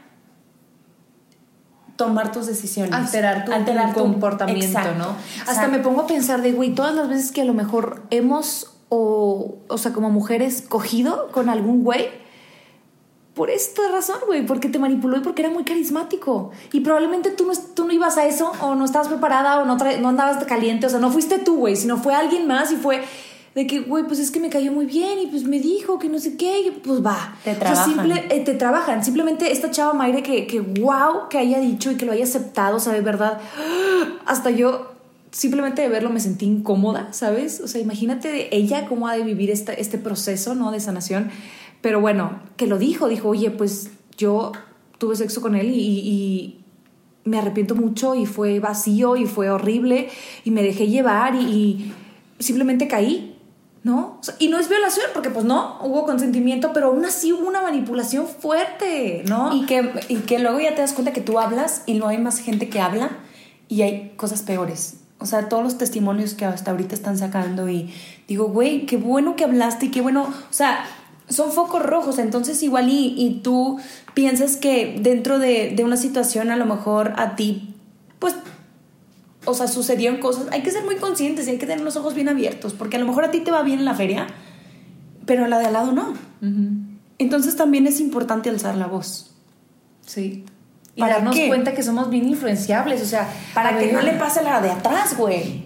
tomar 1.98 2.32
tus 2.32 2.46
decisiones. 2.46 2.94
alterar 2.94 3.44
tu, 3.44 3.52
Alterar 3.52 3.92
tu- 3.92 4.00
comportamiento, 4.00 4.64
Exacto, 4.64 4.94
¿no? 4.96 5.16
Hasta 5.46 5.66
me 5.68 5.80
pongo 5.80 6.02
a 6.02 6.06
pensar 6.06 6.40
de, 6.40 6.52
güey, 6.52 6.74
todas 6.74 6.94
las 6.94 7.08
veces 7.08 7.32
que 7.32 7.42
a 7.42 7.44
lo 7.44 7.52
mejor 7.52 8.02
hemos, 8.10 8.70
o, 8.88 9.56
o 9.68 9.78
sea, 9.78 9.92
como 9.92 10.08
mujeres, 10.08 10.64
cogido 10.66 11.28
con 11.32 11.50
algún 11.50 11.82
güey, 11.82 12.08
por 13.34 13.50
esta 13.50 13.82
razón, 13.92 14.16
güey, 14.26 14.46
porque 14.46 14.68
te 14.68 14.78
manipuló 14.78 15.16
y 15.16 15.20
porque 15.20 15.42
era 15.42 15.50
muy 15.50 15.64
carismático. 15.64 16.50
Y 16.72 16.80
probablemente 16.80 17.30
tú 17.30 17.44
no, 17.46 17.52
tú 17.74 17.84
no 17.84 17.92
ibas 17.92 18.16
a 18.16 18.26
eso, 18.26 18.52
o 18.62 18.74
no 18.76 18.84
estabas 18.84 19.08
preparada, 19.08 19.60
o 19.60 19.64
no, 19.64 19.76
no 19.76 20.08
andabas 20.08 20.42
caliente, 20.44 20.86
o 20.86 20.90
sea, 20.90 20.98
no 21.00 21.10
fuiste 21.10 21.38
tú, 21.40 21.56
güey, 21.58 21.76
sino 21.76 21.96
fue 21.98 22.14
alguien 22.14 22.46
más 22.46 22.72
y 22.72 22.76
fue 22.76 23.02
de 23.54 23.66
que, 23.66 23.80
güey, 23.80 24.04
pues 24.06 24.18
es 24.20 24.30
que 24.30 24.38
me 24.40 24.50
cayó 24.50 24.70
muy 24.72 24.86
bien 24.86 25.18
y 25.18 25.26
pues 25.26 25.44
me 25.44 25.58
dijo 25.58 25.98
que 25.98 26.08
no 26.08 26.18
sé 26.18 26.36
qué, 26.36 26.60
y 26.60 26.70
pues 26.70 27.04
va. 27.04 27.36
Te 27.44 27.50
O 27.50 27.54
sea, 27.54 27.58
trabajan. 27.60 27.90
simple- 27.94 28.24
eh, 28.30 28.40
te 28.44 28.54
trabajan. 28.54 29.04
Simplemente 29.04 29.50
esta 29.50 29.70
chava 29.70 29.94
Mayre 29.94 30.22
que, 30.22 30.46
que 30.46 30.60
wow, 30.60 31.28
que 31.28 31.38
haya 31.38 31.58
dicho 31.58 31.90
y 31.90 31.96
que 31.96 32.06
lo 32.06 32.12
haya 32.12 32.24
aceptado, 32.24 32.76
o 32.76 32.80
sea, 32.80 32.92
de 32.92 33.00
verdad, 33.00 33.40
hasta 34.26 34.50
yo 34.50 34.92
simplemente 35.30 35.82
de 35.82 35.88
verlo 35.88 36.10
me 36.10 36.20
sentí 36.20 36.46
incómoda, 36.46 37.12
¿sabes? 37.12 37.60
O 37.60 37.68
sea, 37.68 37.80
imagínate 37.80 38.28
de 38.28 38.48
ella 38.52 38.86
cómo 38.86 39.08
ha 39.08 39.16
de 39.16 39.22
vivir 39.24 39.50
esta, 39.50 39.72
este 39.72 39.98
proceso, 39.98 40.54
¿no? 40.54 40.70
De 40.70 40.80
sanación. 40.80 41.30
Pero 41.80 42.00
bueno, 42.00 42.40
que 42.56 42.66
lo 42.66 42.78
dijo, 42.78 43.08
dijo, 43.08 43.28
oye, 43.28 43.50
pues 43.50 43.90
yo 44.16 44.52
tuve 44.98 45.16
sexo 45.16 45.40
con 45.40 45.54
él 45.54 45.70
y, 45.70 45.78
y 45.80 46.60
me 47.24 47.38
arrepiento 47.38 47.74
mucho 47.74 48.14
y 48.14 48.24
fue 48.26 48.58
vacío 48.58 49.16
y 49.16 49.26
fue 49.26 49.50
horrible 49.50 50.08
y 50.44 50.50
me 50.50 50.62
dejé 50.62 50.88
llevar 50.88 51.34
y, 51.36 51.38
y 51.38 51.92
simplemente 52.38 52.88
caí, 52.88 53.36
¿no? 53.88 54.20
Y 54.38 54.48
no 54.48 54.60
es 54.60 54.68
violación, 54.68 55.06
porque 55.14 55.30
pues 55.30 55.46
no, 55.46 55.78
hubo 55.82 56.04
consentimiento, 56.04 56.74
pero 56.74 56.88
aún 56.88 57.06
así 57.06 57.32
hubo 57.32 57.48
una 57.48 57.62
manipulación 57.62 58.26
fuerte, 58.28 59.24
¿no? 59.26 59.56
Y 59.56 59.64
que, 59.64 59.90
y 60.10 60.16
que 60.16 60.38
luego 60.38 60.60
ya 60.60 60.74
te 60.74 60.82
das 60.82 60.92
cuenta 60.92 61.14
que 61.14 61.22
tú 61.22 61.38
hablas 61.38 61.84
y 61.86 61.94
no 61.94 62.06
hay 62.06 62.18
más 62.18 62.38
gente 62.38 62.68
que 62.68 62.80
habla 62.80 63.16
y 63.66 63.80
hay 63.80 64.12
cosas 64.16 64.42
peores. 64.42 64.98
O 65.20 65.24
sea, 65.24 65.48
todos 65.48 65.64
los 65.64 65.78
testimonios 65.78 66.34
que 66.34 66.44
hasta 66.44 66.70
ahorita 66.70 66.94
están 66.94 67.16
sacando 67.16 67.70
y 67.70 67.90
digo, 68.28 68.48
güey, 68.48 68.84
qué 68.84 68.98
bueno 68.98 69.36
que 69.36 69.44
hablaste 69.44 69.86
y 69.86 69.90
qué 69.90 70.02
bueno, 70.02 70.24
o 70.24 70.52
sea, 70.52 70.84
son 71.30 71.50
focos 71.50 71.82
rojos, 71.82 72.18
entonces 72.18 72.62
igual 72.62 72.90
y, 72.90 73.14
y 73.16 73.40
tú 73.42 73.80
piensas 74.12 74.56
que 74.56 74.98
dentro 75.00 75.38
de, 75.38 75.72
de 75.74 75.82
una 75.82 75.96
situación 75.96 76.50
a 76.50 76.56
lo 76.56 76.66
mejor 76.66 77.14
a 77.16 77.36
ti, 77.36 77.74
pues, 78.18 78.34
o 79.44 79.54
sea, 79.54 79.68
sucedieron 79.68 80.18
cosas, 80.20 80.46
hay 80.52 80.62
que 80.62 80.70
ser 80.70 80.84
muy 80.84 80.96
conscientes 80.96 81.46
y 81.46 81.50
hay 81.52 81.58
que 81.58 81.66
tener 81.66 81.82
los 81.84 81.96
ojos 81.96 82.14
bien 82.14 82.28
abiertos, 82.28 82.74
porque 82.74 82.96
a 82.96 83.00
lo 83.00 83.06
mejor 83.06 83.24
a 83.24 83.30
ti 83.30 83.40
te 83.40 83.50
va 83.50 83.62
bien 83.62 83.78
en 83.78 83.84
la 83.84 83.94
feria, 83.94 84.26
pero 85.26 85.44
a 85.44 85.48
la 85.48 85.58
de 85.58 85.66
al 85.66 85.72
lado 85.72 85.92
no. 85.92 86.14
Entonces 87.18 87.56
también 87.56 87.86
es 87.86 88.00
importante 88.00 88.48
alzar 88.50 88.76
la 88.76 88.86
voz. 88.86 89.34
sí. 90.06 90.44
Y 90.96 91.00
¿Para 91.00 91.14
darnos 91.14 91.36
qué? 91.36 91.46
cuenta 91.46 91.74
que 91.74 91.84
somos 91.84 92.10
bien 92.10 92.28
influenciables, 92.28 93.00
o 93.02 93.04
sea, 93.04 93.28
Para 93.54 93.78
que 93.78 93.84
ver, 93.86 93.94
no 93.94 94.02
le 94.02 94.14
pase 94.14 94.40
a 94.40 94.42
la 94.42 94.60
de 94.60 94.72
atrás, 94.72 95.16
güey. 95.16 95.62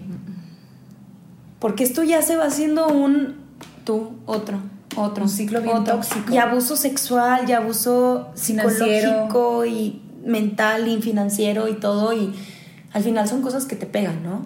Porque 1.57 1.83
esto 1.83 2.03
ya 2.03 2.21
se 2.21 2.35
va 2.35 2.45
haciendo 2.45 2.87
un 2.89 3.37
tú, 3.83 4.11
otro, 4.27 4.59
otro. 4.95 5.23
Un 5.23 5.29
ciclo 5.29 5.61
bien 5.61 5.77
otro. 5.77 5.95
tóxico. 5.95 6.31
Y 6.31 6.37
abuso 6.37 6.75
sexual, 6.75 7.49
y 7.49 7.53
abuso 7.53 8.27
Financiero. 8.35 9.09
psicológico 9.09 9.65
y 9.65 10.01
mental 10.23 10.87
y 10.87 11.01
financiero 11.01 11.67
y 11.67 11.73
todo. 11.79 12.13
Y 12.13 12.35
al 12.93 13.03
final 13.03 13.27
son 13.27 13.41
cosas 13.41 13.65
que 13.65 13.75
te 13.75 13.85
pegan, 13.85 14.23
¿no? 14.23 14.45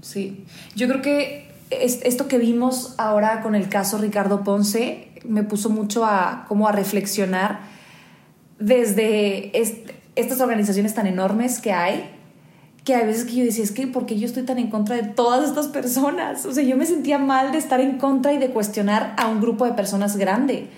Sí, 0.00 0.44
yo 0.76 0.86
creo 0.88 1.02
que 1.02 1.48
es- 1.70 2.00
esto 2.04 2.28
que 2.28 2.38
vimos 2.38 2.94
ahora 2.98 3.42
con 3.42 3.54
el 3.54 3.68
caso 3.68 3.98
Ricardo 3.98 4.42
Ponce 4.44 5.08
me 5.24 5.42
puso 5.42 5.68
mucho 5.70 6.04
a 6.04 6.44
como 6.48 6.68
a 6.68 6.72
reflexionar 6.72 7.60
desde 8.58 9.56
est- 9.58 9.90
estas 10.16 10.40
organizaciones 10.40 10.94
tan 10.94 11.06
enormes 11.06 11.60
que 11.60 11.72
hay, 11.72 12.10
que 12.84 12.94
hay 12.94 13.06
veces 13.06 13.24
que 13.24 13.34
yo 13.36 13.44
decía, 13.44 13.64
es 13.64 13.70
que 13.72 13.86
¿por 13.86 14.06
qué 14.06 14.18
yo 14.18 14.26
estoy 14.26 14.44
tan 14.44 14.58
en 14.58 14.68
contra 14.70 14.96
de 14.96 15.02
todas 15.02 15.48
estas 15.48 15.68
personas? 15.68 16.44
O 16.46 16.52
sea, 16.52 16.64
yo 16.64 16.76
me 16.76 16.86
sentía 16.86 17.18
mal 17.18 17.52
de 17.52 17.58
estar 17.58 17.80
en 17.80 17.98
contra 17.98 18.32
y 18.32 18.38
de 18.38 18.50
cuestionar 18.50 19.14
a 19.18 19.28
un 19.28 19.40
grupo 19.40 19.64
de 19.64 19.72
personas 19.72 20.16
grande. 20.16 20.68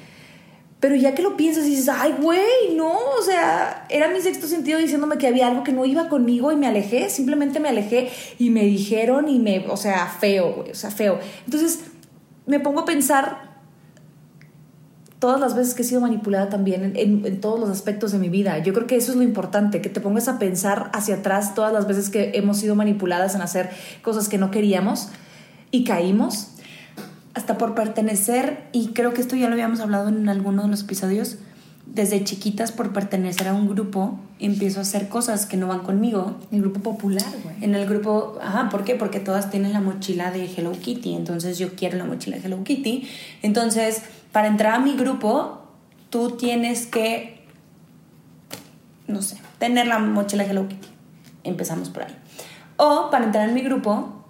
Pero 0.81 0.95
ya 0.97 1.15
que 1.15 1.23
lo 1.23 1.37
piensas 1.37 1.67
y 1.67 1.71
dices, 1.71 1.91
ay, 1.91 2.15
güey, 2.21 2.75
no, 2.75 2.91
o 2.93 3.23
sea, 3.23 3.87
era 3.91 4.09
mi 4.09 4.21
sexto 4.23 4.47
sentido 4.47 4.79
diciéndome 4.79 5.19
que 5.19 5.27
había 5.27 5.47
algo 5.47 5.63
que 5.63 5.73
no 5.73 5.85
iba 5.85 6.09
conmigo 6.09 6.51
y 6.53 6.57
me 6.57 6.67
alejé, 6.67 7.11
simplemente 7.11 7.61
me 7.61 7.69
alejé 7.69 8.09
y 8.39 8.49
me 8.49 8.65
dijeron 8.65 9.29
y 9.29 9.39
me, 9.39 9.67
o 9.69 9.77
sea, 9.77 10.07
feo, 10.07 10.55
güey, 10.55 10.71
o 10.71 10.75
sea, 10.75 10.91
feo. 10.91 11.19
Entonces, 11.45 11.81
me 12.47 12.61
pongo 12.61 12.81
a 12.81 12.85
pensar 12.87 13.51
todas 15.19 15.39
las 15.39 15.55
veces 15.55 15.75
que 15.75 15.83
he 15.83 15.85
sido 15.85 16.01
manipulada 16.01 16.49
también 16.49 16.83
en, 16.97 17.27
en- 17.27 17.41
todos 17.43 17.61
los 17.61 17.69
aspectos 17.69 18.11
de 18.13 18.19
mi 18.19 18.31
vida. 18.31 18.59
Yo 18.59 18.73
creo 18.73 18.87
que 18.87 18.97
eso 18.97 19.13
es 19.13 19.17
lo 19.19 19.23
importante, 19.23 19.83
que 19.83 19.91
te 19.91 20.01
pongas 20.01 20.29
a 20.29 20.39
pensar 20.39 20.91
hacia 20.95 21.17
atrás 21.17 21.55
todas 21.55 21.73
las 21.75 21.87
veces 21.87 22.09
que 22.09 22.33
hemos 22.35 22.57
sido 22.57 22.75
manipuladas 22.75 23.35
en 23.35 23.43
hacer 23.43 23.69
cosas 24.01 24.31
que 24.31 24.39
no 24.39 24.51
queríamos 24.51 25.09
y 25.71 25.85
caímos. 25.85 26.50
Hasta 27.35 27.59
por 27.59 27.75
pertenecer, 27.75 28.65
y 28.73 28.89
creo 28.89 29.15
que 29.15 29.21
esto 29.21 29.37
ya 29.37 29.47
lo 29.47 29.53
habíamos 29.53 29.81
hablado 29.81 30.09
en 30.09 30.29
alguno 30.29 30.63
de 30.63 30.69
los 30.69 30.83
episodios, 30.83 31.39
desde 31.87 32.23
chiquitas 32.23 32.73
por 32.73 32.93
pertenecer 32.93 33.49
a 33.49 33.55
un 33.55 33.69
grupo, 33.69 34.19
empiezo 34.39 34.79
a 34.79 34.83
hacer 34.83 35.09
cosas 35.09 35.47
que 35.47 35.57
no 35.57 35.67
van 35.67 35.81
conmigo. 35.81 36.37
El 36.53 36.61
grupo 36.61 36.81
popular, 36.81 37.27
güey. 37.43 37.57
En 37.63 37.75
el 37.75 37.87
grupo, 37.87 38.39
ajá, 38.41 38.69
¿por 38.69 38.85
qué? 38.85 38.95
Porque 38.95 39.19
todas 39.21 39.51
tienen 39.51 39.73
la 39.73 39.81
mochila 39.81 40.31
de 40.31 40.45
Hello 40.45 40.73
Kitty, 40.73 41.15
entonces 41.15 41.59
yo 41.59 41.75
quiero 41.75 41.99
la 41.99 42.05
mochila 42.05 42.37
de 42.37 42.47
Hello 42.47 42.63
Kitty. 42.63 43.09
Entonces, 43.43 44.03
para 44.33 44.47
entrar 44.47 44.75
a 44.75 44.79
mi 44.79 44.95
grupo, 44.97 45.63
tú 46.11 46.33
tienes 46.33 46.87
que, 46.87 47.45
no 49.09 49.23
sé, 49.23 49.39
tener 49.59 49.87
la 49.87 49.99
mochila 49.99 50.45
de 50.45 50.51
Hello 50.51 50.69
Kitty. 50.69 50.89
Empezamos 51.43 51.89
por 51.89 52.05
ahí. 52.05 52.17
O 52.77 53.11
para 53.11 53.25
entrar 53.25 53.49
en 53.49 53.55
mi 53.55 53.63
grupo, 53.63 54.25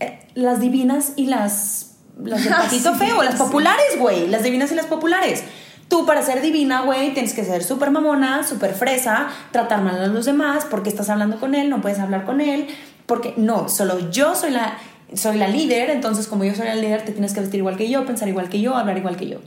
eh, 0.00 0.20
las 0.34 0.60
divinas 0.60 1.14
y 1.16 1.26
las, 1.26 1.96
las 2.24 2.44
del 2.44 2.52
patito 2.52 2.92
Sí, 2.98 2.98
feo, 2.98 3.22
las 3.22 3.34
sí. 3.34 3.38
populares, 3.38 3.98
güey, 3.98 4.28
las 4.28 4.42
divinas 4.42 4.72
y 4.72 4.74
las 4.74 4.86
populares. 4.86 5.44
Tú 5.88 6.04
para 6.04 6.22
ser 6.22 6.42
divina, 6.42 6.82
güey, 6.82 7.14
tienes 7.14 7.32
que 7.32 7.44
ser 7.44 7.64
súper 7.64 7.90
mamona, 7.90 8.46
súper 8.46 8.74
fresa, 8.74 9.28
tratar 9.52 9.82
mal 9.82 10.02
a 10.02 10.06
los 10.08 10.26
demás, 10.26 10.66
porque 10.68 10.90
estás 10.90 11.08
hablando 11.08 11.40
con 11.40 11.54
él, 11.54 11.70
no 11.70 11.80
puedes 11.80 11.98
hablar 11.98 12.26
con 12.26 12.42
él, 12.42 12.66
porque 13.06 13.32
no, 13.38 13.70
solo 13.70 14.10
yo 14.10 14.34
soy 14.34 14.50
la, 14.50 14.76
soy 15.14 15.38
la 15.38 15.48
líder, 15.48 15.88
entonces 15.88 16.26
como 16.26 16.44
yo 16.44 16.54
soy 16.54 16.66
la 16.66 16.74
líder, 16.74 17.06
te 17.06 17.12
tienes 17.12 17.32
que 17.32 17.40
vestir 17.40 17.58
igual 17.60 17.78
que 17.78 17.88
yo, 17.88 18.04
pensar 18.04 18.28
igual 18.28 18.50
que 18.50 18.60
yo, 18.60 18.76
hablar 18.76 18.98
igual 18.98 19.16
que 19.16 19.28
yo. 19.28 19.38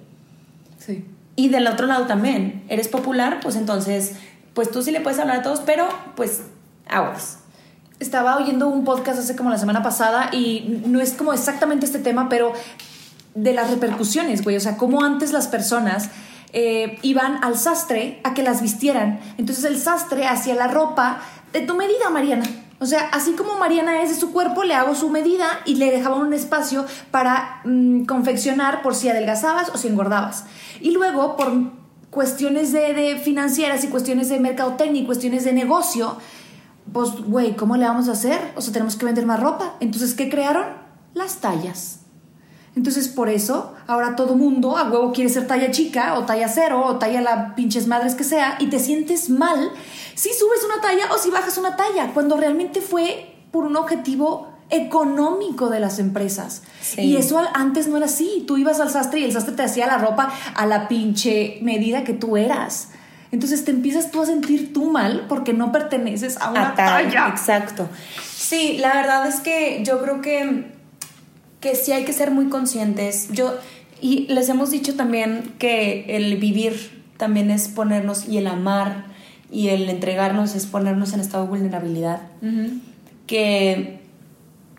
Sí. 0.79 1.05
Y 1.35 1.49
del 1.49 1.67
otro 1.67 1.85
lado 1.85 2.07
también, 2.07 2.63
eres 2.69 2.87
popular, 2.87 3.39
pues 3.43 3.55
entonces, 3.55 4.13
pues 4.55 4.71
tú 4.71 4.81
sí 4.81 4.91
le 4.91 5.01
puedes 5.01 5.19
hablar 5.19 5.37
a 5.37 5.41
todos, 5.43 5.61
pero 5.61 5.87
pues 6.15 6.41
aguas. 6.87 7.40
Estaba 8.01 8.37
oyendo 8.37 8.67
un 8.67 8.83
podcast 8.83 9.19
hace 9.19 9.35
como 9.35 9.51
la 9.51 9.59
semana 9.59 9.83
pasada 9.83 10.31
y 10.33 10.81
no 10.87 10.99
es 10.99 11.13
como 11.13 11.33
exactamente 11.33 11.85
este 11.85 11.99
tema, 11.99 12.29
pero 12.29 12.51
de 13.35 13.53
las 13.53 13.69
repercusiones, 13.69 14.43
güey. 14.43 14.55
O 14.55 14.59
sea, 14.59 14.75
cómo 14.75 15.03
antes 15.03 15.31
las 15.31 15.47
personas 15.47 16.09
eh, 16.51 16.97
iban 17.03 17.43
al 17.43 17.59
sastre 17.59 18.19
a 18.23 18.33
que 18.33 18.41
las 18.41 18.59
vistieran. 18.59 19.19
Entonces 19.37 19.65
el 19.65 19.77
sastre 19.77 20.25
hacía 20.25 20.55
la 20.55 20.67
ropa 20.67 21.21
de 21.53 21.61
tu 21.61 21.75
medida, 21.75 22.09
Mariana. 22.09 22.43
O 22.79 22.87
sea, 22.87 23.07
así 23.11 23.33
como 23.33 23.59
Mariana 23.59 24.01
es 24.01 24.09
de 24.09 24.15
su 24.15 24.33
cuerpo, 24.33 24.63
le 24.63 24.73
hago 24.73 24.95
su 24.95 25.09
medida 25.09 25.61
y 25.65 25.75
le 25.75 25.91
dejaban 25.91 26.21
un 26.21 26.33
espacio 26.33 26.87
para 27.11 27.61
mm, 27.65 28.05
confeccionar 28.05 28.81
por 28.81 28.95
si 28.95 29.09
adelgazabas 29.09 29.69
o 29.69 29.77
si 29.77 29.89
engordabas. 29.89 30.45
Y 30.79 30.89
luego, 30.89 31.37
por 31.37 31.53
cuestiones 32.09 32.71
de, 32.71 32.95
de 32.95 33.17
financieras 33.17 33.83
y 33.83 33.89
cuestiones 33.89 34.29
de 34.29 34.39
mercadotecnia 34.39 35.03
y 35.03 35.05
cuestiones 35.05 35.45
de 35.45 35.53
negocio, 35.53 36.17
pues, 36.93 37.11
güey, 37.21 37.55
¿cómo 37.55 37.77
le 37.77 37.85
vamos 37.85 38.09
a 38.09 38.13
hacer? 38.13 38.53
O 38.55 38.61
sea, 38.61 38.73
tenemos 38.73 38.95
que 38.95 39.05
vender 39.05 39.25
más 39.25 39.39
ropa. 39.39 39.75
Entonces, 39.79 40.13
¿qué 40.13 40.29
crearon? 40.29 40.65
Las 41.13 41.37
tallas. 41.37 41.99
Entonces, 42.75 43.09
por 43.09 43.27
eso, 43.27 43.73
ahora 43.87 44.15
todo 44.15 44.35
mundo 44.35 44.77
a 44.77 44.89
huevo 44.89 45.11
quiere 45.11 45.29
ser 45.29 45.45
talla 45.45 45.71
chica 45.71 46.17
o 46.17 46.25
talla 46.25 46.47
cero 46.47 46.83
o 46.85 46.97
talla 46.97 47.21
la 47.21 47.55
pinches 47.55 47.87
madres 47.87 48.15
que 48.15 48.23
sea 48.23 48.55
y 48.59 48.67
te 48.67 48.79
sientes 48.79 49.29
mal 49.29 49.71
si 50.15 50.29
subes 50.29 50.63
una 50.63 50.81
talla 50.81 51.13
o 51.13 51.17
si 51.17 51.29
bajas 51.29 51.57
una 51.57 51.75
talla, 51.75 52.13
cuando 52.13 52.37
realmente 52.37 52.79
fue 52.79 53.35
por 53.51 53.65
un 53.65 53.75
objetivo 53.75 54.47
económico 54.69 55.69
de 55.69 55.81
las 55.81 55.99
empresas. 55.99 56.63
Y 56.97 57.17
eso 57.17 57.41
antes 57.53 57.87
no 57.87 57.97
era 57.97 58.05
así. 58.05 58.45
Tú 58.47 58.57
ibas 58.57 58.79
al 58.79 58.89
sastre 58.89 59.19
y 59.19 59.25
el 59.25 59.33
sastre 59.33 59.55
te 59.55 59.63
hacía 59.63 59.85
la 59.85 59.97
ropa 59.97 60.31
a 60.55 60.65
la 60.65 60.87
pinche 60.87 61.59
medida 61.61 62.03
que 62.03 62.13
tú 62.13 62.37
eras. 62.37 62.89
Entonces 63.31 63.63
te 63.63 63.71
empiezas 63.71 64.11
tú 64.11 64.21
a 64.21 64.25
sentir 64.25 64.73
tú 64.73 64.91
mal 64.91 65.25
porque 65.29 65.53
no 65.53 65.71
perteneces 65.71 66.37
a 66.37 66.51
una 66.51 66.75
talla. 66.75 67.29
Exacto. 67.29 67.87
Sí, 68.23 68.77
la 68.79 68.93
verdad 68.93 69.27
es 69.27 69.39
que 69.39 69.83
yo 69.85 70.01
creo 70.01 70.21
que, 70.21 70.71
que 71.61 71.75
sí 71.75 71.93
hay 71.93 72.03
que 72.03 72.13
ser 72.13 72.31
muy 72.31 72.49
conscientes. 72.49 73.29
Yo, 73.31 73.55
y 74.01 74.27
les 74.27 74.49
hemos 74.49 74.71
dicho 74.71 74.95
también 74.95 75.53
que 75.59 76.17
el 76.17 76.35
vivir 76.37 77.03
también 77.17 77.51
es 77.51 77.67
ponernos 77.67 78.27
y 78.27 78.37
el 78.37 78.47
amar 78.47 79.05
y 79.51 79.69
el 79.69 79.89
entregarnos 79.89 80.55
es 80.55 80.65
ponernos 80.65 81.13
en 81.13 81.19
estado 81.19 81.43
de 81.43 81.49
vulnerabilidad. 81.51 82.21
Que 83.27 84.01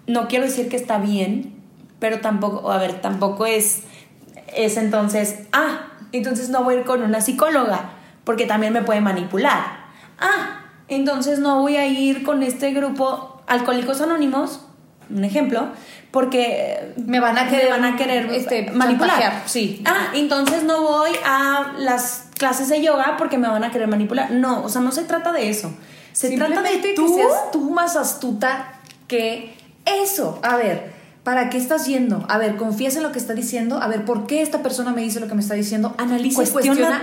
no 0.07 0.29
quiero 0.29 0.45
decir 0.45 0.69
que 0.69 0.77
está 0.77 0.99
bien, 0.99 1.55
pero 1.99 2.21
tampoco, 2.21 2.73
a 2.73 2.79
ver, 2.79 3.01
tampoco 3.01 3.47
es, 3.47 3.83
es 4.55 4.77
entonces, 4.77 5.41
ah, 5.53 5.93
entonces 6.11 6.49
no 6.49 6.65
voy 6.65 6.75
a 6.75 6.79
ir 6.79 6.85
con 6.85 7.03
una 7.03 7.21
psicóloga, 7.21 7.93
porque 8.25 8.47
también 8.47 8.73
me 8.73 8.83
puede 8.83 9.01
manipular. 9.01 9.83
Ah, 10.18 10.61
entonces 10.89 11.39
no 11.39 11.61
voy 11.61 11.77
a 11.77 11.87
ir 11.87 12.23
con 12.23 12.43
este 12.43 12.73
grupo 12.73 13.43
Alcohólicos 13.47 14.01
Anónimos, 14.01 14.61
un 15.11 15.25
ejemplo, 15.25 15.68
porque 16.11 16.95
me 16.97 17.20
van 17.20 17.39
a 17.39 17.49
querer, 17.49 17.70
van 17.70 17.85
a 17.85 17.97
querer 17.97 18.31
este, 18.33 18.70
manipular. 18.70 19.43
Sí. 19.47 19.83
Ah, 19.85 20.09
entonces 20.14 20.64
no 20.64 20.83
voy 20.83 21.11
a 21.25 21.73
las 21.79 22.29
clases 22.39 22.68
de 22.68 22.83
yoga 22.83 23.16
porque 23.18 23.39
me 23.39 23.49
van 23.49 23.64
a 23.64 23.70
querer 23.70 23.89
manipular. 23.89 24.31
No, 24.31 24.62
o 24.62 24.68
sea, 24.68 24.81
no 24.81 24.93
se 24.93 25.05
trata 25.05 25.33
de 25.33 25.49
eso. 25.49 25.73
Se 26.12 26.37
trata 26.37 26.62
de 26.62 26.81
que 26.81 26.95
tú, 26.95 27.14
seas 27.14 27.51
tú 27.51 27.70
más 27.70 27.97
astuta 27.97 28.75
que 29.09 29.55
eso, 29.85 30.39
a 30.43 30.57
ver, 30.57 30.93
¿para 31.23 31.51
qué 31.51 31.59
estás 31.59 31.87
yendo? 31.87 32.25
A 32.29 32.39
ver, 32.39 32.57
confías 32.57 32.97
en 32.97 33.03
lo 33.03 33.12
que 33.12 33.18
está 33.18 33.35
diciendo. 33.35 33.81
A 33.81 33.89
ver, 33.89 34.05
¿por 34.05 34.27
qué 34.27 34.43
esta 34.43 34.62
persona 34.62 34.93
me 34.93 35.03
dice 35.03 35.20
lo 35.20 35.29
que 35.29 35.35
me 35.35 35.41
está 35.41 35.55
diciendo? 35.55 35.95
Analiza 35.99 36.37
cuestiona 36.37 37.03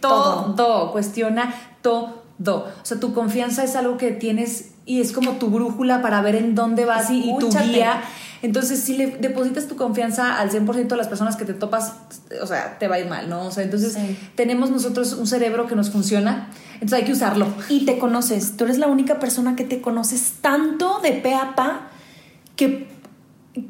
todo, 0.00 0.54
todo, 0.54 0.92
cuestiona 0.92 1.54
todo. 1.82 2.20
O 2.46 2.84
sea, 2.84 2.98
tu 2.98 3.12
confianza 3.12 3.64
es 3.64 3.76
algo 3.76 3.98
que 3.98 4.12
tienes 4.12 4.70
y 4.86 5.00
es 5.00 5.12
como 5.12 5.32
tu 5.32 5.48
brújula 5.48 6.02
para 6.02 6.22
ver 6.22 6.36
en 6.36 6.54
dónde 6.54 6.84
vas 6.84 7.10
y, 7.10 7.34
tu 7.38 7.50
guía. 7.50 8.02
Entonces, 8.42 8.80
si 8.80 8.96
le 8.96 9.08
depositas 9.08 9.68
tu 9.68 9.76
confianza 9.76 10.40
al 10.40 10.50
100% 10.50 10.88
de 10.88 10.96
las 10.96 11.08
personas 11.08 11.36
que 11.36 11.44
te 11.44 11.52
topas, 11.52 11.92
o 12.42 12.46
sea, 12.46 12.78
te 12.78 12.88
va 12.88 12.96
a 12.96 12.98
ir 13.00 13.06
mal, 13.06 13.28
¿no? 13.28 13.46
O 13.46 13.50
sea, 13.50 13.62
entonces 13.62 13.98
tenemos 14.34 14.70
nosotros 14.70 15.12
un 15.12 15.26
cerebro 15.26 15.66
que 15.66 15.76
nos 15.76 15.90
funciona, 15.90 16.48
entonces 16.74 17.00
hay 17.00 17.04
que 17.04 17.12
usarlo. 17.12 17.46
Y 17.68 17.84
te 17.84 17.98
conoces, 17.98 18.56
tú 18.56 18.64
eres 18.64 18.78
la 18.78 18.86
única 18.86 19.18
persona 19.18 19.56
que 19.56 19.64
te 19.64 19.82
conoces 19.82 20.36
tanto 20.40 21.00
de 21.00 21.12
pe 21.12 21.34
a 21.34 21.54
pa 21.54 21.90
que, 22.56 22.88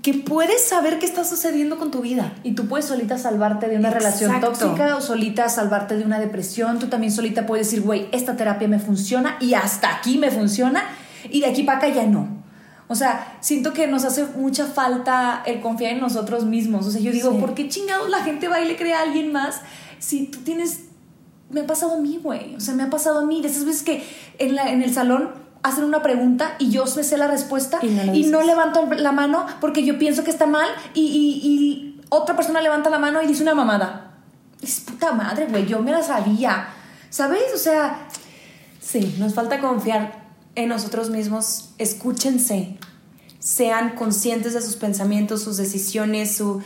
que 0.03 0.12
puedes 0.12 0.68
saber 0.68 0.99
qué 0.99 1.07
está 1.07 1.24
sucediendo 1.24 1.78
con 1.78 1.91
tu 1.91 2.03
vida. 2.03 2.35
Y 2.43 2.53
tú 2.53 2.66
puedes 2.66 2.87
solita 2.87 3.16
salvarte 3.16 3.68
de 3.68 3.76
una 3.76 3.91
relación 3.91 4.41
tóxica 4.41 4.97
o 4.97 5.01
solita 5.01 5.49
salvarte 5.49 5.97
de 5.97 6.05
una 6.05 6.18
depresión. 6.18 6.78
Tú 6.78 6.89
también 6.89 7.12
solita 7.12 7.47
puedes 7.47 7.66
decir, 7.66 7.83
güey, 7.83 8.09
esta 8.12 8.37
terapia 8.37 8.68
me 8.68 8.78
funciona 8.78 9.37
y 9.41 9.55
hasta 9.55 9.97
aquí 9.97 10.18
me 10.18 10.31
funciona 10.31 10.83
y 11.31 11.41
de 11.41 11.47
aquí 11.47 11.62
para 11.62 11.78
acá 11.78 11.89
ya 11.89 12.05
no. 12.05 12.28
O 12.89 12.95
sea, 12.95 13.39
siento 13.41 13.72
que 13.72 13.87
nos 13.87 14.05
hace 14.05 14.24
mucha 14.37 14.66
falta 14.66 15.43
el 15.47 15.61
confiar 15.61 15.93
en 15.93 16.01
nosotros 16.01 16.45
mismos. 16.45 16.87
O 16.87 16.91
sea, 16.91 17.01
yo 17.01 17.12
digo, 17.12 17.39
¿por 17.39 17.55
qué 17.55 17.68
chingados 17.68 18.11
la 18.11 18.22
gente 18.22 18.49
va 18.49 18.61
y 18.61 18.66
le 18.66 18.76
cree 18.76 18.93
a 18.93 19.03
alguien 19.03 19.33
más 19.33 19.61
si 19.99 20.26
tú 20.26 20.41
tienes... 20.41 20.81
Me 21.51 21.61
ha 21.61 21.66
pasado 21.66 21.95
a 21.95 21.99
mí, 21.99 22.18
güey. 22.22 22.55
O 22.55 22.61
sea, 22.61 22.74
me 22.74 22.83
ha 22.83 22.91
pasado 22.91 23.20
a 23.20 23.26
mí. 23.26 23.43
De 23.43 23.49
esas 23.49 23.64
veces 23.64 23.83
que 23.83 24.05
en, 24.39 24.55
la, 24.55 24.70
en 24.70 24.83
el 24.83 24.93
salón 24.93 25.31
hacen 25.62 25.84
una 25.84 26.02
pregunta 26.02 26.54
y 26.58 26.70
yo 26.70 26.84
me 26.96 27.04
sé 27.04 27.16
la 27.16 27.26
respuesta 27.26 27.78
y 27.82 28.24
no, 28.24 28.42
levanto 28.42 28.86
la 28.86 29.12
mano 29.12 29.46
porque 29.61 29.84
yo 29.84 29.98
pienso 29.98 30.24
que 30.24 30.30
está 30.30 30.46
mal 30.46 30.68
y, 30.94 31.86
otra 32.12 32.34
persona 32.34 32.61
levanta 32.61 32.90
la 32.90 32.98
mano 32.98 33.22
y 33.22 33.28
dice 33.28 33.44
una 33.44 33.54
mamada. 33.54 34.14
Es 34.61 34.80
puta 34.80 35.12
madre, 35.12 35.46
güey, 35.46 35.64
yo 35.64 35.78
me 35.78 35.92
la 35.92 36.02
sabía. 36.02 36.66
¿Sabes? 37.08 37.44
O 37.54 37.56
sea... 37.56 38.08
Sí, 38.80 39.14
nos 39.20 39.34
falta 39.34 39.61
confiar 39.61 40.24
en 40.56 40.70
nosotros 40.70 41.08
mismos. 41.08 41.70
Escúchense. 41.78 42.78
Sean 43.38 43.94
conscientes 43.94 44.54
de 44.54 44.61
sus 44.61 44.74
pensamientos, 44.74 45.44
sus 45.44 45.56
decisiones, 45.56 46.36
su, 46.36 46.61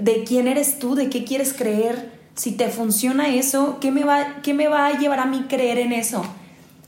de 0.00 0.24
quién 0.24 0.48
eres 0.48 0.78
tú, 0.78 0.94
de 0.94 1.10
qué 1.10 1.24
quieres 1.24 1.52
creer. 1.52 2.10
Si 2.34 2.52
te 2.52 2.70
funciona 2.70 3.28
eso, 3.28 3.78
¿qué 3.82 3.90
me 3.90 4.04
va, 4.04 4.40
qué 4.42 4.54
me 4.54 4.68
va 4.68 4.86
a 4.86 4.98
llevar 4.98 5.20
a 5.20 5.26
mí 5.26 5.44
creer 5.46 5.78
en 5.78 5.92
eso? 5.92 6.24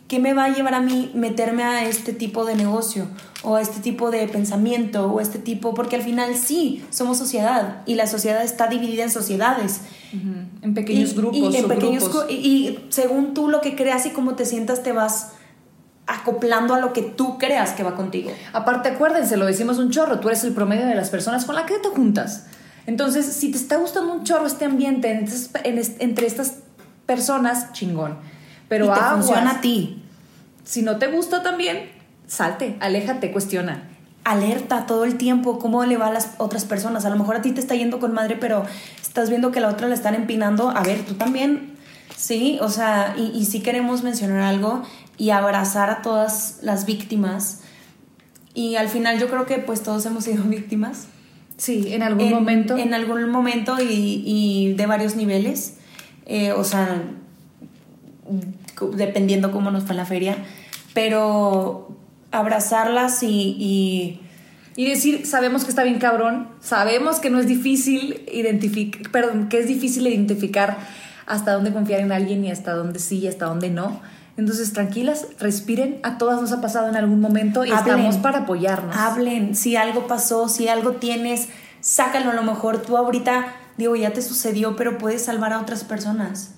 ¿Qué 0.09 0.19
me 0.19 0.35
va 0.35 0.45
a 0.45 0.49
llevar 0.51 0.75
a 0.75 0.81
mí 0.81 1.11
meterme 1.15 1.65
a 1.65 1.85
este 1.85 2.13
tipo 2.13 2.45
de 2.45 2.55
negocio 2.55 3.09
o 3.43 3.57
a 3.57 3.61
este 3.61 3.81
tipo 3.81 4.11
de 4.11 4.27
pensamiento 4.29 5.07
o 5.07 5.19
a 5.19 5.23
este 5.23 5.39
tipo? 5.39 5.75
Porque 5.75 5.97
al 5.97 6.03
final 6.03 6.37
sí, 6.37 6.85
somos 6.91 7.19
sociedad 7.19 7.83
y 7.87 7.95
la 7.95 8.07
sociedad 8.07 8.43
está 8.43 8.69
dividida 8.69 9.03
en 9.03 9.11
sociedades. 9.11 9.81
En 10.63 10.75
pequeños 10.75 11.15
grupos. 11.15 11.55
Y, 11.55 11.57
en 11.59 11.69
pequeños, 11.69 12.11
y, 12.31 12.79
según 12.89 13.35
tú 13.35 13.49
lo 13.49 13.61
que 13.61 13.75
creas 13.75 14.07
y 14.07 14.11
cómo 14.11 14.35
te 14.35 14.47
sientas, 14.47 14.83
te 14.83 14.93
vas 14.93 15.33
acoplando 16.07 16.75
a 16.75 16.79
lo 16.81 16.93
que 16.93 17.03
tú 17.03 17.37
creas 17.37 17.73
que 17.73 17.83
va 17.83 17.97
contigo. 17.97 18.31
Aparte, 18.53 18.91
acuérdense, 18.91 19.37
lo 19.37 19.45
decimos 19.45 19.79
un 19.79 19.91
chorro, 19.91 20.21
tú 20.21 20.29
eres 20.29 20.45
el 20.45 20.53
promedio 20.53 20.87
de 20.87 20.95
las 20.95 21.11
personas 21.11 21.45
con 21.45 21.57
las 21.57 21.65
que 21.65 21.79
te 21.79 21.89
juntas. 21.89 22.47
Entonces, 22.87 23.27
si 23.27 23.51
te 23.51 23.59
está 23.59 23.77
gustando 23.79 24.13
un 24.13 24.23
chorro 24.23 24.47
este 24.47 24.65
ambiente 24.65 25.11
entre 25.11 26.27
estas 26.27 26.59
personas, 27.07 27.73
chingón 27.73 28.36
pero 28.69 28.87
y 28.87 28.89
te 28.89 29.01
funciona 29.01 29.51
a 29.53 29.61
ti. 29.61 30.03
Si 30.65 30.83
no 30.83 30.99
te 30.99 31.09
gusta 31.09 31.43
también, 31.43 31.91
salte, 32.27 32.77
aléjate, 32.81 33.33
cuestiona. 33.33 33.89
Alerta 34.25 34.87
todo 34.87 35.05
el 35.05 35.17
tiempo 35.17 35.59
cómo 35.59 35.85
le 35.85 35.97
va 35.97 36.09
a 36.09 36.13
las 36.13 36.31
otras 36.39 36.65
personas. 36.65 37.05
A 37.05 37.11
lo 37.11 37.17
mejor 37.17 37.37
a 37.37 37.43
ti 37.43 37.53
te 37.53 37.61
está 37.61 37.77
yendo 37.77 38.01
con 38.01 38.13
madre, 38.13 38.37
pero 38.37 38.65
estás 39.01 39.31
viendo 39.31 39.53
que 39.53 39.61
la 39.61 39.69
otra 39.69 39.87
le 39.87 39.95
están 39.95 40.15
empinando. 40.15 40.71
A 40.71 40.83
ver, 40.83 41.05
tú 41.05 41.15
también, 41.15 41.77
sí, 42.17 42.59
o 42.61 42.69
sea, 42.69 43.15
y, 43.17 43.31
y 43.39 43.45
sí 43.45 43.61
queremos 43.61 44.03
mencionar 44.03 44.41
algo 44.41 44.83
y 45.17 45.31
abrazar 45.31 45.91
a 45.91 46.03
todas 46.03 46.59
las 46.63 46.87
víctimas. 46.87 47.61
Y 48.53 48.77
al 48.77 48.89
final 48.89 49.21
yo 49.21 49.29
creo 49.29 49.47
que 49.47 49.59
pues 49.59 49.83
todos 49.83 50.05
hemos 50.07 50.25
sido 50.25 50.43
víctimas. 50.45 51.07
Sí, 51.57 51.95
en 51.95 52.03
algún 52.03 52.31
momento. 52.31 52.77
En 52.77 52.95
algún 52.95 53.31
momento 53.31 53.77
y, 53.81 54.23
y 54.27 54.75
de 54.75 54.87
varios 54.87 55.15
niveles. 55.17 55.75
Eh, 56.27 56.53
o 56.53 56.65
sea, 56.65 57.03
dependiendo 58.93 59.53
cómo 59.53 59.71
nos 59.71 59.85
fue 59.85 59.93
en 59.93 59.97
la 59.99 60.07
feria, 60.07 60.37
pero 60.95 61.97
abrazarlas 62.31 63.23
y, 63.23 64.21
y, 64.77 64.89
decir, 64.89 65.27
sabemos 65.27 65.65
que 65.65 65.71
está 65.71 65.85
bien 65.85 65.99
cabrón, 65.99 66.49
sabemos 66.61 67.19
que 67.19 67.31
no 67.31 67.39
es 67.39 67.47
difícil 67.47 68.25
identificar, 68.33 69.11
perdón, 69.11 69.49
que 69.49 69.59
es 69.59 69.69
difícil 69.69 70.07
identificar 70.07 70.77
hasta 71.27 71.53
dónde 71.53 71.73
confiar 71.73 72.01
en 72.01 72.13
alguien 72.13 72.45
y 72.45 72.51
hasta 72.51 72.73
dónde 72.73 72.99
sí 72.99 73.19
y 73.19 73.29
hasta 73.29 73.47
dónde 73.47 73.71
no. 73.71 74.01
Entonces, 74.37 74.73
tranquilas, 74.75 75.29
respiren. 75.39 75.99
A 76.03 76.19
todas 76.19 76.41
nos 76.41 76.53
ha 76.53 76.61
pasado 76.61 76.89
en 76.89 76.97
algún 76.97 77.21
momento 77.21 77.65
y 77.65 77.73
estamos 77.73 78.19
para 78.19 78.41
apoyarnos. 78.41 78.95
Hablen. 78.95 79.57
Si 79.57 79.77
algo 79.77 80.07
pasó, 80.07 80.49
si 80.49 80.69
algo 80.69 80.93
tienes, 80.93 81.49
sácalo. 81.81 82.31
A 82.31 82.35
lo 82.35 82.43
mejor 82.43 82.83
tú 82.83 82.99
ahorita, 82.99 83.55
digo, 83.79 83.97
ya 83.97 84.13
te 84.13 84.21
sucedió, 84.21 84.77
pero 84.77 84.99
puedes 84.99 85.25
salvar 85.25 85.55
a 85.55 85.61
otras 85.61 85.85
personas 85.85 86.57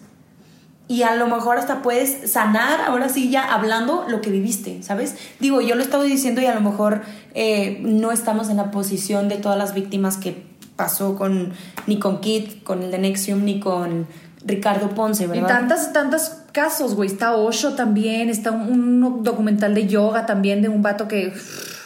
y 0.88 1.02
a 1.02 1.14
lo 1.14 1.26
mejor 1.26 1.58
hasta 1.58 1.82
puedes 1.82 2.30
sanar, 2.30 2.80
ahora 2.80 3.10
sí 3.10 3.30
ya 3.30 3.52
hablando 3.52 4.06
lo 4.08 4.22
que 4.22 4.30
viviste, 4.30 4.82
¿sabes? 4.82 5.16
Digo, 5.38 5.60
yo 5.60 5.74
lo 5.74 5.82
estaba 5.82 6.04
diciendo 6.04 6.40
y 6.40 6.46
a 6.46 6.54
lo 6.54 6.62
mejor 6.62 7.02
eh, 7.34 7.78
no 7.82 8.10
estamos 8.10 8.48
en 8.48 8.56
la 8.56 8.70
posición 8.70 9.28
de 9.28 9.36
todas 9.36 9.58
las 9.58 9.74
víctimas 9.74 10.16
que 10.16 10.46
pasó 10.76 11.16
con 11.16 11.52
ni 11.86 11.98
con 11.98 12.20
Kit, 12.20 12.62
con 12.62 12.82
el 12.82 12.90
de 12.90 12.98
Nexium, 12.98 13.44
ni 13.44 13.60
con 13.60 14.06
Ricardo 14.44 14.90
Ponce, 14.90 15.26
¿verdad? 15.26 15.44
Y 15.44 15.46
tantas, 15.46 15.92
tantos 15.92 16.32
casos, 16.52 16.94
güey. 16.94 17.08
Está 17.08 17.34
Osho 17.34 17.74
también, 17.74 18.30
está 18.30 18.50
un, 18.52 19.22
documental 19.22 19.74
de 19.74 19.86
yoga 19.86 20.24
también 20.24 20.62
de 20.62 20.68
un 20.68 20.80
vato 20.80 21.06
que 21.08 21.32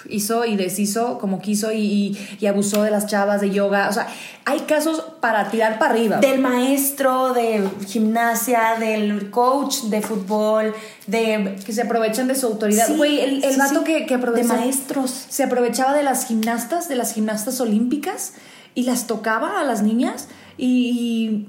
hizo 0.09 0.45
y 0.45 0.57
deshizo 0.57 1.19
como 1.19 1.41
quiso 1.41 1.73
y, 1.73 2.19
abusó 2.49 2.83
de 2.83 2.91
las 2.91 3.07
chavas 3.07 3.41
de 3.41 3.51
yoga. 3.51 3.89
O 3.89 3.93
sea, 3.93 4.09
hay 4.45 4.61
casos 4.61 5.03
para 5.21 5.51
tirar 5.51 5.79
para 5.79 5.93
arriba. 5.93 6.17
Del 6.19 6.41
maestro 6.41 7.33
de 7.33 7.69
gimnasia, 7.87 8.77
del 8.79 9.31
coach 9.31 9.83
de 9.85 10.03
fútbol, 10.03 10.75
de... 11.07 11.57
Que 11.65 11.73
se 11.73 11.83
aprovechan 11.83 12.29
de 12.29 12.35
su 12.35 12.47
autoridad. 12.47 12.89
Güey, 12.97 13.21
el, 13.21 13.45
el 13.45 13.57
vato 13.57 13.85
que, 13.85 14.07
que 14.07 14.17
De 14.17 14.45
maestros. 14.45 15.11
Se 15.29 15.45
aprovechaba 15.45 15.95
de 15.95 16.03
las 16.03 16.27
gimnastas, 16.27 16.89
de 16.89 16.97
las 16.97 17.15
gimnastas 17.15 17.61
olímpicas 17.61 18.35
y 18.75 18.85
las 18.85 19.07
tocaba 19.07 19.61
a 19.61 19.65
las 19.65 19.83
niñas 19.83 20.29
y 20.59 21.47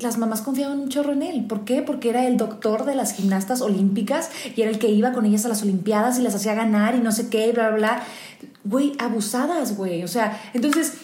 las 0.00 0.18
mamás 0.18 0.42
confiaban 0.42 0.80
un 0.80 0.88
chorro 0.88 1.12
en 1.12 1.22
él. 1.22 1.44
¿Por 1.46 1.64
qué? 1.64 1.82
Porque 1.82 2.10
era 2.10 2.26
el 2.26 2.36
doctor 2.36 2.84
de 2.84 2.94
las 2.94 3.12
gimnastas 3.12 3.60
olímpicas 3.60 4.30
y 4.56 4.62
era 4.62 4.70
el 4.70 4.78
que 4.78 4.88
iba 4.88 5.12
con 5.12 5.24
ellas 5.26 5.44
a 5.44 5.48
las 5.48 5.62
olimpiadas 5.62 6.18
y 6.18 6.22
las 6.22 6.34
hacía 6.34 6.54
ganar 6.54 6.94
y 6.94 7.00
no 7.00 7.12
sé 7.12 7.28
qué, 7.28 7.52
bla, 7.52 7.68
bla, 7.68 7.76
bla. 7.76 8.02
Güey, 8.64 8.92
abusadas, 8.98 9.76
güey. 9.76 10.02
O 10.04 10.08
sea, 10.08 10.40
entonces 10.54 10.94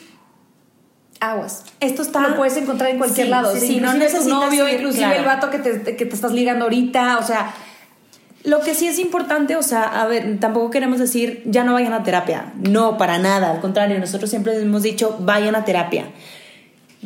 aguas. 1.21 1.65
Esto 1.81 2.03
está. 2.03 2.21
Lo 2.29 2.37
puedes 2.37 2.57
encontrar 2.57 2.91
en 2.91 2.99
cualquier 2.99 3.29
lado. 3.29 3.55
Sí, 3.55 3.61
Sí, 3.61 3.67
sí, 3.67 3.81
no 3.81 3.95
inclusive 3.95 4.09
tu 4.09 4.15
necesitas 4.15 4.27
novio, 4.29 4.69
ir, 4.69 4.75
inclusive 4.75 5.05
claro. 5.05 5.21
el 5.21 5.25
vato 5.27 5.51
que 5.51 5.59
te, 5.59 5.97
que 5.97 6.07
te 6.07 6.15
estás 6.15 6.33
ligando 6.33 6.65
ahorita. 6.65 7.19
O 7.19 7.23
sea, 7.23 7.55
Lo 8.45 8.61
que 8.61 8.75
sí 8.75 8.87
es 8.87 8.99
importante, 8.99 9.57
o 9.57 9.63
sea, 9.63 9.83
a 9.83 10.07
ver, 10.07 10.39
tampoco 10.39 10.71
queremos 10.71 10.99
decir 10.99 11.43
ya 11.47 11.65
no 11.65 11.73
vayan 11.73 11.93
a 11.93 12.03
terapia. 12.03 12.53
No, 12.57 12.97
para 12.97 13.19
nada. 13.19 13.51
Al 13.51 13.61
contrario, 13.61 13.99
nosotros 13.99 14.31
siempre 14.31 14.61
hemos 14.61 14.83
dicho 14.83 15.17
vayan 15.21 15.55
a 15.55 15.65
terapia. 15.65 16.05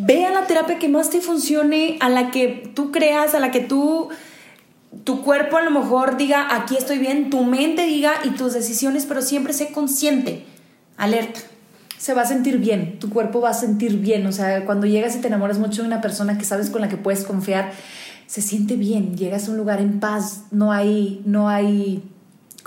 Ve 0.03 0.25
a 0.25 0.31
la 0.31 0.47
terapia 0.47 0.79
que 0.79 0.89
más 0.89 1.11
te 1.11 1.21
funcione, 1.21 1.99
a 2.01 2.09
la 2.09 2.31
que 2.31 2.73
tú 2.75 2.91
creas, 2.91 3.35
a 3.35 3.41
la 3.41 3.51
que 3.51 3.61
tú, 3.61 4.09
tu 5.05 5.23
cuerpo 5.23 5.59
a 5.59 5.63
lo 5.63 5.71
mejor 5.71 6.17
diga 6.17 6.55
aquí 6.55 6.77
estoy 6.77 6.99
bien, 6.99 7.29
tu 7.29 7.45
mente 7.45 7.87
diga 7.87 8.13
y 8.25 8.31
tus 8.31 8.55
decisiones, 8.55 9.05
pero 9.05 9.21
siempre 9.21 9.53
sé 9.53 9.73
consciente, 9.73 10.45
alerta. 10.97 11.41
se 11.99 12.15
va 12.15 12.23
a 12.23 12.27
sentir 12.27 12.59
bien, 12.59 12.99
tu 12.99 13.11
cuerpo 13.11 13.43
va 13.43 13.51
a 13.51 13.55
sentir 13.55 13.99
bien, 13.99 14.27
o 14.27 14.33
sea, 14.33 14.65
cuando 14.65 14.87
llegas 14.87 15.15
y 15.17 15.21
te 15.21 15.29
enamoras 15.29 15.59
mucho 15.59 15.83
de 15.83 15.89
una 15.89 16.01
persona 16.01 16.39
que 16.39 16.45
sabes 16.45 16.71
con 16.71 16.81
la 16.81 16.89
que 16.89 16.97
puedes 16.97 17.25
confiar, 17.25 17.73
se 18.27 18.41
siente 18.41 18.77
bien, 18.77 19.17
llegas 19.17 19.49
a 19.49 19.51
un 19.51 19.59
lugar 19.59 19.81
en 19.81 20.01
paz, 20.01 20.45
no 20.51 20.73
hay, 20.73 21.21
no 21.27 21.49
hay 21.49 22.03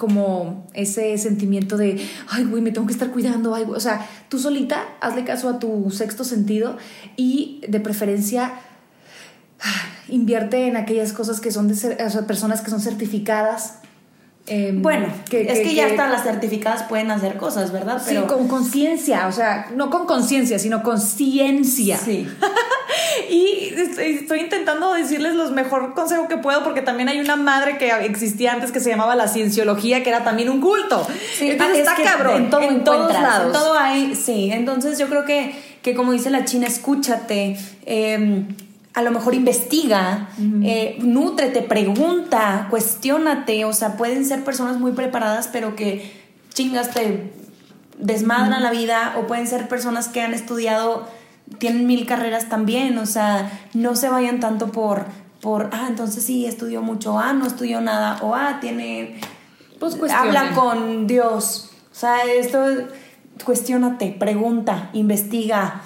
como 0.08 0.68
ese 0.74 1.18
sentimiento 1.18 1.78
de, 1.78 2.06
ay, 2.30 2.44
güey, 2.44 2.62
me 2.62 2.72
tengo 2.72 2.86
que 2.88 2.94
estar 2.94 3.10
cuidando, 3.12 3.56
ay, 3.56 3.64
güey". 3.64 3.78
o 3.78 3.80
sea, 3.80 4.06
tú 4.30 4.38
solita 4.40 4.84
hazle 5.02 5.24
caso 5.24 5.48
a 5.50 5.60
tu 5.60 5.90
sexto 5.92 6.24
sentido 6.24 6.78
y 7.16 7.62
de 7.68 7.80
preferencia 7.80 8.54
invierte 10.10 10.68
en 10.68 10.76
aquellas 10.78 11.14
cosas 11.14 11.40
que 11.40 11.52
son 11.52 11.68
de 11.68 11.76
cer- 11.76 12.06
o 12.06 12.10
sea, 12.10 12.28
personas 12.28 12.62
que 12.62 12.70
son 12.70 12.82
certificadas. 12.82 13.80
em, 14.46 14.82
Bueno, 14.82 15.08
es 15.32 15.60
que, 15.60 15.74
ya 15.74 15.86
hasta 15.88 16.10
las 16.10 16.24
certificadas 16.24 16.84
pueden 16.84 17.10
hacer 17.12 17.38
cosas, 17.38 17.72
¿verdad? 17.72 18.02
Sí, 18.06 18.18
con 18.28 18.50
conciencia, 18.50 19.28
o 19.28 19.32
sea, 19.32 19.68
no 19.74 19.90
con 19.90 20.06
conciencia, 20.06 20.60
sino 20.60 20.84
con 20.84 21.00
ciencia. 21.00 21.98
Sí. 21.98 22.28
Y 23.30 23.74
estoy, 23.98 24.40
intentando 24.40 24.94
decirles 24.94 25.36
los 25.36 25.52
mejor 25.52 25.94
consejo 25.94 26.28
que 26.28 26.38
puedo 26.38 26.64
porque 26.64 26.82
también 26.82 27.10
hay 27.10 27.20
una 27.20 27.36
madre 27.36 27.78
que 27.78 27.92
existía 28.06 28.54
antes 28.54 28.72
que 28.72 28.80
se 28.80 28.90
llamaba 28.90 29.16
la 29.16 29.28
cienciología, 29.28 30.04
que 30.04 30.10
era 30.10 30.24
también 30.24 30.50
un 30.50 30.62
culto. 30.62 31.06
Sí, 31.38 31.52
Entonces 31.52 31.80
es 31.80 31.88
está 31.88 31.96
que 31.96 32.04
cabrón. 32.04 32.44
En, 32.44 32.50
todo 32.50 32.62
en 32.62 32.84
todos 32.84 33.14
lados. 33.14 33.48
En 33.48 33.54
todo 33.54 33.78
hay, 33.78 34.16
sí. 34.16 34.52
Entonces 34.52 34.98
yo 34.98 35.08
creo 35.08 35.26
que, 35.26 35.56
que 35.82 35.96
como 35.96 36.12
dice 36.12 36.30
la 36.30 36.46
China, 36.46 36.68
escúchate. 36.68 37.58
eh, 37.86 38.46
a 38.94 39.02
lo 39.02 39.12
mejor 39.12 39.34
investiga, 39.34 40.30
eh, 40.64 40.98
nútrete, 41.00 41.64
pregunta, 41.64 42.68
cuestiónate. 42.70 43.66
O 43.66 43.74
sea, 43.74 43.98
pueden 43.98 44.24
ser 44.24 44.44
personas 44.44 44.78
muy 44.78 44.92
preparadas, 44.92 45.50
pero 45.52 45.76
que 45.76 46.12
chingas 46.54 46.92
te 46.92 47.32
desmadran 47.98 48.62
la 48.62 48.70
vida. 48.70 49.16
O 49.18 49.26
pueden 49.26 49.48
ser 49.48 49.68
personas 49.68 50.10
que 50.10 50.22
han 50.22 50.36
estudiado, 50.36 51.08
tienen 51.58 51.88
mil 51.88 52.06
carreras 52.06 52.50
también. 52.50 52.98
O 52.98 53.06
sea, 53.06 53.52
no 53.74 53.96
se 53.96 54.10
vayan 54.10 54.40
tanto 54.40 54.72
por, 54.72 55.06
por 55.42 55.70
ah, 55.72 55.88
entonces 55.90 56.24
sí, 56.24 56.46
estudió 56.46 56.82
mucho, 56.82 57.20
ah, 57.20 57.34
no 57.34 57.46
estudió 57.46 57.82
nada, 57.82 58.18
o 58.22 58.36
ah, 58.36 58.60
tiene 58.62 59.20
Pues 59.80 59.96
cuestionen. 59.96 60.36
habla 60.36 60.56
con 60.56 61.08
Dios. 61.08 61.72
O 61.92 61.96
sea, 61.96 62.24
esto, 62.24 62.60
cuestiónate, 63.46 64.16
pregunta, 64.18 64.90
investiga, 64.94 65.82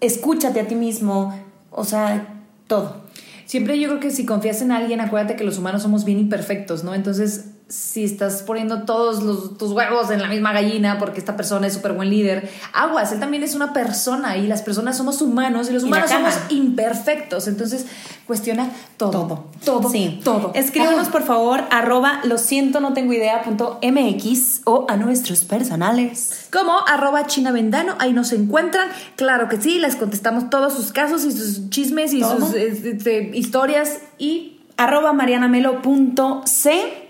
escúchate 0.00 0.60
a 0.60 0.66
ti 0.68 0.74
mismo. 0.74 1.34
O 1.70 1.84
sea, 1.84 2.26
todo. 2.66 3.08
Siempre 3.46 3.78
yo 3.78 3.88
creo 3.88 4.00
que 4.00 4.10
si 4.10 4.26
confías 4.26 4.60
en 4.60 4.72
alguien, 4.72 5.00
acuérdate 5.00 5.36
que 5.36 5.44
los 5.44 5.58
humanos 5.58 5.82
somos 5.82 6.04
bien 6.04 6.18
imperfectos, 6.18 6.84
¿no? 6.84 6.94
Entonces, 6.94 7.52
si 7.68 8.04
estás 8.04 8.42
poniendo 8.42 8.84
todos 8.84 9.22
los- 9.22 9.58
tus 9.58 9.72
huevos 9.72 10.10
en 10.10 10.22
la 10.22 10.28
misma 10.28 10.52
gallina 10.52 10.98
porque 10.98 11.18
esta 11.20 11.36
persona 11.36 11.66
es 11.66 11.74
súper 11.74 11.92
buen 11.92 12.08
líder, 12.08 12.50
aguas, 12.72 13.12
él 13.12 13.20
también 13.20 13.42
es 13.42 13.54
una 13.54 13.74
persona 13.74 14.38
y 14.38 14.46
las 14.46 14.62
personas 14.62 14.96
somos 14.96 15.20
humanos 15.20 15.68
y 15.68 15.74
los 15.74 15.82
humanos 15.82 16.10
somos 16.10 16.34
imperfectos. 16.48 17.46
Entonces, 17.46 17.84
cuestiona 18.26 18.70
todo. 18.96 19.10
Todo. 19.10 19.44
Todo. 19.64 19.90
Sí. 19.90 20.20
Todo. 20.24 20.52
Escríbanos, 20.54 21.08
por 21.08 21.22
favor, 21.22 21.64
arroba 21.70 22.20
lo 22.24 22.38
siento, 22.38 22.80
no 22.80 22.94
tengo 22.94 23.12
idea, 23.12 23.42
punto 23.42 23.78
MX 23.82 24.62
o 24.64 24.86
a 24.88 24.96
nuestros 24.96 25.44
personales. 25.44 26.46
Como 26.50 26.72
arroba 26.86 27.26
China 27.26 27.52
Vendano, 27.52 27.96
ahí 27.98 28.14
nos 28.14 28.32
encuentran. 28.32 28.88
Claro 29.16 29.48
que 29.48 29.60
sí, 29.60 29.78
les 29.78 29.96
contestamos 29.96 30.48
todos 30.48 30.72
sus 30.72 30.92
casos 30.92 31.24
y 31.26 31.32
sus 31.32 31.68
chismes 31.68 32.14
y 32.14 32.20
Todo. 32.20 32.38
sus 32.46 32.54
este, 32.54 33.30
historias 33.34 33.98
y 34.18 34.54
Arroba 34.80 35.12
marianamelo.c. 35.12 37.07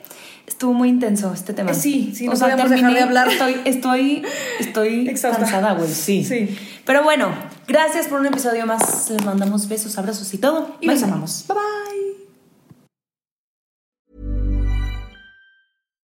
Estuvo 0.48 0.72
muy 0.72 0.88
intenso 0.88 1.30
este 1.32 1.52
tema. 1.52 1.72
Eh, 1.72 1.74
sí, 1.74 2.12
sí, 2.14 2.26
no 2.26 2.32
podíamos 2.32 2.70
dejar 2.70 2.94
de 2.94 3.00
hablar. 3.00 3.28
Estoy, 3.32 3.60
estoy, 3.66 4.22
estoy 4.58 5.08
Exhausta. 5.10 5.40
cansada, 5.42 5.74
güey. 5.74 5.88
Sí. 5.92 6.24
Sí. 6.24 6.58
Pero 6.86 7.02
bueno, 7.04 7.30
gracias 7.66 8.08
por 8.08 8.18
un 8.20 8.26
episodio 8.26 8.64
más. 8.66 9.10
Les 9.10 9.22
mandamos 9.24 9.68
besos, 9.68 9.98
abrazos 9.98 10.32
y 10.32 10.38
todo. 10.38 10.74
y 10.80 10.86
Bye, 10.86 10.94
los 10.94 11.02
bye. 11.02 11.10
amamos. 11.10 11.44
Bye 11.46 11.54
bye. 11.56 11.64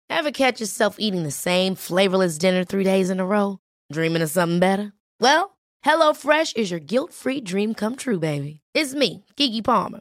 Ever 0.09 0.31
catch 0.31 0.61
yourself 0.61 0.97
eating 0.99 1.25
the 1.25 1.31
same 1.31 1.75
flavorless 1.75 2.39
dinner 2.39 2.63
three 2.65 2.85
days 2.85 3.11
in 3.11 3.21
a 3.21 3.27
row? 3.27 3.59
Dreaming 3.93 4.23
of 4.23 4.31
something 4.31 4.59
better? 4.61 4.93
Well, 5.19 5.57
HelloFresh 5.85 6.57
is 6.57 6.71
your 6.71 6.81
guilt 6.81 7.13
free 7.13 7.41
dream 7.41 7.75
come 7.75 7.97
true, 7.97 8.19
baby. 8.21 8.61
It's 8.75 8.95
me, 8.95 9.25
Kiki 9.37 9.63
Palmer. 9.63 10.01